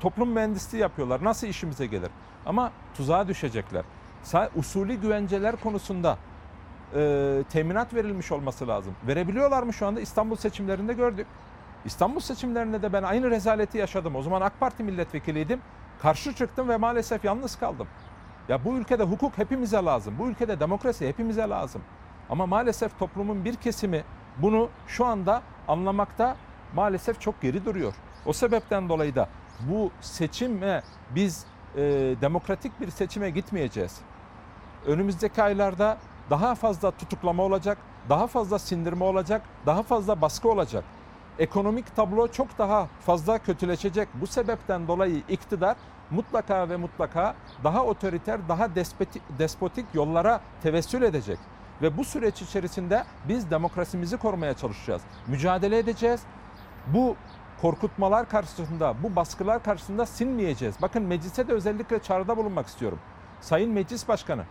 [0.00, 1.24] Toplum mühendisliği yapıyorlar.
[1.24, 2.10] Nasıl işimize gelir?
[2.46, 3.84] Ama tuzağa düşecekler.
[4.56, 6.18] Usulü güvenceler konusunda
[6.94, 8.94] e, teminat verilmiş olması lazım.
[9.06, 10.00] Verebiliyorlar mı şu anda?
[10.00, 11.26] İstanbul seçimlerinde gördük.
[11.84, 14.16] İstanbul seçimlerinde de ben aynı rezaleti yaşadım.
[14.16, 15.60] O zaman AK Parti milletvekiliydim.
[16.02, 17.86] Karşı çıktım ve maalesef yalnız kaldım.
[18.48, 20.14] Ya bu ülkede hukuk hepimize lazım.
[20.18, 21.82] Bu ülkede demokrasi hepimize lazım.
[22.30, 24.04] Ama maalesef toplumun bir kesimi
[24.38, 26.36] bunu şu anda anlamakta
[26.74, 27.94] maalesef çok geri duruyor.
[28.26, 29.28] O sebepten dolayı da
[29.70, 30.82] bu seçime
[31.14, 31.44] biz
[31.76, 31.80] e,
[32.20, 34.00] demokratik bir seçime gitmeyeceğiz.
[34.86, 35.98] Önümüzdeki aylarda
[36.30, 37.78] daha fazla tutuklama olacak,
[38.08, 40.84] daha fazla sindirme olacak, daha fazla baskı olacak.
[41.38, 44.08] Ekonomik tablo çok daha fazla kötüleşecek.
[44.14, 45.76] Bu sebepten dolayı iktidar
[46.10, 47.34] mutlaka ve mutlaka
[47.64, 51.38] daha otoriter, daha despotik, despotik yollara tevessül edecek.
[51.82, 55.02] Ve bu süreç içerisinde biz demokrasimizi korumaya çalışacağız.
[55.26, 56.20] Mücadele edeceğiz.
[56.86, 57.16] Bu
[57.64, 60.74] korkutmalar karşısında, bu baskılar karşısında sinmeyeceğiz.
[60.82, 62.98] Bakın meclise de özellikle çağrıda bulunmak istiyorum.
[63.40, 64.44] Sayın Meclis Başkanı,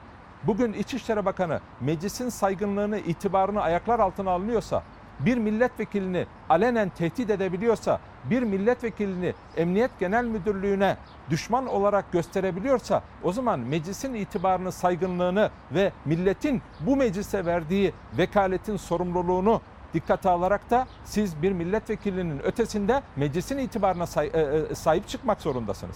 [0.43, 4.83] bugün İçişleri Bakanı meclisin saygınlığını, itibarını ayaklar altına alınıyorsa,
[5.19, 10.97] bir milletvekilini alenen tehdit edebiliyorsa, bir milletvekilini Emniyet Genel Müdürlüğü'ne
[11.29, 19.61] düşman olarak gösterebiliyorsa o zaman meclisin itibarını, saygınlığını ve milletin bu meclise verdiği vekaletin sorumluluğunu
[19.93, 25.95] dikkate alarak da siz bir milletvekilinin ötesinde meclisin itibarına e, e, sahip çıkmak zorundasınız.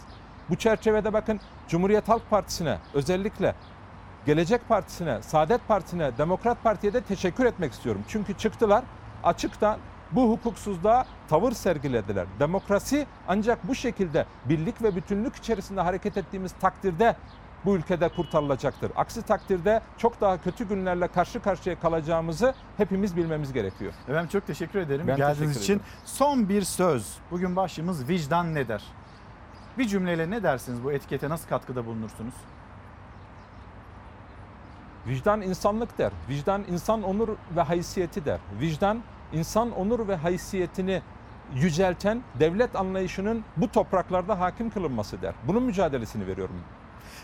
[0.49, 3.55] Bu çerçevede bakın Cumhuriyet Halk Partisi'ne özellikle
[4.25, 8.01] Gelecek Partisi'ne, Saadet Partisi'ne, Demokrat Parti'ye de teşekkür etmek istiyorum.
[8.07, 8.83] Çünkü çıktılar
[9.23, 9.79] açıktan
[10.11, 12.25] bu hukuksuzluğa tavır sergilediler.
[12.39, 17.15] Demokrasi ancak bu şekilde birlik ve bütünlük içerisinde hareket ettiğimiz takdirde
[17.65, 18.91] bu ülkede kurtarılacaktır.
[18.95, 23.93] Aksi takdirde çok daha kötü günlerle karşı karşıya kalacağımızı hepimiz bilmemiz gerekiyor.
[24.07, 25.73] efendim çok teşekkür ederim Ben geldiğiniz teşekkür için.
[25.73, 25.87] ederim.
[26.05, 27.17] Son bir söz.
[27.31, 28.83] Bugün başlığımız vicdan ne der?
[29.77, 32.33] Bir cümleyle ne dersiniz bu etikete nasıl katkıda bulunursunuz?
[35.07, 36.11] Vicdan insanlık der.
[36.29, 38.39] Vicdan insan onur ve haysiyeti der.
[38.61, 39.01] Vicdan
[39.33, 41.01] insan onur ve haysiyetini
[41.55, 45.33] yücelten devlet anlayışının bu topraklarda hakim kılınması der.
[45.47, 46.55] Bunun mücadelesini veriyorum.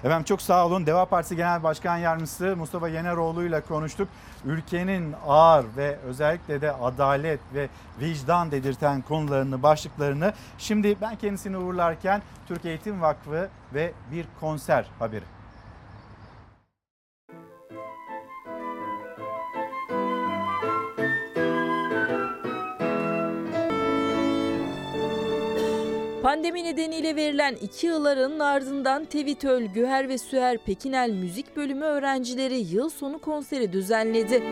[0.04, 0.86] Efendim çok sağ olun.
[0.86, 4.08] Deva Partisi Genel Başkan Yardımcısı Mustafa Yeneroğlu ile konuştuk.
[4.46, 7.70] Ülkenin ağır ve özellikle de adalet ve
[8.02, 10.34] vicdan dedirten konularını, başlıklarını.
[10.58, 15.26] Şimdi ben kendisini uğurlarken Türk Eğitim Vakfı ve bir konser haberi.
[26.24, 32.60] Pandemi nedeniyle verilen iki yıl aranın ardından Tevitöl, Güher ve Süher Pekinel Müzik Bölümü öğrencileri
[32.60, 34.44] yıl sonu konseri düzenledi.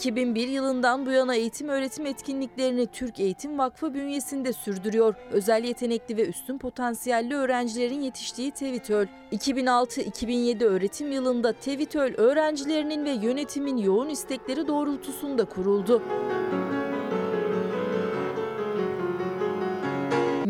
[0.00, 5.14] 2001 yılından bu yana eğitim öğretim etkinliklerini Türk Eğitim Vakfı bünyesinde sürdürüyor.
[5.30, 13.76] Özel yetenekli ve üstün potansiyelli öğrencilerin yetiştiği TEVİTÖL, 2006-2007 öğretim yılında TEVİTÖL öğrencilerinin ve yönetimin
[13.76, 16.02] yoğun istekleri doğrultusunda kuruldu.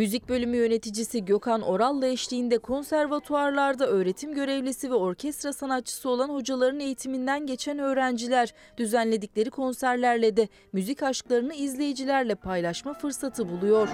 [0.01, 7.47] Müzik bölümü yöneticisi Gökhan Oral'la eşliğinde konservatuarlarda öğretim görevlisi ve orkestra sanatçısı olan hocaların eğitiminden
[7.47, 13.89] geçen öğrenciler düzenledikleri konserlerle de müzik aşklarını izleyicilerle paylaşma fırsatı buluyor.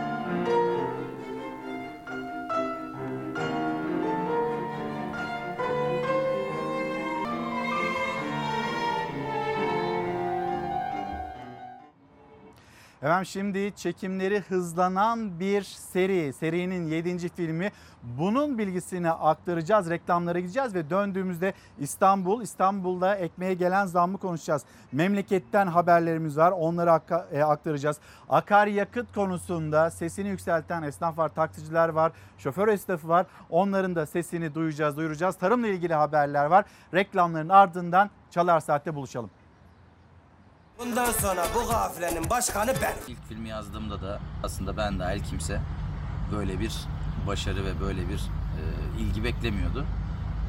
[13.03, 17.29] Efendim şimdi çekimleri hızlanan bir seri, serinin 7.
[17.29, 17.73] filmi.
[18.03, 24.63] Bunun bilgisini aktaracağız, reklamlara gideceğiz ve döndüğümüzde İstanbul, İstanbul'da ekmeğe gelen zammı konuşacağız.
[24.93, 27.01] Memleketten haberlerimiz var, onları
[27.33, 27.99] e, aktaracağız.
[28.29, 33.27] Akaryakıt konusunda sesini yükselten esnaf var, taksiciler var, şoför esnafı var.
[33.51, 35.37] Onların da sesini duyacağız, duyuracağız.
[35.37, 36.65] Tarımla ilgili haberler var.
[36.95, 39.31] Reklamların ardından Çalar Saat'te buluşalım.
[40.79, 42.95] Bundan sonra bu kafilenin başkanı ben.
[43.09, 45.61] İlk filmi yazdığımda da aslında ben dahil kimse
[46.33, 46.73] böyle bir
[47.27, 48.63] başarı ve böyle bir e,
[49.01, 49.85] ilgi beklemiyordu.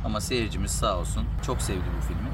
[0.05, 2.29] Ama seyircimiz sağ olsun çok sevdi bu filmi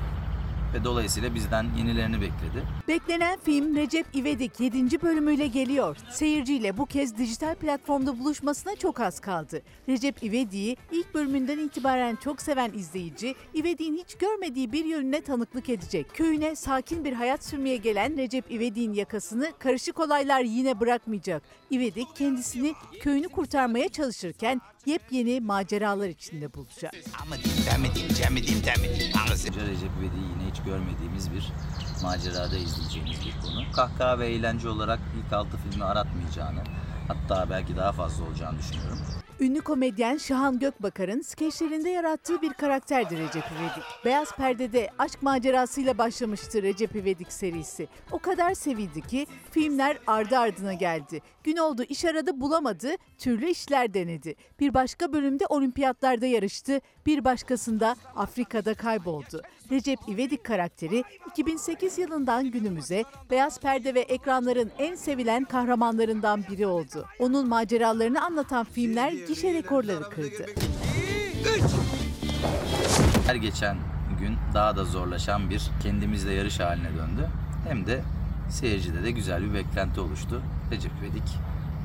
[0.74, 2.64] ve dolayısıyla bizden yenilerini bekledi.
[2.88, 5.02] Beklenen film Recep İvedik 7.
[5.02, 5.98] bölümüyle geliyor.
[6.10, 9.62] Seyirciyle bu kez dijital platformda buluşmasına çok az kaldı.
[9.90, 16.16] Recep İvedik'i ilk bölümünden itibaren çok seven izleyici, İvedik'in hiç görmediği bir yönüne tanıklık edecek.
[16.16, 21.44] Köyüne sakin bir hayat sürmeye gelen Recep İvedik'in yakasını karışık olaylar yine bırakmayacak.
[21.70, 26.94] İvedik kendisini köyünü kurtarmaya çalışırken yepyeni maceralar içinde bulacak.
[29.62, 31.54] Recep İvedik'i yine hiç görmediğimiz bir
[32.04, 33.72] macerada izleyeceğimiz bir konu.
[33.76, 36.64] Kahkaha ve eğlence olarak ilk altı filmi aratmayacağını,
[37.08, 39.00] hatta belki daha fazla olacağını düşünüyorum.
[39.40, 43.84] Ünlü komedyen Şahan Gökbakar'ın skeçlerinde yarattığı bir karakterdir Recep İvedik.
[44.06, 47.88] Beyaz Perde'de aşk macerasıyla başlamıştı Recep İvedik serisi.
[48.12, 51.22] O kadar sevildi ki filmler ardı ardına geldi.
[51.44, 54.36] Gün oldu iş aradı bulamadı, türlü işler denedi.
[54.60, 59.42] Bir başka bölümde olimpiyatlarda yarıştı, bir başkasında Afrika'da kayboldu.
[59.74, 67.06] Recep İvedik karakteri 2008 yılından günümüze Beyaz Perde ve ekranların en sevilen kahramanlarından biri oldu.
[67.20, 70.46] Onun maceralarını anlatan filmler gişe rekorları kırdı.
[73.28, 73.78] Her geçen
[74.20, 77.28] gün daha da zorlaşan bir kendimizle yarış haline döndü.
[77.68, 78.02] Hem de
[78.50, 80.42] seyircide de güzel bir beklenti oluştu.
[80.72, 81.38] Recep İvedik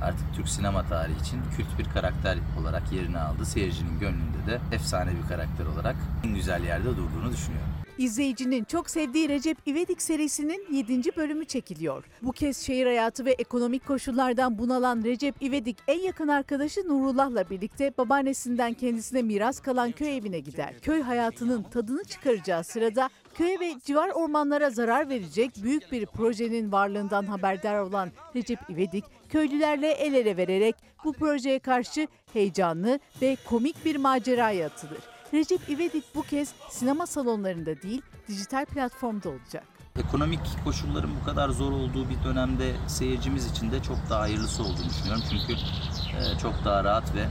[0.03, 3.47] artık Türk sinema tarihi için kült bir karakter olarak yerini aldı.
[3.47, 7.68] Seyircinin gönlünde de efsane bir karakter olarak en güzel yerde durduğunu düşünüyorum.
[7.99, 11.17] İzleyicinin çok sevdiği Recep İvedik serisinin 7.
[11.17, 12.05] bölümü çekiliyor.
[12.23, 17.93] Bu kez şehir hayatı ve ekonomik koşullardan bunalan Recep İvedik en yakın arkadaşı Nurullah'la birlikte
[17.99, 20.75] babaannesinden kendisine miras kalan köy evine gider.
[20.83, 27.27] Köy hayatının tadını çıkaracağı sırada köye ve civar ormanlara zarar verecek büyük bir projenin varlığından
[27.27, 33.97] haberdar olan Recep İvedik köylülerle el ele vererek bu projeye karşı heyecanlı ve komik bir
[33.97, 35.18] maceraya atılır.
[35.35, 39.65] Recep İvedik bu kez sinema salonlarında değil, dijital platformda olacak.
[39.99, 44.89] Ekonomik koşulların bu kadar zor olduğu bir dönemde seyircimiz için de çok daha hayırlısı olduğunu
[44.89, 45.23] düşünüyorum.
[45.31, 47.29] Çünkü e, çok daha rahat ve e,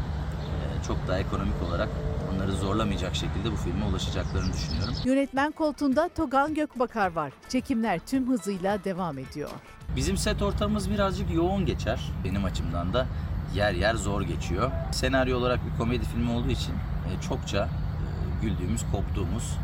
[0.88, 1.90] çok daha ekonomik olarak
[2.34, 4.94] onları zorlamayacak şekilde bu filme ulaşacaklarını düşünüyorum.
[5.06, 7.34] Yönetmen koltuğunda Togan Gökbakar var.
[7.50, 9.50] Çekimler tüm hızıyla devam ediyor.
[9.96, 12.00] Bizim set ortamımız birazcık yoğun geçer.
[12.24, 13.08] Benim açımdan da
[13.56, 14.72] yer yer zor geçiyor.
[14.92, 17.70] Senaryo olarak bir komedi filmi olduğu için e, çokça
[18.42, 19.58] güldüğümüz, koptuğumuz,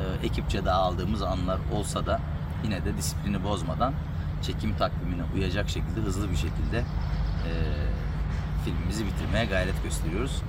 [0.00, 2.20] e, ekipçe dağıldığımız anlar olsa da
[2.64, 3.94] yine de disiplini bozmadan
[4.42, 7.52] çekim takvimine uyacak şekilde hızlı bir şekilde e,
[8.64, 10.42] filmimizi bitirmeye gayret gösteriyoruz.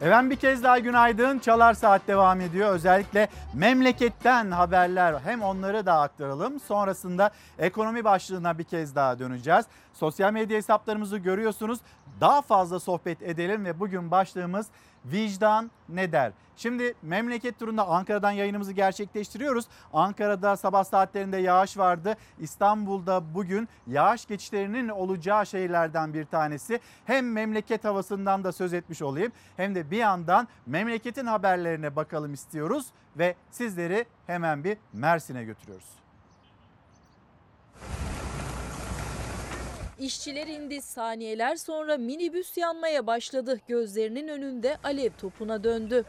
[0.00, 1.38] Efendim bir kez daha günaydın.
[1.38, 2.70] Çalar Saat devam ediyor.
[2.70, 6.60] Özellikle memleketten haberler hem onları da aktaralım.
[6.60, 9.66] Sonrasında ekonomi başlığına bir kez daha döneceğiz.
[9.94, 11.78] Sosyal medya hesaplarımızı görüyorsunuz.
[12.20, 14.66] Daha fazla sohbet edelim ve bugün başlığımız
[15.12, 16.32] vicdan ne der?
[16.56, 19.66] Şimdi memleket turunda Ankara'dan yayınımızı gerçekleştiriyoruz.
[19.92, 22.16] Ankara'da sabah saatlerinde yağış vardı.
[22.38, 26.80] İstanbul'da bugün yağış geçişlerinin olacağı şehirlerden bir tanesi.
[27.04, 32.86] Hem memleket havasından da söz etmiş olayım hem de bir yandan memleketin haberlerine bakalım istiyoruz
[33.18, 35.96] ve sizleri hemen bir Mersin'e götürüyoruz.
[40.00, 43.60] İşçiler indi saniyeler sonra minibüs yanmaya başladı.
[43.68, 46.04] Gözlerinin önünde alev topuna döndü.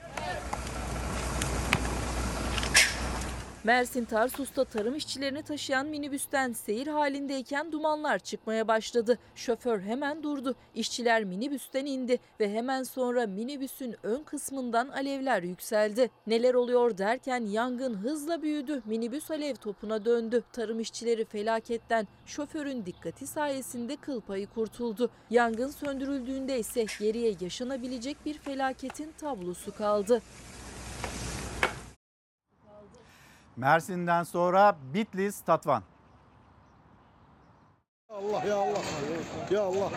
[3.68, 9.20] Mersin Tarsus'ta tarım işçilerini taşıyan minibüsten seyir halindeyken dumanlar çıkmaya başladı.
[9.36, 10.56] Şoför hemen durdu.
[10.76, 16.12] İşçiler minibüsten indi ve hemen sonra minibüsün ön kısmından alevler yükseldi.
[16.28, 18.82] Neler oluyor derken yangın hızla büyüdü.
[18.86, 20.44] Minibüs alev topuna döndü.
[20.54, 25.10] Tarım işçileri felaketten şoförün dikkati sayesinde kıl payı kurtuldu.
[25.30, 30.22] Yangın söndürüldüğünde ise geriye yaşanabilecek bir felaketin tablosu kaldı.
[33.58, 35.84] Mersin'den sonra Bitlis Tatvan.
[38.10, 38.82] Allah ya Allah.
[39.52, 39.90] Ya Allah.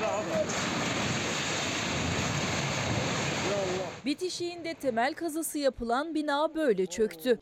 [4.04, 7.40] Bitişiğinde temel kazısı yapılan bina böyle çöktü.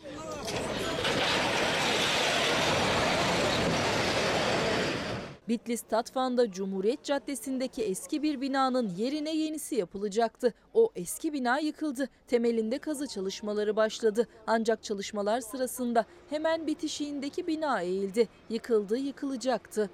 [5.49, 10.55] Bitlis Tatvan'da Cumhuriyet Caddesi'ndeki eski bir binanın yerine yenisi yapılacaktı.
[10.75, 12.09] O eski bina yıkıldı.
[12.27, 14.29] Temelinde kazı çalışmaları başladı.
[14.47, 18.29] Ancak çalışmalar sırasında hemen bitişiğindeki bina eğildi.
[18.49, 19.91] Yıkıldı, yıkılacaktı.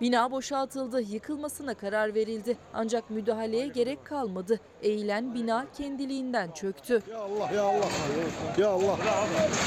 [0.00, 2.56] Bina boşaltıldı, yıkılmasına karar verildi.
[2.74, 4.60] Ancak müdahaleye gerek kalmadı.
[4.82, 7.02] Eğilen bina kendiliğinden çöktü.
[7.10, 7.88] Ya Allah ya Allah.
[8.58, 8.98] Ya Allah.
[9.04, 9.60] Ya Allah.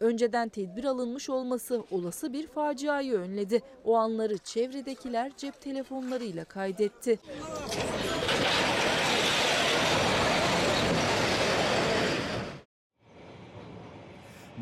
[0.00, 3.62] Önceden tedbir alınmış olması olası bir faciayı önledi.
[3.84, 7.18] O anları çevredekiler cep telefonlarıyla kaydetti.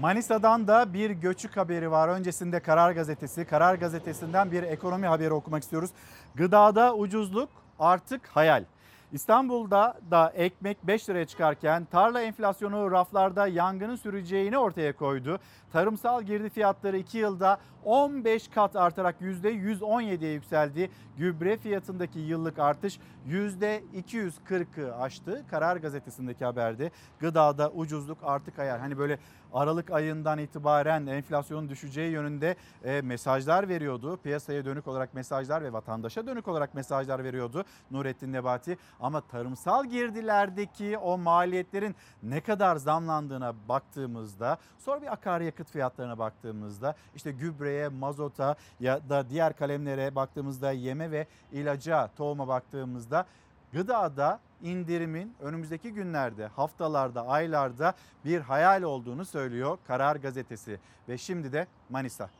[0.01, 2.09] Manisa'dan da bir göçük haberi var.
[2.09, 5.91] Öncesinde Karar Gazetesi, Karar Gazetesi'nden bir ekonomi haberi okumak istiyoruz.
[6.35, 7.49] Gıdada ucuzluk
[7.79, 8.65] artık hayal.
[9.13, 15.39] İstanbul'da da ekmek 5 liraya çıkarken tarla enflasyonu raflarda yangının süreceğini ortaya koydu.
[15.73, 20.91] Tarımsal girdi fiyatları 2 yılda 15 kat artarak %117'ye yükseldi.
[21.17, 22.99] Gübre fiyatındaki yıllık artış
[23.29, 25.45] %240'ı aştı.
[25.51, 28.79] Karar gazetesindeki haberde gıdada ucuzluk artık hayal.
[28.79, 29.19] Hani böyle
[29.53, 34.17] Aralık ayından itibaren enflasyonun düşeceği yönünde e, mesajlar veriyordu.
[34.17, 38.79] Piyasaya dönük olarak mesajlar ve vatandaşa dönük olarak mesajlar veriyordu Nurettin Nebati.
[39.01, 47.33] Ama tarımsal girdilerdeki o maliyetlerin ne kadar zamlandığına baktığımızda sonra bir akaryakıt fiyatlarına baktığımızda işte
[47.33, 53.27] gübreye, mazota ya da diğer kalemlere baktığımızda yeme ve ilaca, tohuma baktığımızda
[53.73, 60.81] gıdada indirimin önümüzdeki günlerde, haftalarda, aylarda bir hayal olduğunu söylüyor Karar Gazetesi.
[61.09, 62.31] Ve şimdi de Manisa.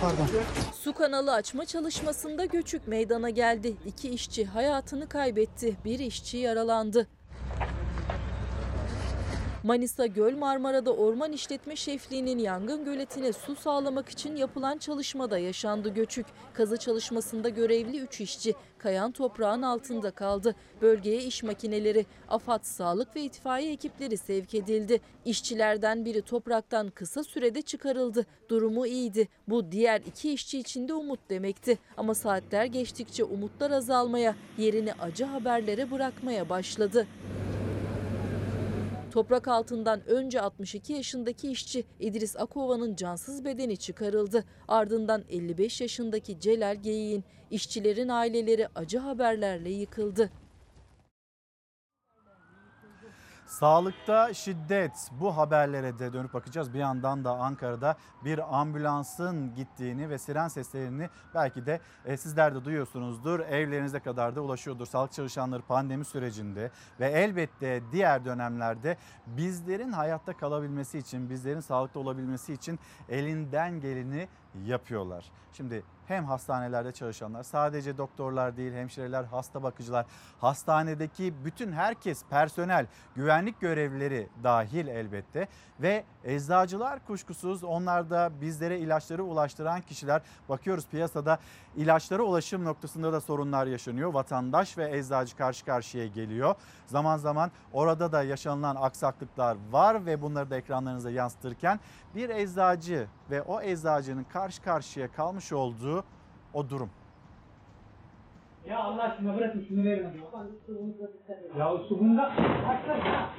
[0.00, 0.26] Pardon.
[0.74, 3.76] Su kanalı açma çalışmasında göçük meydana geldi.
[3.86, 5.76] İki işçi hayatını kaybetti.
[5.84, 7.06] Bir işçi yaralandı.
[9.66, 16.26] Manisa Göl Marmara'da orman işletme şefliğinin yangın göletine su sağlamak için yapılan çalışmada yaşandı göçük.
[16.54, 20.54] Kazı çalışmasında görevli 3 işçi kayan toprağın altında kaldı.
[20.82, 25.00] Bölgeye iş makineleri, AFAD sağlık ve itfaiye ekipleri sevk edildi.
[25.24, 28.26] İşçilerden biri topraktan kısa sürede çıkarıldı.
[28.48, 29.28] Durumu iyiydi.
[29.48, 31.78] Bu diğer iki işçi için de umut demekti.
[31.96, 37.06] Ama saatler geçtikçe umutlar azalmaya, yerini acı haberlere bırakmaya başladı.
[39.16, 44.44] Toprak altından önce 62 yaşındaki işçi İdris Akova'nın cansız bedeni çıkarıldı.
[44.68, 50.30] Ardından 55 yaşındaki Celal Geyik'in işçilerin aileleri acı haberlerle yıkıldı.
[53.46, 56.74] Sağlıkta şiddet bu haberlere de dönüp bakacağız.
[56.74, 62.64] Bir yandan da Ankara'da bir ambulansın gittiğini ve siren seslerini belki de e, sizler de
[62.64, 63.40] duyuyorsunuzdur.
[63.40, 64.86] Evlerinize kadar da ulaşıyordur.
[64.86, 66.70] Sağlık çalışanları pandemi sürecinde
[67.00, 68.96] ve elbette diğer dönemlerde
[69.26, 72.78] bizlerin hayatta kalabilmesi için, bizlerin sağlıklı olabilmesi için
[73.08, 74.28] elinden geleni
[74.64, 75.24] yapıyorlar.
[75.52, 80.06] Şimdi hem hastanelerde çalışanlar sadece doktorlar değil hemşireler, hasta bakıcılar,
[80.40, 85.48] hastanedeki bütün herkes personel, güvenlik görevlileri dahil elbette
[85.80, 90.22] ve eczacılar kuşkusuz onlar da bizlere ilaçları ulaştıran kişiler.
[90.48, 91.38] Bakıyoruz piyasada
[91.76, 94.14] ilaçlara ulaşım noktasında da sorunlar yaşanıyor.
[94.14, 96.54] Vatandaş ve eczacı karşı karşıya geliyor.
[96.86, 101.80] Zaman zaman orada da yaşanılan aksaklıklar var ve bunları da ekranlarınıza yansıtırken
[102.14, 106.04] bir eczacı ve o eczacının karşı karşıya kalmış olduğu
[106.54, 106.90] o durum.
[108.66, 110.08] Ya Allah aşkına bırakın şunu verin.
[111.58, 112.22] Ya su bunda.
[112.68, 113.30] Açsana.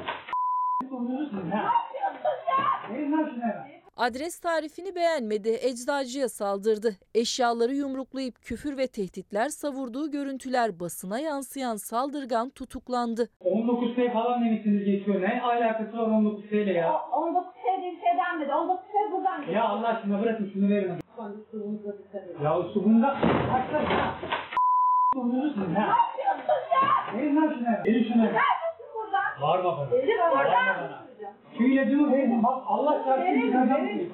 [2.92, 3.87] Verin lan şunu hemen.
[3.98, 6.96] Adres tarifini beğenmedi, eczacıya saldırdı.
[7.16, 13.30] Eşyaları yumruklayıp küfür ve tehditler savurduğu görüntüler basına yansıyan saldırgan tutuklandı.
[13.42, 15.22] 19 T falan demişsiniz geçiyor.
[15.22, 17.02] Ne alakası var 19 T ile ya?
[17.12, 18.54] 19 şey değil şey denmedi.
[18.54, 21.04] 19 şey buradan Ya Allah aşkına bırakın şunu verin hadi.
[22.44, 23.08] Ya su bunda.
[23.54, 24.28] Açsana.
[29.42, 29.96] Bağırma bana.
[29.96, 30.66] Elif Bağırma oradan.
[30.78, 31.07] bana.
[31.58, 32.44] Şu ilacımı verin.
[32.44, 34.12] Bak Allah çarpsın yıkacağım.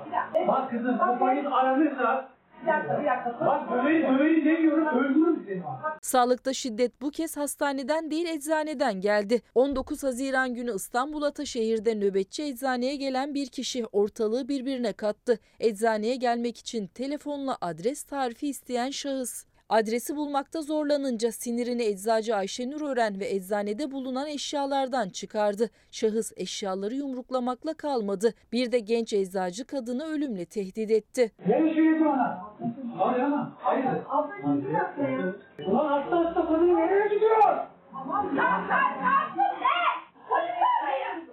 [0.47, 2.33] Bak kızım babanız aranırsa.
[2.61, 3.45] Bir dakika bir dakika.
[3.45, 5.97] Bak döveri döveri demiyorum öldürürüm seni bak.
[6.01, 9.41] Sağlıkta şiddet bu kez hastaneden değil eczaneden geldi.
[9.55, 15.39] 19 Haziran günü İstanbul Ataşehir'de nöbetçi eczaneye gelen bir kişi ortalığı birbirine kattı.
[15.59, 19.45] Eczaneye gelmek için telefonla adres tarifi isteyen şahıs.
[19.69, 25.69] Adresi bulmakta zorlanınca sinirini eczacı Ayşenur Ören ve eczanede bulunan eşyalardan çıkardı.
[25.91, 28.33] Şahıs eşyaları yumruklamakla kalmadı.
[28.51, 31.31] Bir de genç eczacı kadını ölümle tehdit etti.
[31.47, 32.53] Verin şu bana.
[32.97, 33.51] Hayır ama.
[33.59, 33.85] Hayır.
[34.09, 35.35] Ablacığım bir dakika ya.
[35.67, 37.57] Ulan hasta hasta kadın nereye gidiyor?
[37.93, 39.83] Aman sen sen kalktın ne?
[40.29, 41.29] Polis arayın.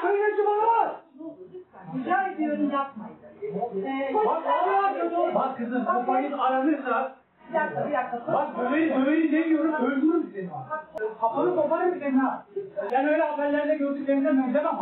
[0.00, 1.00] Şu ilacı bana.
[1.98, 3.14] Rica ediyorum yapmayın.
[3.86, 4.44] Ee, Bak
[5.00, 5.34] kötü.
[5.34, 7.16] Bak kızım babanız aranırsa.
[7.48, 8.32] Bir dakika bir dakika.
[8.32, 10.86] Bak döveri döveri demiyorum öldürürüm seni bak.
[11.20, 12.44] Kafanı koparırım senin ha.
[12.92, 14.74] Ben öyle haberlerde gördüklerimden benzemem.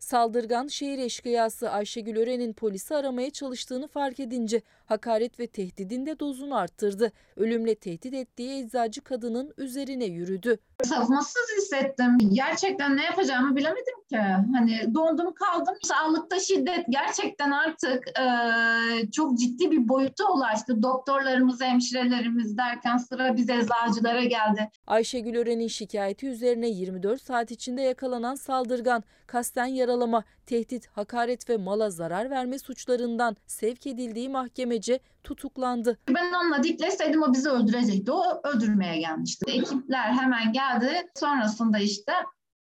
[0.00, 6.56] Saldırgan şehir eşkıyası Ayşegül Ören'in polisi aramaya çalıştığını fark edince hakaret ve tehdidin de dozunu
[6.56, 7.12] arttırdı.
[7.36, 10.58] Ölümle tehdit ettiği eczacı kadının üzerine yürüdü.
[10.84, 12.18] savunmasız hissettim.
[12.32, 14.18] Gerçekten ne yapacağımı bilemedim ki.
[14.54, 15.74] Hani dondum kaldım.
[15.82, 20.82] Sağlıkta şiddet gerçekten artık eee, çok ciddi bir boyuta ulaştı.
[20.82, 24.70] Doktorlarımız, hemşirelerimiz derken sıra biz eczacılara geldi.
[24.86, 31.90] Ayşegül Ören'in şikayeti üzerine 24 saat içinde yakalanan saldırgan kasten yaralama, tehdit, hakaret ve mala
[31.90, 35.98] zarar verme suçlarından sevk edildiği mahkemece tutuklandı.
[36.08, 38.12] Ben onunla dikleşseydim o bizi öldürecekti.
[38.12, 39.50] O öldürmeye gelmişti.
[39.50, 41.10] Ekipler hemen geldi.
[41.14, 42.12] Sonrasında işte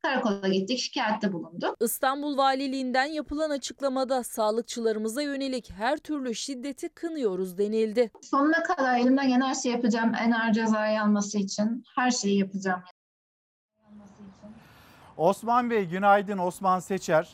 [0.04, 1.76] karakola gittik, şikayette bulunduk.
[1.82, 8.12] İstanbul Valiliğinden yapılan açıklamada sağlıkçılarımıza yönelik her türlü şiddeti kınıyoruz denildi.
[8.22, 10.12] Sonuna kadar elimden gelen her şeyi yapacağım.
[10.22, 12.84] En ağır cezayı alması için her şeyi yapacağım.
[15.18, 17.30] Osman Bey günaydın Osman Seçer.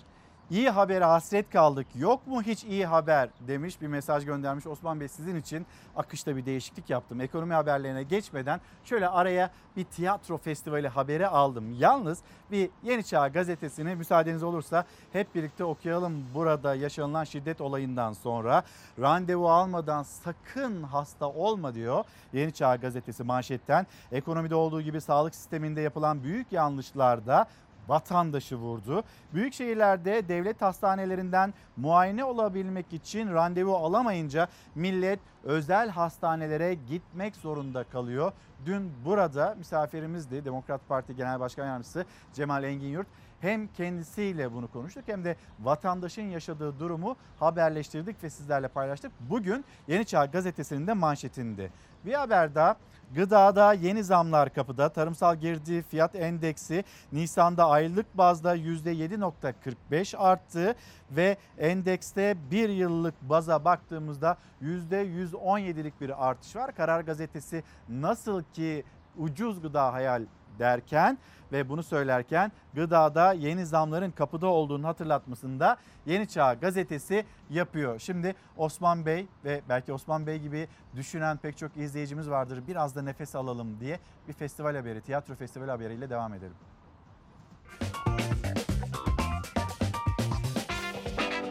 [0.52, 1.88] İyi habere hasret kaldık.
[1.96, 4.68] Yok mu hiç iyi haber demiş bir mesaj göndermiş.
[4.68, 5.66] Osman Bey sizin için
[5.96, 7.22] akışta bir değişiklik yaptım.
[7.22, 11.76] Ekonomi haberlerine geçmeden şöyle araya bir tiyatro festivali haberi aldım.
[11.80, 12.20] Yalnız
[12.52, 16.26] bir Yeni Çağ gazetesini müsaadeniz olursa hep birlikte okuyalım.
[16.34, 18.64] Burada yaşanılan şiddet olayından sonra
[19.00, 22.04] randevu almadan sakın hasta olma diyor.
[22.34, 23.88] Yeni Çağ gazetesi manşetten.
[24.12, 27.48] Ekonomide olduğu gibi sağlık sisteminde yapılan büyük yanlışlarda
[27.88, 29.04] vatandaşı vurdu.
[29.34, 38.32] Büyük şehirlerde devlet hastanelerinden muayene olabilmek için randevu alamayınca millet özel hastanelere gitmek zorunda kalıyor.
[38.66, 43.08] Dün burada misafirimizdi Demokrat Parti Genel Başkan Yardımcısı Cemal Engin Yurt.
[43.42, 49.12] Hem kendisiyle bunu konuştuk hem de vatandaşın yaşadığı durumu haberleştirdik ve sizlerle paylaştık.
[49.20, 51.70] Bugün Yeni Çağ gazetesinin de manşetinde.
[52.06, 52.76] Bir haber daha
[53.16, 54.90] Gıdada yeni zamlar kapıda.
[54.90, 60.76] Tarımsal girdi fiyat endeksi Nisan'da aylık bazda %7.45 arttı
[61.12, 66.76] ve endekste bir yıllık baza baktığımızda %117'lik bir artış var.
[66.76, 68.84] Karar gazetesi nasıl ki
[69.18, 70.26] ucuz gıda hayal
[70.60, 71.18] derken
[71.54, 78.00] ve bunu söylerken gıdada yeni zamların kapıda olduğunu hatırlatmasında Yeni Çağ gazetesi yapıyor.
[78.00, 82.64] Şimdi Osman Bey ve belki Osman Bey gibi düşünen pek çok izleyicimiz vardır.
[82.68, 86.56] Biraz da nefes alalım diye bir festival haberi, tiyatro festivali haberiyle devam edelim.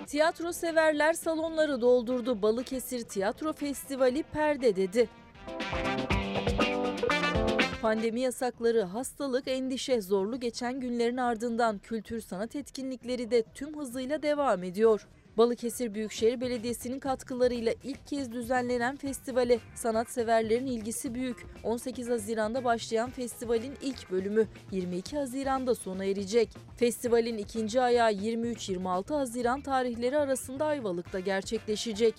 [0.06, 2.42] Tiyatro severler salonları doldurdu.
[2.42, 5.08] Balıkesir Tiyatro Festivali perde dedi.
[7.82, 14.64] Pandemi yasakları, hastalık, endişe, zorlu geçen günlerin ardından kültür sanat etkinlikleri de tüm hızıyla devam
[14.64, 15.08] ediyor.
[15.36, 21.46] Balıkesir Büyükşehir Belediyesi'nin katkılarıyla ilk kez düzenlenen festivale sanatseverlerin ilgisi büyük.
[21.64, 26.48] 18 Haziran'da başlayan festivalin ilk bölümü 22 Haziran'da sona erecek.
[26.76, 32.14] Festivalin ikinci ayağı 23-26 Haziran tarihleri arasında Ayvalık'ta gerçekleşecek.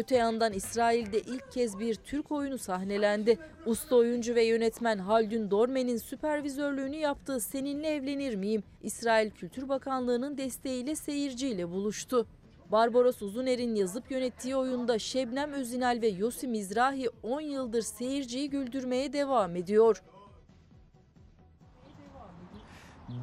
[0.00, 3.38] Öte yandan İsrail'de ilk kez bir Türk oyunu sahnelendi.
[3.66, 8.62] Usta oyuncu ve yönetmen Haldun Dormen'in süpervizörlüğünü yaptığı Seninle Evlenir Miyim?
[8.82, 12.26] İsrail Kültür Bakanlığı'nın desteğiyle seyirciyle buluştu.
[12.72, 19.56] Barbaros Uzuner'in yazıp yönettiği oyunda Şebnem Özinal ve Yosi Mizrahi 10 yıldır seyirciyi güldürmeye devam
[19.56, 20.02] ediyor.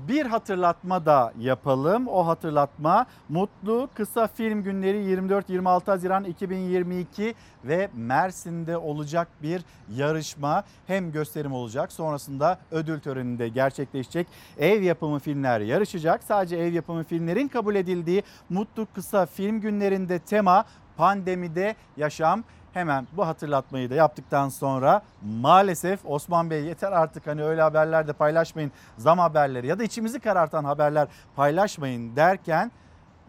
[0.07, 2.07] Bir hatırlatma da yapalım.
[2.07, 7.35] O hatırlatma Mutlu Kısa Film Günleri 24-26 Haziran 2022
[7.65, 9.61] ve Mersin'de olacak bir
[9.95, 10.63] yarışma.
[10.87, 14.27] Hem gösterim olacak sonrasında ödül töreninde gerçekleşecek.
[14.57, 16.23] Ev yapımı filmler yarışacak.
[16.23, 20.65] Sadece ev yapımı filmlerin kabul edildiği Mutlu Kısa Film Günlerinde tema
[20.97, 22.43] pandemide yaşam.
[22.77, 28.13] Hemen bu hatırlatmayı da yaptıktan sonra maalesef Osman Bey yeter artık hani öyle haberler de
[28.13, 28.71] paylaşmayın.
[28.97, 32.71] Zam haberleri ya da içimizi karartan haberler paylaşmayın derken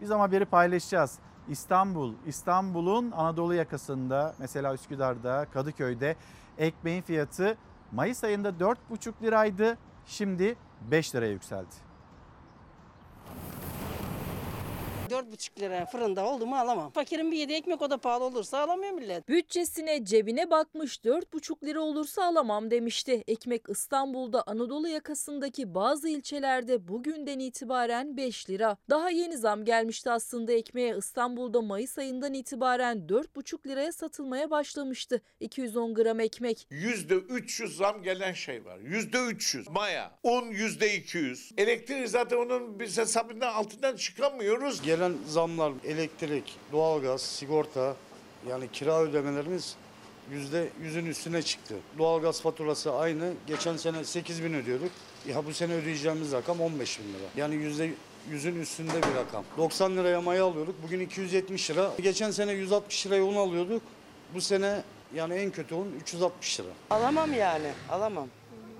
[0.01, 1.19] biz ama haberi paylaşacağız.
[1.47, 6.15] İstanbul, İstanbul'un Anadolu yakasında mesela Üsküdar'da, Kadıköy'de
[6.57, 7.57] ekmeğin fiyatı
[7.91, 9.77] Mayıs ayında 4,5 liraydı.
[10.05, 10.55] Şimdi
[10.91, 11.75] 5 liraya yükseldi.
[15.09, 16.91] 4,5 lira fırında oldu mu alamam.
[16.91, 19.29] Fakirin bir yedi ekmek o da pahalı olursa alamıyor millet.
[19.29, 23.23] Bütçesine cebine bakmış 4,5 lira olursa alamam demişti.
[23.27, 28.77] Ekmek İstanbul'da Anadolu yakasındaki bazı ilçelerde bugünden itibaren 5 lira.
[28.89, 35.21] Daha yeni zam gelmişti aslında ekmeğe İstanbul'da Mayıs ayından itibaren 4,5 liraya satılmaya başlamıştı.
[35.39, 36.67] 210 gram ekmek.
[36.71, 38.79] %300 zam gelen şey var.
[38.79, 39.71] %300.
[39.71, 41.53] Maya, un %200.
[41.57, 44.81] Elektrik zaten onun biz hesabından altından çıkamıyoruz.
[44.81, 47.95] Gelen zamlar elektrik, doğalgaz, sigorta
[48.49, 49.75] yani kira ödemelerimiz
[50.31, 51.75] yüzde yüzün üstüne çıktı.
[51.97, 53.33] Doğalgaz faturası aynı.
[53.47, 54.91] Geçen sene 8 bin ödüyorduk.
[55.27, 57.27] Ya bu sene ödeyeceğimiz rakam 15 bin lira.
[57.37, 57.91] Yani yüzde
[58.31, 59.43] yüzün üstünde bir rakam.
[59.57, 60.75] 90 liraya maya alıyorduk.
[60.83, 61.91] Bugün 270 lira.
[62.01, 63.81] Geçen sene 160 liraya un alıyorduk.
[64.33, 64.83] Bu sene
[65.15, 66.69] yani en kötü un 360 lira.
[66.89, 68.27] Alamam yani alamam.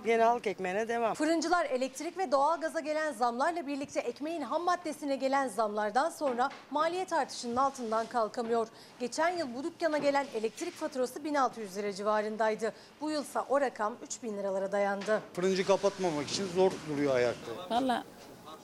[0.06, 1.14] Yine halk ekmeğine devam.
[1.14, 7.56] Fırıncılar elektrik ve doğalgaza gelen zamlarla birlikte ekmeğin ham maddesine gelen zamlardan sonra maliyet artışının
[7.56, 8.68] altından kalkamıyor.
[9.00, 12.74] Geçen yıl bu dükkana gelen elektrik faturası 1600 lira civarındaydı.
[13.02, 15.22] Bu yılsa o rakam 3000 liralara dayandı.
[15.34, 17.52] Fırıncı kapatmamak için zor duruyor ayakta.
[17.70, 18.04] Valla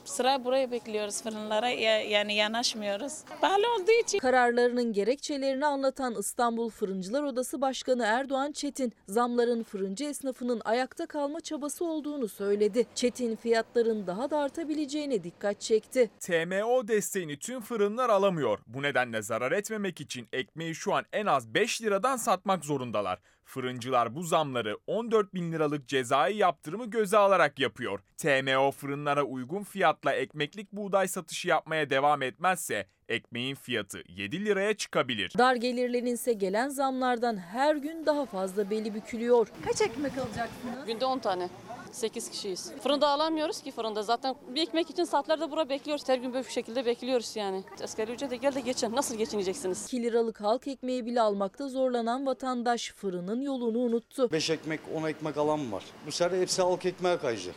[0.06, 3.14] sıra buraya bekliyoruz fırınlara ya- yani yanaşmıyoruz.
[3.42, 4.20] Pahalı olduğu için.
[4.20, 11.86] Kararlarının gerekçelerini anlatan İstanbul Fırıncılar Odası Başkanı Erdoğan Çetin, zamların fırıncı esnafının ayakta kalma çabası
[11.86, 12.86] olduğunu söyledi.
[12.96, 16.10] Çetin fiyatların daha da artabileceğine dikkat çekti.
[16.20, 18.60] TMO desteğini tüm fırınlar alamıyor.
[18.68, 23.20] Bu nedenle zarar etmemek için ekmeği şu an en az 5 liradan satmak zorundalar.
[23.46, 28.00] Fırıncılar bu zamları 14 bin liralık cezai yaptırımı göze alarak yapıyor.
[28.18, 35.34] TMO fırınlara uygun fiyatla ekmeklik buğday satışı yapmaya devam etmezse ekmeğin fiyatı 7 liraya çıkabilir.
[35.38, 39.48] Dar gelirlerin ise gelen zamlardan her gün daha fazla beli bükülüyor.
[39.66, 40.86] Kaç ekmek alacaksınız?
[40.88, 41.50] Günde 10 tane.
[41.96, 42.72] 8 kişiyiz.
[42.84, 44.04] Fırında alamıyoruz ki fırında.
[44.04, 46.10] Zaten bir ekmek için saatlerde burada bekliyoruz.
[46.10, 47.64] Her gün böyle bir şekilde bekliyoruz yani.
[47.84, 48.96] Asgari ücrete gel de geçin.
[48.96, 49.86] Nasıl geçineceksiniz?
[49.86, 54.32] 2 liralık halk ekmeği bile almakta zorlanan vatandaş fırının yolunu unuttu.
[54.32, 55.84] 5 ekmek 10 ekmek alan var.
[56.08, 57.56] Bu sefer hepsi halk ekmeğe kayacak.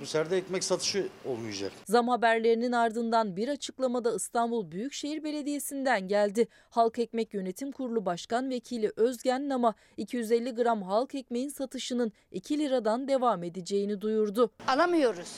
[0.00, 1.72] Bu sefer de ekmek satışı olmayacak.
[1.86, 6.48] Zam haberlerinin ardından bir açıklamada İstanbul Büyükşehir Belediyesi'nden geldi.
[6.70, 13.08] Halk Ekmek Yönetim Kurulu Başkan Vekili Özgen Nama 250 gram halk ekmeğin satışının 2 liradan
[13.08, 14.50] devam edeceğini duyurdu.
[14.68, 15.32] Alamıyoruz.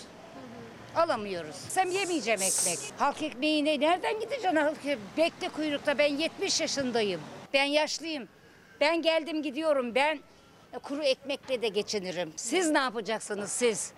[0.97, 1.57] Alamıyoruz.
[1.57, 2.79] Sen yemeyeceğim ekmek.
[2.99, 4.57] Halk ekmeğine nereden gideceksin?
[4.57, 4.85] Halk
[5.17, 7.21] Bekle kuyrukta ben 70 yaşındayım.
[7.55, 8.29] Ben yaşlıyım.
[8.81, 9.95] Ben geldim gidiyorum.
[9.95, 10.19] Ben
[10.83, 12.33] kuru ekmekle de geçinirim.
[12.37, 13.93] Siz ne yapacaksınız siz?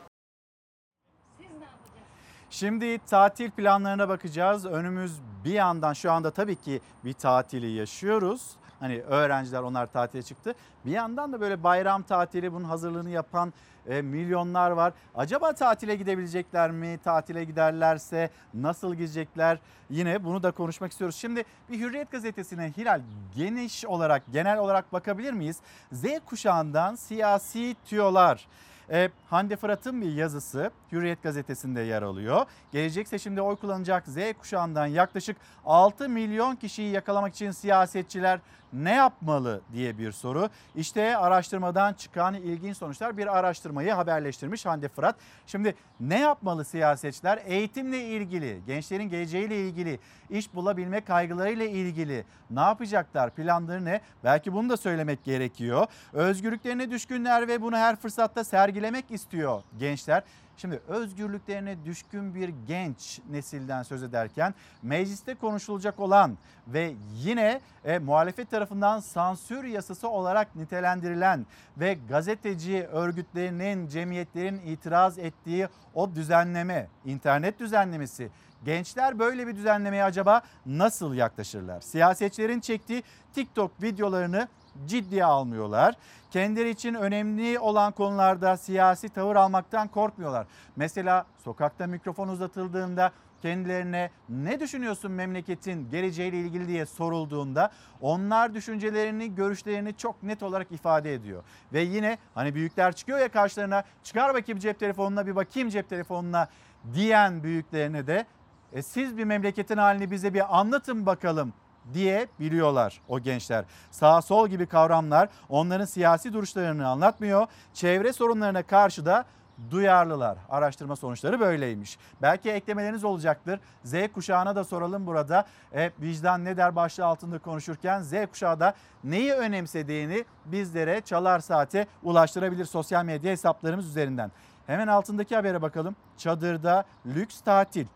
[2.53, 4.67] Şimdi tatil planlarına bakacağız.
[4.67, 5.13] Önümüz
[5.45, 8.51] bir yandan şu anda tabii ki bir tatili yaşıyoruz.
[8.81, 10.55] Hani öğrenciler onlar tatile çıktı.
[10.87, 13.53] Bir yandan da böyle bayram tatili bunun hazırlığını yapan
[13.87, 14.93] e, milyonlar var.
[15.15, 16.99] Acaba tatile gidebilecekler mi?
[17.05, 19.59] Tatile giderlerse nasıl gidecekler?
[19.91, 21.17] Yine bunu da konuşmak istiyoruz.
[21.17, 23.01] Şimdi bir Hürriyet gazetesine Hilal
[23.37, 25.61] geniş olarak genel olarak bakabilir miyiz?
[25.93, 28.47] Z kuşağından siyasi tüyolar.
[28.91, 32.47] E, Hande Fırat'ın bir yazısı Hürriyet gazetesinde yer alıyor.
[32.73, 35.37] Gelecek seçimde oy kullanacak Z kuşağından yaklaşık
[35.67, 38.41] 6 milyon kişiyi yakalamak için siyasetçiler
[38.73, 40.49] ne yapmalı diye bir soru.
[40.77, 45.17] İşte araştırmadan çıkan ilginç sonuçlar bir araştırmayı haberleştirmiş Hande Fırat.
[45.47, 47.43] Şimdi ne yapmalı siyasetçiler?
[47.47, 49.99] Eğitimle ilgili, gençlerin geleceğiyle ilgili,
[50.31, 53.31] iş bulabilme kaygılarıyla ilgili ne yapacaklar?
[53.31, 54.01] Planları ne?
[54.25, 55.87] Belki bunu da söylemek gerekiyor.
[56.13, 60.23] Özgürlüklerine düşkünler ve bunu her fırsatta sergilemek istiyor gençler.
[60.63, 68.51] Şimdi özgürlüklerine düşkün bir genç nesilden söz ederken mecliste konuşulacak olan ve yine e, muhalefet
[68.51, 78.31] tarafından sansür yasası olarak nitelendirilen ve gazeteci örgütlerinin, cemiyetlerin itiraz ettiği o düzenleme, internet düzenlemesi
[78.65, 81.81] Gençler böyle bir düzenlemeye acaba nasıl yaklaşırlar?
[81.81, 83.03] Siyasetçilerin çektiği
[83.35, 84.49] TikTok videolarını
[84.87, 85.95] ciddiye almıyorlar.
[86.31, 90.47] Kendileri için önemli olan konularda siyasi tavır almaktan korkmuyorlar.
[90.77, 93.13] Mesela sokakta mikrofon uzatıldığında
[93.43, 97.71] kendilerine ne düşünüyorsun memleketin geleceğiyle ilgili diye sorulduğunda
[98.01, 101.43] onlar düşüncelerini, görüşlerini çok net olarak ifade ediyor.
[101.73, 106.49] Ve yine hani büyükler çıkıyor ya karşılarına çıkar bakayım cep telefonuna bir bakayım cep telefonuna
[106.95, 108.27] diyen büyüklerine de
[108.73, 111.53] e, siz bir memleketin halini bize bir anlatın bakalım
[111.95, 113.65] diye biliyorlar o gençler.
[113.91, 117.47] Sağ sol gibi kavramlar onların siyasi duruşlarını anlatmıyor.
[117.75, 119.25] Çevre sorunlarına karşı da
[119.71, 120.39] duyarlılar.
[120.51, 121.99] Araştırma sonuçları böyleymiş.
[122.23, 123.61] Belki eklemeleriniz olacaktır.
[123.85, 125.45] Z kuşağına da soralım burada.
[125.75, 131.87] E, vicdan ne der başlığı altında konuşurken Z kuşağı da neyi önemsediğini bizlere Çalar Saat'e
[132.03, 134.33] ulaştırabilir sosyal medya hesaplarımız üzerinden.
[134.67, 135.97] Hemen altındaki habere bakalım.
[136.17, 137.87] Çadırda lüks tatil.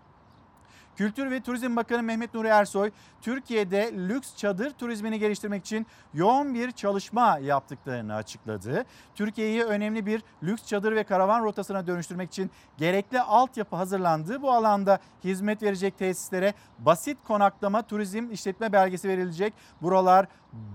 [0.97, 2.91] Kültür ve Turizm Bakanı Mehmet Nuri Ersoy,
[3.23, 8.85] Türkiye'de lüks çadır turizmini geliştirmek için yoğun bir çalışma yaptıklarını açıkladı.
[9.15, 14.43] Türkiye'yi önemli bir lüks çadır ve karavan rotasına dönüştürmek için gerekli altyapı hazırlandı.
[14.43, 19.55] Bu alanda hizmet verecek tesislere basit konaklama turizm işletme belgesi verilecek.
[19.83, 20.27] Buralar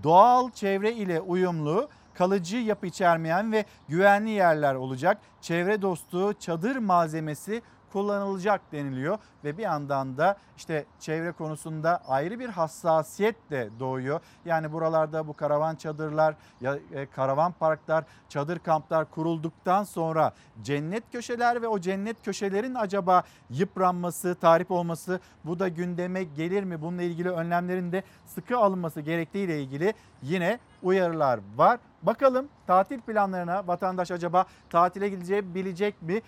[0.03, 5.18] doğal çevre ile uyumlu kalıcı yapı içermeyen ve güvenli yerler olacak.
[5.41, 7.61] Çevre dostu çadır malzemesi
[7.94, 14.20] kullanılacak deniliyor ve bir yandan da işte çevre konusunda ayrı bir hassasiyet de doğuyor.
[14.46, 21.62] Yani buralarda bu karavan çadırlar, ya e, karavan parklar, çadır kamplar kurulduktan sonra cennet köşeler
[21.62, 26.82] ve o cennet köşelerin acaba yıpranması, tarif olması bu da gündeme gelir mi?
[26.82, 31.80] Bununla ilgili önlemlerin de sıkı alınması gerektiği ile ilgili yine uyarılar var.
[32.04, 36.22] Bakalım tatil planlarına vatandaş acaba tatile gideceği bilecek mi?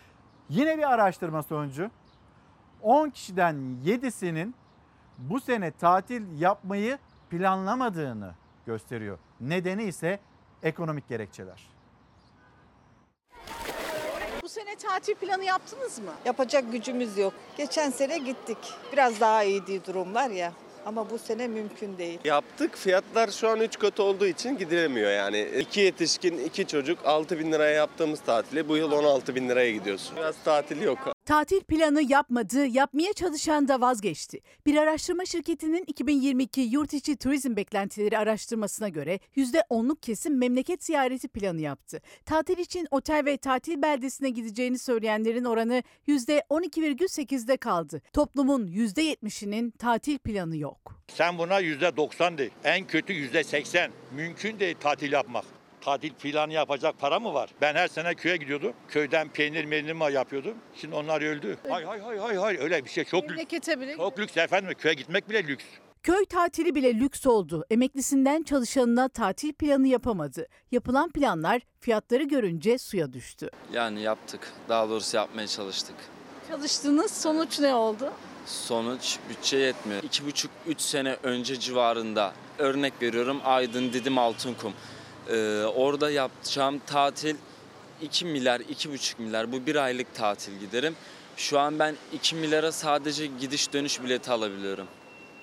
[0.49, 1.91] Yine bir araştırma sonucu
[2.81, 3.55] 10 kişiden
[3.85, 4.55] 7'sinin
[5.17, 6.97] bu sene tatil yapmayı
[7.29, 8.31] planlamadığını
[8.65, 9.19] gösteriyor.
[9.41, 10.19] Nedeni ise
[10.63, 11.67] ekonomik gerekçeler.
[14.43, 16.11] Bu sene tatil planı yaptınız mı?
[16.25, 17.33] Yapacak gücümüz yok.
[17.57, 18.57] Geçen sene gittik.
[18.93, 20.51] Biraz daha iyiydi durumlar ya.
[20.85, 22.19] Ama bu sene mümkün değil.
[22.23, 22.77] Yaptık.
[22.77, 25.41] Fiyatlar şu an 3 katı olduğu için gidilemiyor yani.
[25.59, 30.17] 2 yetişkin, 2 çocuk 6 bin liraya yaptığımız tatile bu yıl 16 bin liraya gidiyorsun.
[30.17, 30.99] Biraz tatil yok.
[31.25, 34.39] Tatil planı yapmadı, yapmaya çalışan da vazgeçti.
[34.65, 41.61] Bir araştırma şirketinin 2022 yurt içi turizm beklentileri araştırmasına göre %10'luk kesim memleket ziyareti planı
[41.61, 42.01] yaptı.
[42.25, 48.01] Tatil için otel ve tatil beldesine gideceğini söyleyenlerin oranı %12,8'de kaldı.
[48.13, 50.99] Toplumun %70'inin tatil planı yok.
[51.07, 52.49] Sen buna yüzde doksan de.
[52.63, 53.91] En kötü yüzde seksen.
[54.15, 55.62] Mümkün değil tatil yapmak.
[55.85, 57.49] Tatil planı yapacak para mı var?
[57.61, 58.73] Ben her sene köye gidiyordum.
[58.87, 60.57] Köyden peynir meynir yapıyordum.
[60.75, 61.57] Şimdi onlar öldü.
[61.69, 63.51] Hay hay hay hay hay öyle bir şey çok lüks.
[63.77, 64.73] Bile Çok lüks efendim.
[64.77, 65.65] Köye gitmek bile lüks.
[66.03, 67.65] Köy tatili bile lüks oldu.
[67.71, 70.47] Emeklisinden çalışanına tatil planı yapamadı.
[70.71, 73.49] Yapılan planlar fiyatları görünce suya düştü.
[73.73, 74.53] Yani yaptık.
[74.69, 75.95] Daha doğrusu yapmaya çalıştık.
[76.49, 77.11] çalıştınız.
[77.11, 78.11] Sonuç ne oldu?
[78.45, 80.03] Sonuç bütçe yetmiyor.
[80.03, 80.47] 2,5-3
[80.77, 84.73] sene önce civarında örnek veriyorum Aydın Didim Altınkum.
[85.29, 87.35] Ee, orada yapacağım tatil
[88.01, 89.51] 2 milyar, 2,5 milyar.
[89.51, 90.95] Bu bir aylık tatil giderim.
[91.37, 94.87] Şu an ben 2 milyara sadece gidiş dönüş bileti alabiliyorum.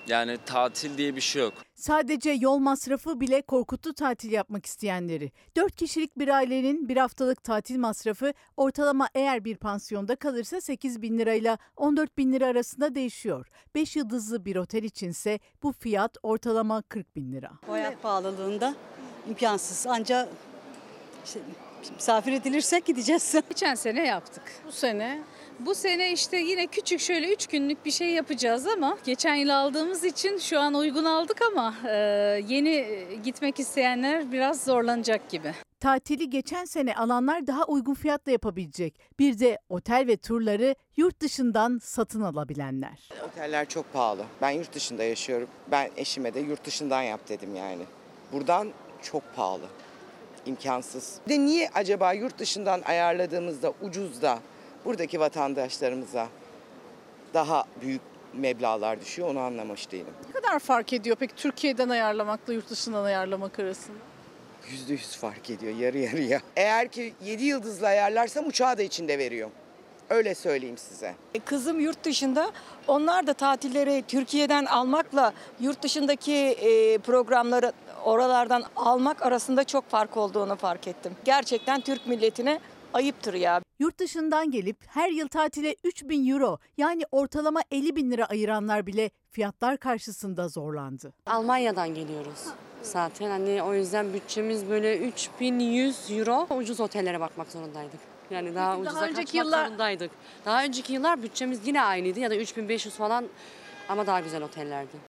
[0.07, 1.53] Yani tatil diye bir şey yok.
[1.75, 5.31] Sadece yol masrafı bile korkuttu tatil yapmak isteyenleri.
[5.57, 11.19] 4 kişilik bir ailenin bir haftalık tatil masrafı ortalama eğer bir pansiyonda kalırsa 8 bin
[11.19, 13.47] lirayla 14 bin lira arasında değişiyor.
[13.75, 17.51] 5 yıldızlı bir otel içinse bu fiyat ortalama 40 bin lira.
[17.67, 18.75] Hayat pahalılığında
[19.29, 19.85] imkansız.
[19.89, 20.29] Ancak
[21.25, 21.39] işte
[21.95, 23.35] misafir edilirsek gideceğiz.
[23.49, 24.43] Geçen sene yaptık.
[24.67, 25.19] Bu sene
[25.59, 30.03] Bu sene işte yine küçük şöyle 3 günlük bir şey yapacağız ama geçen yıl aldığımız
[30.03, 31.95] için şu an uygun aldık ama e,
[32.47, 32.87] yeni
[33.23, 35.53] gitmek isteyenler biraz zorlanacak gibi.
[35.79, 38.99] Tatili geçen sene alanlar daha uygun fiyatla yapabilecek.
[39.19, 43.09] Bir de otel ve turları yurt dışından satın alabilenler.
[43.27, 44.23] Oteller çok pahalı.
[44.41, 45.47] Ben yurt dışında yaşıyorum.
[45.71, 47.83] Ben eşime de yurt dışından yap dedim yani.
[48.31, 48.67] Buradan
[49.03, 49.65] çok pahalı.
[50.45, 51.15] İmkansız.
[51.27, 54.39] Bir De niye acaba yurt dışından ayarladığımızda ucuz da
[54.85, 56.27] buradaki vatandaşlarımıza
[57.33, 58.01] daha büyük
[58.33, 60.13] meblağlar düşüyor onu anlamış değilim.
[60.27, 63.97] ne kadar fark ediyor peki Türkiye'den ayarlamakla yurt dışından ayarlamak arasında?
[64.69, 66.41] Yüzde yüz fark ediyor yarı yarıya.
[66.55, 69.49] Eğer ki 7 yıldızlı ayarlarsam uçağı da içinde veriyor.
[70.09, 71.15] Öyle söyleyeyim size.
[71.45, 72.51] Kızım yurt dışında.
[72.87, 77.73] Onlar da tatilleri Türkiye'den almakla yurt dışındaki e, programları
[78.05, 81.15] oralardan almak arasında çok fark olduğunu fark ettim.
[81.25, 82.59] Gerçekten Türk milletine
[82.93, 83.61] ayıptır ya.
[83.79, 88.85] Yurt dışından gelip her yıl tatile 3 bin euro yani ortalama 50 bin lira ayıranlar
[88.85, 91.13] bile fiyatlar karşısında zorlandı.
[91.25, 92.45] Almanya'dan geliyoruz.
[92.83, 93.29] zaten.
[93.29, 97.99] Hani o yüzden bütçemiz böyle 3100 euro ucuz otellere bakmak zorundaydık.
[98.29, 100.11] Yani daha Peki ucuza daha önceki kaçmak yıllar- zorundaydık.
[100.45, 103.25] Daha önceki yıllar bütçemiz yine aynıydı ya da 3500 falan
[103.89, 105.10] ama daha güzel otellerdi.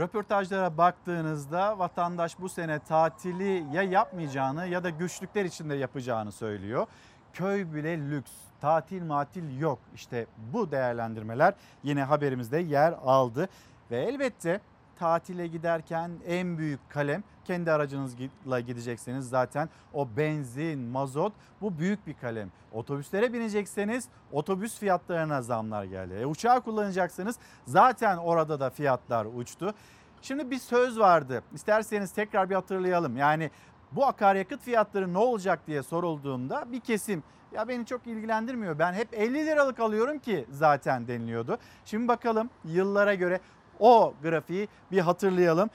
[0.00, 6.86] Röportajlara baktığınızda vatandaş bu sene tatili ya yapmayacağını ya da güçlükler içinde yapacağını söylüyor.
[7.32, 9.78] Köy bile lüks, tatil matil yok.
[9.94, 13.48] İşte bu değerlendirmeler yine haberimizde yer aldı.
[13.90, 14.60] Ve elbette
[14.98, 22.14] tatile giderken en büyük kalem kendi aracınızla gidecekseniz zaten o benzin, mazot bu büyük bir
[22.14, 22.50] kalem.
[22.72, 26.14] Otobüslere binecekseniz otobüs fiyatlarına zamlar geldi.
[26.14, 29.74] E, uçağı kullanacaksanız zaten orada da fiyatlar uçtu.
[30.22, 31.42] Şimdi bir söz vardı.
[31.54, 33.16] İsterseniz tekrar bir hatırlayalım.
[33.16, 33.50] Yani
[33.92, 38.78] bu akaryakıt fiyatları ne olacak diye sorulduğunda bir kesim ya beni çok ilgilendirmiyor.
[38.78, 41.58] Ben hep 50 liralık alıyorum ki zaten deniliyordu.
[41.84, 43.40] Şimdi bakalım yıllara göre
[43.80, 45.70] o grafiği bir hatırlayalım.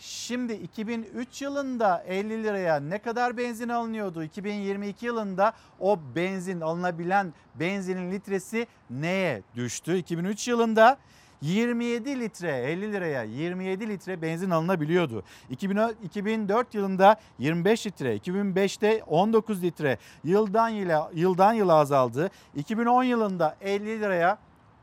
[0.00, 4.24] Şimdi 2003 yılında 50 liraya ne kadar benzin alınıyordu?
[4.24, 9.96] 2022 yılında o benzin alınabilen benzinin litresi neye düştü?
[9.96, 10.98] 2003 yılında
[11.42, 15.24] 27 litre 50 liraya 27 litre benzin alınabiliyordu.
[15.50, 22.30] 2000 2004 yılında 25 litre, 2005'te 19 litre yıldan yıla yıldan yıla azaldı.
[22.56, 24.38] 2010 yılında 50 liraya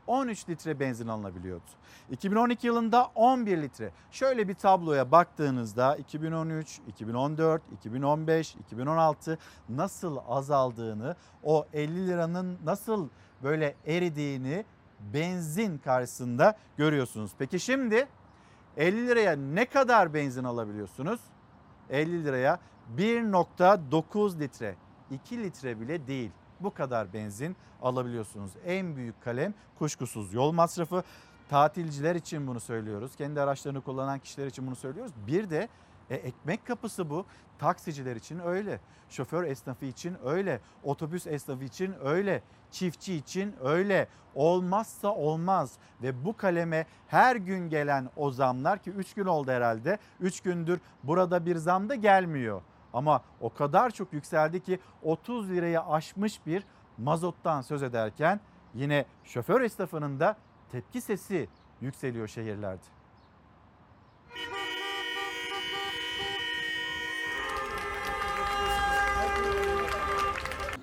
[0.08, 1.64] 13 litre benzin alınabiliyordu.
[2.10, 3.90] 2012 yılında 11 litre.
[4.10, 13.08] Şöyle bir tabloya baktığınızda 2013, 2014, 2015, 2016 nasıl azaldığını, o 50 liranın nasıl
[13.42, 14.64] böyle eridiğini
[15.00, 17.30] benzin karşısında görüyorsunuz.
[17.38, 18.06] Peki şimdi
[18.76, 21.20] 50 liraya ne kadar benzin alabiliyorsunuz?
[21.90, 22.60] 50 liraya
[22.96, 24.74] 1.9 litre,
[25.10, 26.30] 2 litre bile değil.
[26.60, 28.50] Bu kadar benzin alabiliyorsunuz.
[28.66, 31.02] En büyük kalem kuşkusuz yol masrafı.
[31.48, 33.16] Tatilciler için bunu söylüyoruz.
[33.16, 35.12] Kendi araçlarını kullanan kişiler için bunu söylüyoruz.
[35.26, 35.68] Bir de
[36.10, 37.26] e, ekmek kapısı bu.
[37.58, 38.80] Taksiciler için öyle.
[39.08, 40.60] Şoför esnafı için öyle.
[40.82, 42.42] Otobüs esnafı için öyle.
[42.70, 44.08] Çiftçi için öyle.
[44.34, 45.72] Olmazsa olmaz.
[46.02, 49.98] Ve bu kaleme her gün gelen o zamlar ki 3 gün oldu herhalde.
[50.20, 52.62] 3 gündür burada bir zam da gelmiyor.
[52.92, 56.64] Ama o kadar çok yükseldi ki 30 liraya aşmış bir
[56.98, 58.40] mazottan söz ederken
[58.74, 60.36] yine şoför esnafının da
[60.72, 61.48] tepki sesi
[61.80, 62.82] yükseliyor şehirlerde.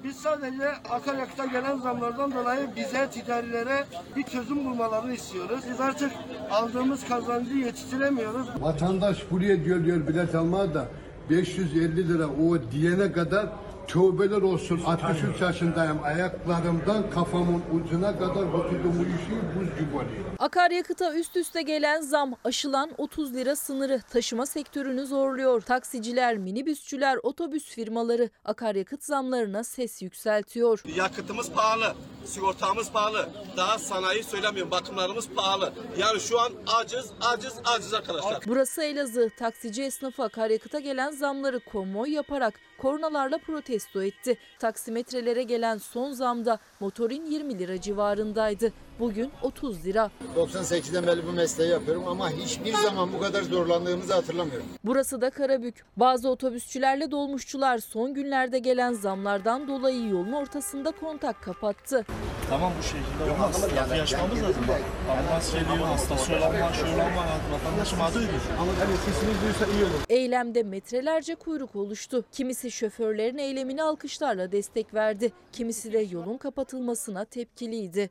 [0.03, 3.83] Biz sadece akaryakıta gelen zamlardan dolayı bize ticarilere
[4.15, 5.59] bir çözüm bulmalarını istiyoruz.
[5.69, 6.11] Biz artık
[6.51, 8.47] aldığımız kazancı yetiştiremiyoruz.
[8.61, 10.87] Vatandaş buraya geliyor bilet almaya da
[11.29, 13.49] 550 lira o diyene kadar
[13.87, 20.25] tövbeler olsun 63 yaşındayım ayaklarımdan kafamın ucuna kadar vücudum uyuşuyor buz gibi oluyor.
[20.39, 25.61] Akaryakıta üst üste gelen zam aşılan 30 lira sınırı taşıma sektörünü zorluyor.
[25.61, 30.81] Taksiciler, minibüsçüler, otobüs firmaları akaryakıt zamlarına ses yükseltiyor.
[30.95, 31.93] Yakıtımız pahalı,
[32.25, 33.29] sigortamız pahalı.
[33.57, 35.73] Daha sanayi söylemiyorum, bakımlarımız pahalı.
[35.97, 38.43] Yani şu an aciz, aciz, aciz arkadaşlar.
[38.47, 39.29] Burası Elazığ.
[39.39, 44.37] Taksici esnafı akaryakıta gelen zamları konvoy yaparak kornalarla protesto etti.
[44.59, 48.73] Taksimetrelere gelen son zamda motorin 20 lira civarındaydı.
[48.99, 50.11] Bugün 30 lira.
[50.37, 54.65] 98'den beri bu mesleği yapıyorum ama hiçbir zaman bu kadar zorlandığımızı hatırlamıyorum.
[54.85, 55.85] Burası da Karabük.
[55.97, 62.05] Bazı otobüsçülerle dolmuşçular son günlerde gelen zamlardan dolayı yolun ortasında kontak kapattı.
[62.49, 63.67] Tamam bu şekilde olmaz.
[63.77, 64.63] Yani yaşamamız lazım.
[65.09, 68.19] Ambulans geliyor, stasyon alma, şöyle alma, vatandaşım adı
[68.59, 70.03] Ama hani sesiniz duysa iyi olur.
[70.09, 72.23] Eylemde metrelerce kuyruk oluştu.
[72.31, 75.31] Kimisi şoförlerin eylemini alkışlarla destek verdi.
[75.51, 78.09] Kimisi de yolun kapatılmasına tepkiliydi.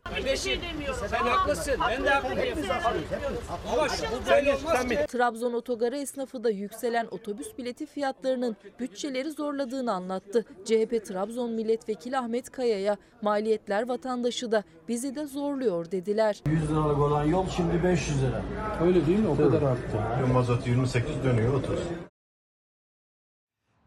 [1.11, 1.75] Sen haklısın.
[1.91, 2.59] Ben de haklıyım.
[3.73, 4.99] Ama şu bu böyle olmaz ki.
[5.09, 10.45] Trabzon otogarı esnafı da yükselen otobüs bileti fiyatlarının bütçeleri zorladığını anlattı.
[10.65, 16.43] CHP Trabzon Milletvekili Ahmet Kaya'ya maliyetler vatandaşı da bizi de zorluyor dediler.
[16.47, 18.43] 100 liralık olan yol şimdi 500 lira.
[18.83, 19.29] Öyle değil mi?
[19.29, 20.27] O kadar arttı.
[20.33, 21.79] Mazot 28 dönüyor 30.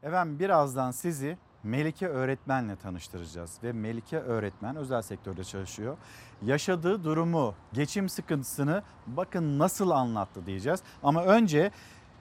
[0.04, 1.38] Efendim birazdan sizi
[1.68, 5.98] Melike öğretmenle tanıştıracağız ve Melike öğretmen özel sektörde çalışıyor.
[6.42, 10.80] Yaşadığı durumu, geçim sıkıntısını bakın nasıl anlattı diyeceğiz.
[11.04, 11.72] Ama önce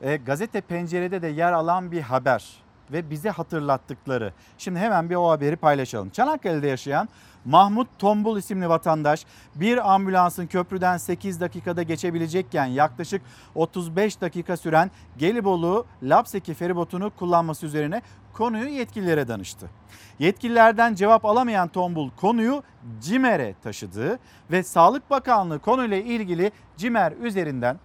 [0.01, 2.66] e, gazete pencerede de yer alan bir haber.
[2.93, 4.32] ve bize hatırlattıkları.
[4.59, 6.10] Şimdi hemen bir o haberi paylaşalım.
[6.10, 7.09] Çanakkale'de yaşayan
[7.44, 13.23] Mahmut Tombul isimli vatandaş bir ambulansın köprüden 8 dakikada geçebilecekken yaklaşık
[13.55, 18.02] 35 dakika süren Gelibolu Lapseki feribotunu kullanması üzerine
[18.36, 19.70] konuyu yetkililere danıştı.
[20.18, 22.62] Yetkililerden cevap alamayan Tombul konuyu
[23.00, 24.18] CİMER'e taşıdı
[24.50, 27.78] ve Sağlık Bakanlığı konuyla ilgili CİMER üzerinden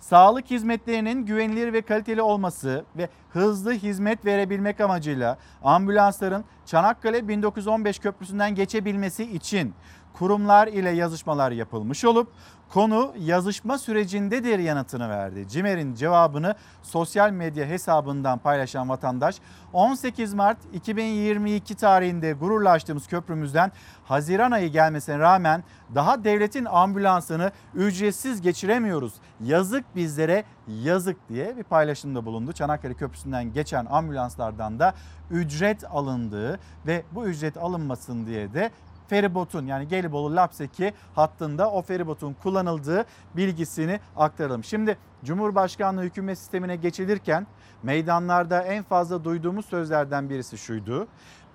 [0.00, 8.54] sağlık hizmetlerinin güvenilir ve kaliteli olması ve hızlı hizmet verebilmek amacıyla ambulansların Çanakkale 1915 köprüsünden
[8.54, 9.74] geçebilmesi için
[10.12, 12.32] kurumlar ile yazışmalar yapılmış olup
[12.68, 15.48] konu yazışma sürecindedir yanıtını verdi.
[15.48, 19.36] Cimer'in cevabını sosyal medya hesabından paylaşan vatandaş
[19.72, 23.72] 18 Mart 2022 tarihinde gururla açtığımız köprümüzden
[24.04, 25.64] Haziran ayı gelmesine rağmen
[25.94, 29.12] daha devletin ambulansını ücretsiz geçiremiyoruz.
[29.40, 32.52] Yazık bizlere yazık diye bir paylaşımda bulundu.
[32.52, 34.94] Çanakkale Köprüsü'nden geçen ambulanslardan da
[35.30, 38.70] ücret alındığı ve bu ücret alınmasın diye de
[39.08, 43.04] feribotun yani Gelibolu Lapseki hattında o feribotun kullanıldığı
[43.36, 44.64] bilgisini aktaralım.
[44.64, 47.46] Şimdi Cumhurbaşkanlığı hükümet sistemine geçilirken
[47.82, 51.08] meydanlarda en fazla duyduğumuz sözlerden birisi şuydu.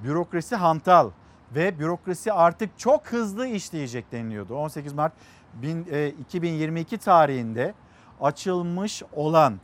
[0.03, 1.09] Bürokrasi hantal
[1.55, 4.55] ve bürokrasi artık çok hızlı işleyecek deniliyordu.
[4.55, 5.13] 18 Mart
[6.19, 7.73] 2022 tarihinde
[8.21, 9.59] açılmış olan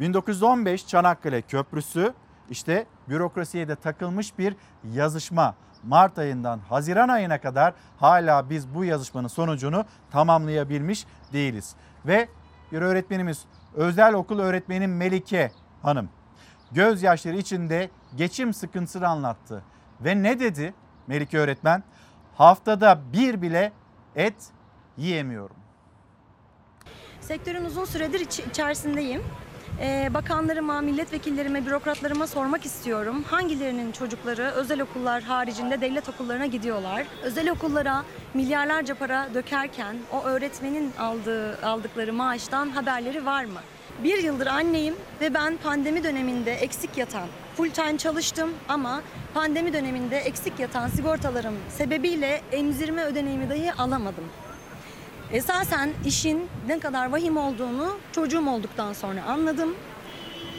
[0.00, 2.14] 1915 Çanakkale Köprüsü
[2.50, 4.56] işte bürokrasiye de takılmış bir
[4.92, 5.54] yazışma.
[5.84, 11.74] Mart ayından Haziran ayına kadar hala biz bu yazışmanın sonucunu tamamlayabilmiş değiliz.
[12.06, 12.28] Ve
[12.72, 13.44] bir öğretmenimiz
[13.74, 15.52] özel okul öğretmenim Melike
[15.82, 16.08] Hanım
[16.72, 19.62] gözyaşları içinde geçim sıkıntısını anlattı.
[20.00, 20.74] Ve ne dedi
[21.06, 21.82] Melike öğretmen?
[22.34, 23.72] Haftada bir bile
[24.16, 24.34] et
[24.96, 25.56] yiyemiyorum.
[27.20, 29.22] Sektörün uzun süredir iç- içerisindeyim.
[29.82, 33.22] Ee, bakanlarıma, milletvekillerime, bürokratlarıma sormak istiyorum.
[33.22, 37.06] Hangilerinin çocukları özel okullar haricinde devlet okullarına gidiyorlar?
[37.22, 38.04] Özel okullara
[38.34, 43.60] milyarlarca para dökerken o öğretmenin aldığı aldıkları maaştan haberleri var mı?
[44.04, 49.02] Bir yıldır anneyim ve ben pandemi döneminde eksik yatan, full time çalıştım ama
[49.34, 54.24] pandemi döneminde eksik yatan sigortalarım sebebiyle emzirme ödeneğimi dahi alamadım.
[55.32, 59.76] Esasen işin ne kadar vahim olduğunu çocuğum olduktan sonra anladım.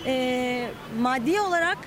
[0.05, 0.67] Ee,
[0.99, 1.77] maddi olarak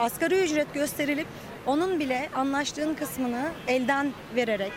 [0.00, 1.26] asgari ücret gösterilip
[1.66, 4.72] onun bile anlaştığın kısmını elden vererek,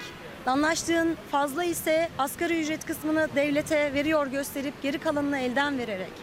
[0.46, 6.14] anlaştığın fazla ise asgari ücret kısmını devlete veriyor gösterip geri kalanını elden vererek,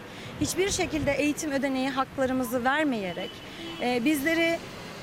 [0.41, 3.31] hiçbir şekilde eğitim ödeneği haklarımızı vermeyerek,
[3.81, 4.57] e, bizleri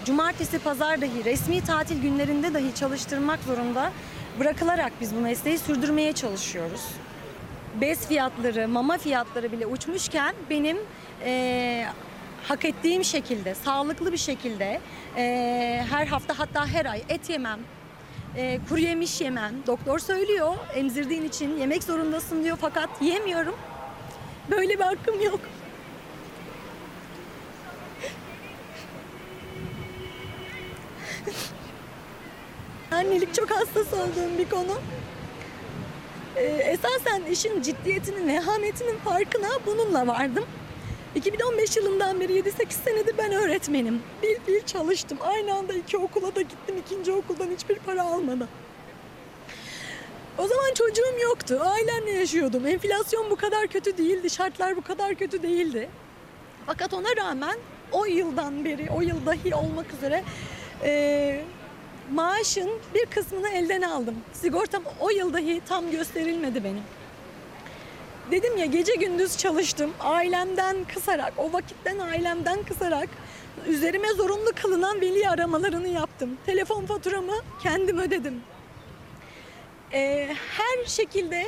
[0.05, 3.93] cumartesi, pazar dahi resmi tatil günlerinde dahi çalıştırmak zorunda
[4.39, 6.83] bırakılarak biz bu mesleği sürdürmeye çalışıyoruz.
[7.81, 10.79] Bez fiyatları, mama fiyatları bile uçmuşken benim
[11.25, 11.87] eee,
[12.49, 14.81] hak ettiğim şekilde, sağlıklı bir şekilde
[15.17, 17.59] eee, her hafta hatta her ay et yemem,
[18.37, 19.53] eee kuru yemiş yemem.
[19.67, 23.55] Doktor söylüyor emzirdiğin için yemek zorundasın diyor fakat yemiyorum.
[24.51, 25.41] Böyle bir hakkım yok.
[32.91, 34.81] Annelik çok hassas olduğum bir konu.
[36.37, 40.45] Ee, esasen işin ciddiyetinin, vehametinin farkına bununla vardım.
[41.15, 44.03] 2015 yılından beri 7-8 senedir ben öğretmenim.
[44.23, 45.19] Bil bil çalıştım.
[45.21, 46.77] Aynı anda iki okula da gittim.
[46.87, 48.49] ikinci okuldan hiçbir para almadan.
[50.39, 51.61] O zaman çocuğum yoktu.
[51.65, 52.67] Ailemle yaşıyordum.
[52.67, 54.31] Enflasyon bu kadar kötü değildi.
[54.31, 55.89] Şartlar bu kadar kötü değildi.
[56.67, 57.59] Fakat ona rağmen
[57.93, 60.25] o yıldan beri, o yıl dahi olmak üzere
[60.85, 61.45] eee
[62.13, 64.15] maaşın bir kısmını elden aldım.
[64.33, 66.83] Sigortam o yıl dahi tam gösterilmedi benim.
[68.31, 69.91] Dedim ya gece gündüz çalıştım.
[70.01, 73.09] Ailemden kısarak, o vakitten ailemden kısarak
[73.67, 76.37] üzerime zorunlu kılınan veli aramalarını yaptım.
[76.47, 78.43] Telefon faturamı kendim ödedim.
[79.93, 81.47] Ee, her şekilde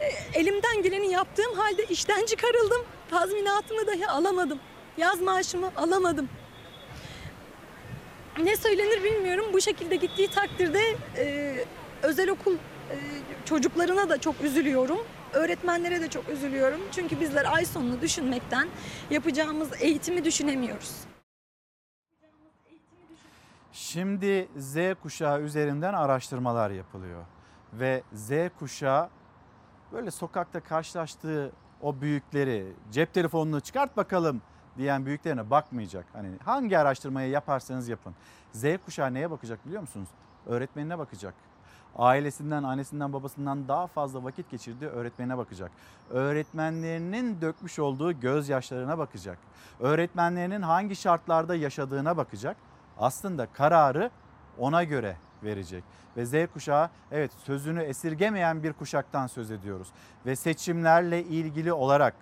[0.00, 2.82] e, elimden geleni yaptığım halde işten çıkarıldım.
[3.10, 4.58] Tazminatımı dahi alamadım.
[4.96, 6.28] Yaz maaşımı alamadım
[8.38, 9.46] ne söylenir bilmiyorum.
[9.52, 10.80] Bu şekilde gittiği takdirde
[11.16, 11.54] e,
[12.02, 12.96] özel okul e,
[13.44, 14.98] çocuklarına da çok üzülüyorum.
[15.32, 16.80] Öğretmenlere de çok üzülüyorum.
[16.92, 18.68] Çünkü bizler ay sonunu düşünmekten
[19.10, 20.96] yapacağımız eğitimi düşünemiyoruz.
[23.72, 27.24] Şimdi Z kuşağı üzerinden araştırmalar yapılıyor.
[27.72, 29.10] Ve Z kuşağı
[29.92, 31.52] böyle sokakta karşılaştığı
[31.82, 34.42] o büyükleri cep telefonunu çıkart bakalım
[34.78, 36.06] diyen büyüklerine bakmayacak.
[36.12, 38.14] Hani hangi araştırmayı yaparsanız yapın.
[38.52, 40.08] Z kuşağı neye bakacak biliyor musunuz?
[40.46, 41.34] Öğretmenine bakacak.
[41.98, 45.70] Ailesinden, annesinden, babasından daha fazla vakit geçirdiği öğretmenine bakacak.
[46.10, 49.38] Öğretmenlerinin dökmüş olduğu gözyaşlarına bakacak.
[49.80, 52.56] Öğretmenlerinin hangi şartlarda yaşadığına bakacak.
[52.98, 54.10] Aslında kararı
[54.58, 55.84] ona göre verecek.
[56.16, 59.88] Ve Z kuşağı evet sözünü esirgemeyen bir kuşaktan söz ediyoruz.
[60.26, 62.14] Ve seçimlerle ilgili olarak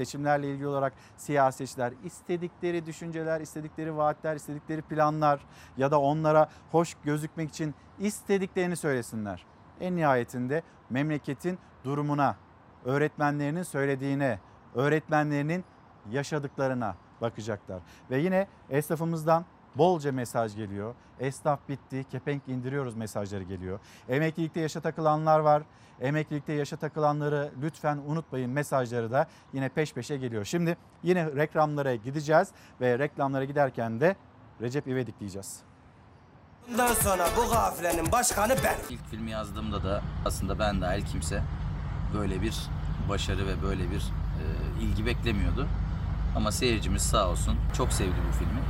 [0.00, 5.40] seçimlerle ilgili olarak siyasetçiler istedikleri düşünceler, istedikleri vaatler, istedikleri planlar
[5.76, 9.44] ya da onlara hoş gözükmek için istediklerini söylesinler.
[9.80, 12.36] En nihayetinde memleketin durumuna,
[12.84, 14.38] öğretmenlerinin söylediğine,
[14.74, 15.64] öğretmenlerinin
[16.10, 17.82] yaşadıklarına bakacaklar.
[18.10, 19.44] Ve yine esnafımızdan
[19.76, 20.94] bolca mesaj geliyor.
[21.20, 23.80] Esnaf bitti, kepenk indiriyoruz mesajları geliyor.
[24.08, 25.62] Emeklilikte yaşa takılanlar var.
[26.00, 30.44] Emeklilikte yaşa takılanları lütfen unutmayın mesajları da yine peş peşe geliyor.
[30.44, 32.48] Şimdi yine reklamlara gideceğiz
[32.80, 34.16] ve reklamlara giderken de
[34.60, 35.60] Recep İvedik diyeceğiz.
[36.70, 38.76] Bundan sonra bu kafilenin başkanı ben.
[38.90, 41.42] İlk filmi yazdığımda da aslında ben dahil kimse
[42.14, 42.56] böyle bir
[43.08, 44.44] başarı ve böyle bir e,
[44.82, 45.66] ilgi beklemiyordu.
[46.36, 48.60] Ama seyircimiz sağ olsun çok sevdi bu filmi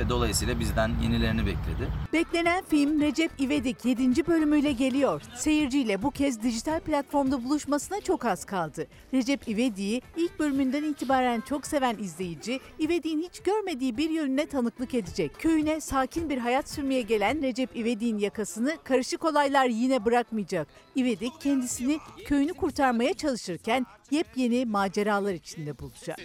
[0.00, 1.88] ve dolayısıyla bizden yenilerini bekledi.
[2.12, 4.26] Beklenen film Recep İvedik 7.
[4.26, 5.22] bölümüyle geliyor.
[5.34, 8.86] Seyirciyle bu kez dijital platformda buluşmasına çok az kaldı.
[9.14, 15.32] Recep İvedik'i ilk bölümünden itibaren çok seven izleyici, İvedik'in hiç görmediği bir yönüne tanıklık edecek.
[15.38, 20.68] Köyüne sakin bir hayat sürmeye gelen Recep İvedik'in yakasını karışık olaylar yine bırakmayacak.
[20.94, 26.18] İvedik kendisini köyünü kurtarmaya çalışırken yepyeni maceralar içinde bulacak.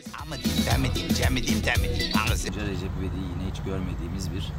[2.55, 4.51] Ayrıca Recep İvedik'i yine hiç görmediğimiz bir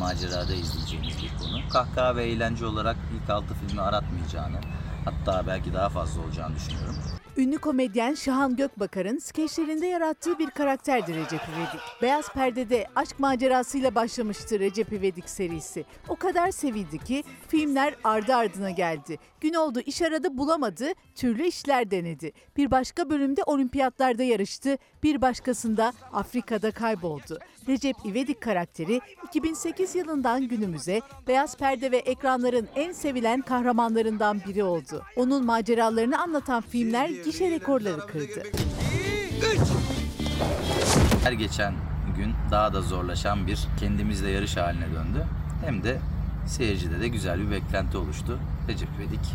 [0.00, 1.68] macerada izleyeceğimiz bir konu.
[1.72, 4.60] Kahkaha ve eğlence olarak ilk altı filmi aratmayacağını,
[5.04, 6.96] hatta belki daha fazla olacağını düşünüyorum.
[7.36, 11.80] Ünlü komedyen Şahan Gökbakar'ın skeçlerinde yarattığı bir karakterdir Recep İvedik.
[12.02, 15.84] Beyaz perdede aşk macerasıyla başlamıştı Recep İvedik serisi.
[16.08, 19.18] O kadar sevildi ki filmler ardı ardına geldi.
[19.40, 20.84] Gün oldu iş aradı bulamadı,
[21.14, 22.32] türlü işler denedi.
[22.56, 27.38] Bir başka bölümde olimpiyatlarda yarıştı, bir başkasında Afrika'da kayboldu.
[27.68, 35.02] Recep İvedik karakteri 2008 yılından günümüze beyaz perde ve ekranların en sevilen kahramanlarından biri oldu.
[35.16, 38.42] Onun maceralarını anlatan filmler gişe rekorları kırdı.
[41.24, 41.74] Her geçen
[42.16, 45.26] gün daha da zorlaşan bir kendimizle yarış haline döndü.
[45.64, 45.98] Hem de
[46.46, 48.38] seyircide de güzel bir beklenti oluştu.
[48.68, 49.34] Recep İvedik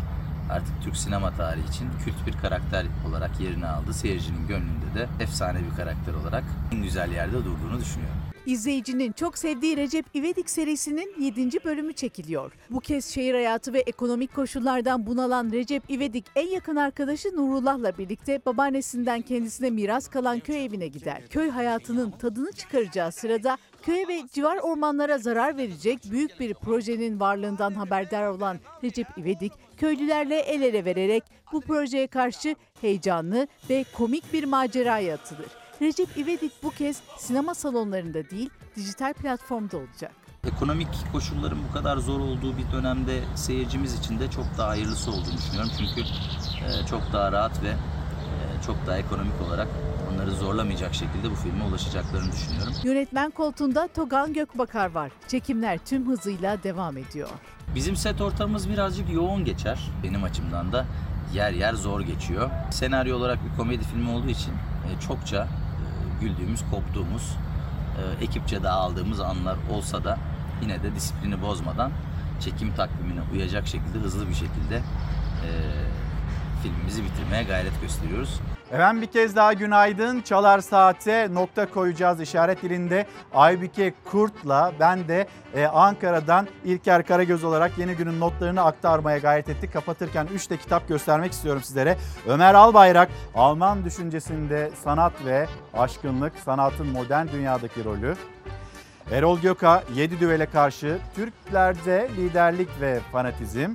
[0.50, 3.94] artık Türk sinema tarihi için kült bir karakter olarak yerini aldı.
[3.94, 8.17] Seyircinin gönlünde de efsane bir karakter olarak en güzel yerde durduğunu düşünüyorum.
[8.48, 11.64] İzleyicinin çok sevdiği Recep İvedik serisinin 7.
[11.64, 12.52] bölümü çekiliyor.
[12.70, 18.40] Bu kez şehir hayatı ve ekonomik koşullardan bunalan Recep İvedik en yakın arkadaşı Nurullah'la birlikte
[18.46, 21.22] babaannesinden kendisine miras kalan köy evine gider.
[21.30, 27.74] Köy hayatının tadını çıkaracağı sırada köye ve civar ormanlara zarar verecek büyük bir projenin varlığından
[27.74, 31.22] haberdar olan Recep İvedik köylülerle el ele vererek
[31.52, 35.57] bu projeye karşı heyecanlı ve komik bir maceraya atılır.
[35.82, 40.12] Recep İvedik bu kez sinema salonlarında değil, dijital platformda olacak.
[40.46, 45.36] Ekonomik koşulların bu kadar zor olduğu bir dönemde seyircimiz için de çok daha hayırlısı olduğunu
[45.36, 45.70] düşünüyorum.
[45.78, 47.76] Çünkü e, çok daha rahat ve e,
[48.66, 49.68] çok daha ekonomik olarak
[50.12, 52.72] onları zorlamayacak şekilde bu filme ulaşacaklarını düşünüyorum.
[52.84, 55.12] Yönetmen koltuğunda Togan Gökbakar var.
[55.28, 57.28] Çekimler tüm hızıyla devam ediyor.
[57.74, 59.78] Bizim set ortamımız birazcık yoğun geçer.
[60.02, 60.86] Benim açımdan da
[61.34, 62.50] yer yer zor geçiyor.
[62.70, 65.48] Senaryo olarak bir komedi filmi olduğu için e, çokça
[66.20, 67.36] güldüğümüz, koptuğumuz,
[67.98, 70.18] e, ekipçe dağıldığımız anlar olsa da
[70.62, 71.92] yine de disiplini bozmadan
[72.40, 75.50] çekim takvimine uyacak şekilde hızlı bir şekilde e,
[76.62, 78.40] filmimizi bitirmeye gayret gösteriyoruz.
[78.72, 80.20] Efendim bir kez daha günaydın.
[80.20, 83.06] Çalar Saat'e nokta koyacağız işaret dilinde.
[83.34, 89.72] Aybike Kurt'la ben de e, Ankara'dan İlker Karagöz olarak yeni günün notlarını aktarmaya gayret ettik.
[89.72, 91.96] Kapatırken 3 de kitap göstermek istiyorum sizlere.
[92.26, 98.16] Ömer Albayrak, Alman düşüncesinde sanat ve aşkınlık, sanatın modern dünyadaki rolü.
[99.10, 103.74] Erol Göka, 7 düvele karşı Türklerde liderlik ve fanatizm.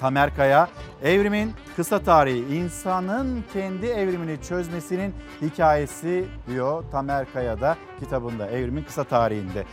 [0.00, 0.68] Tamer Kaya,
[1.02, 9.04] evrimin kısa tarihi, insanın kendi evrimini çözmesinin hikayesi diyor Tamer Kaya da kitabında, evrimin kısa
[9.04, 9.64] tarihinde.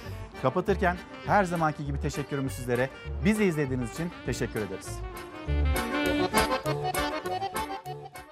[0.42, 2.90] Kapatırken her zamanki gibi teşekkürümü sizlere.
[3.26, 5.00] Bizi izlediğiniz için teşekkür ederiz.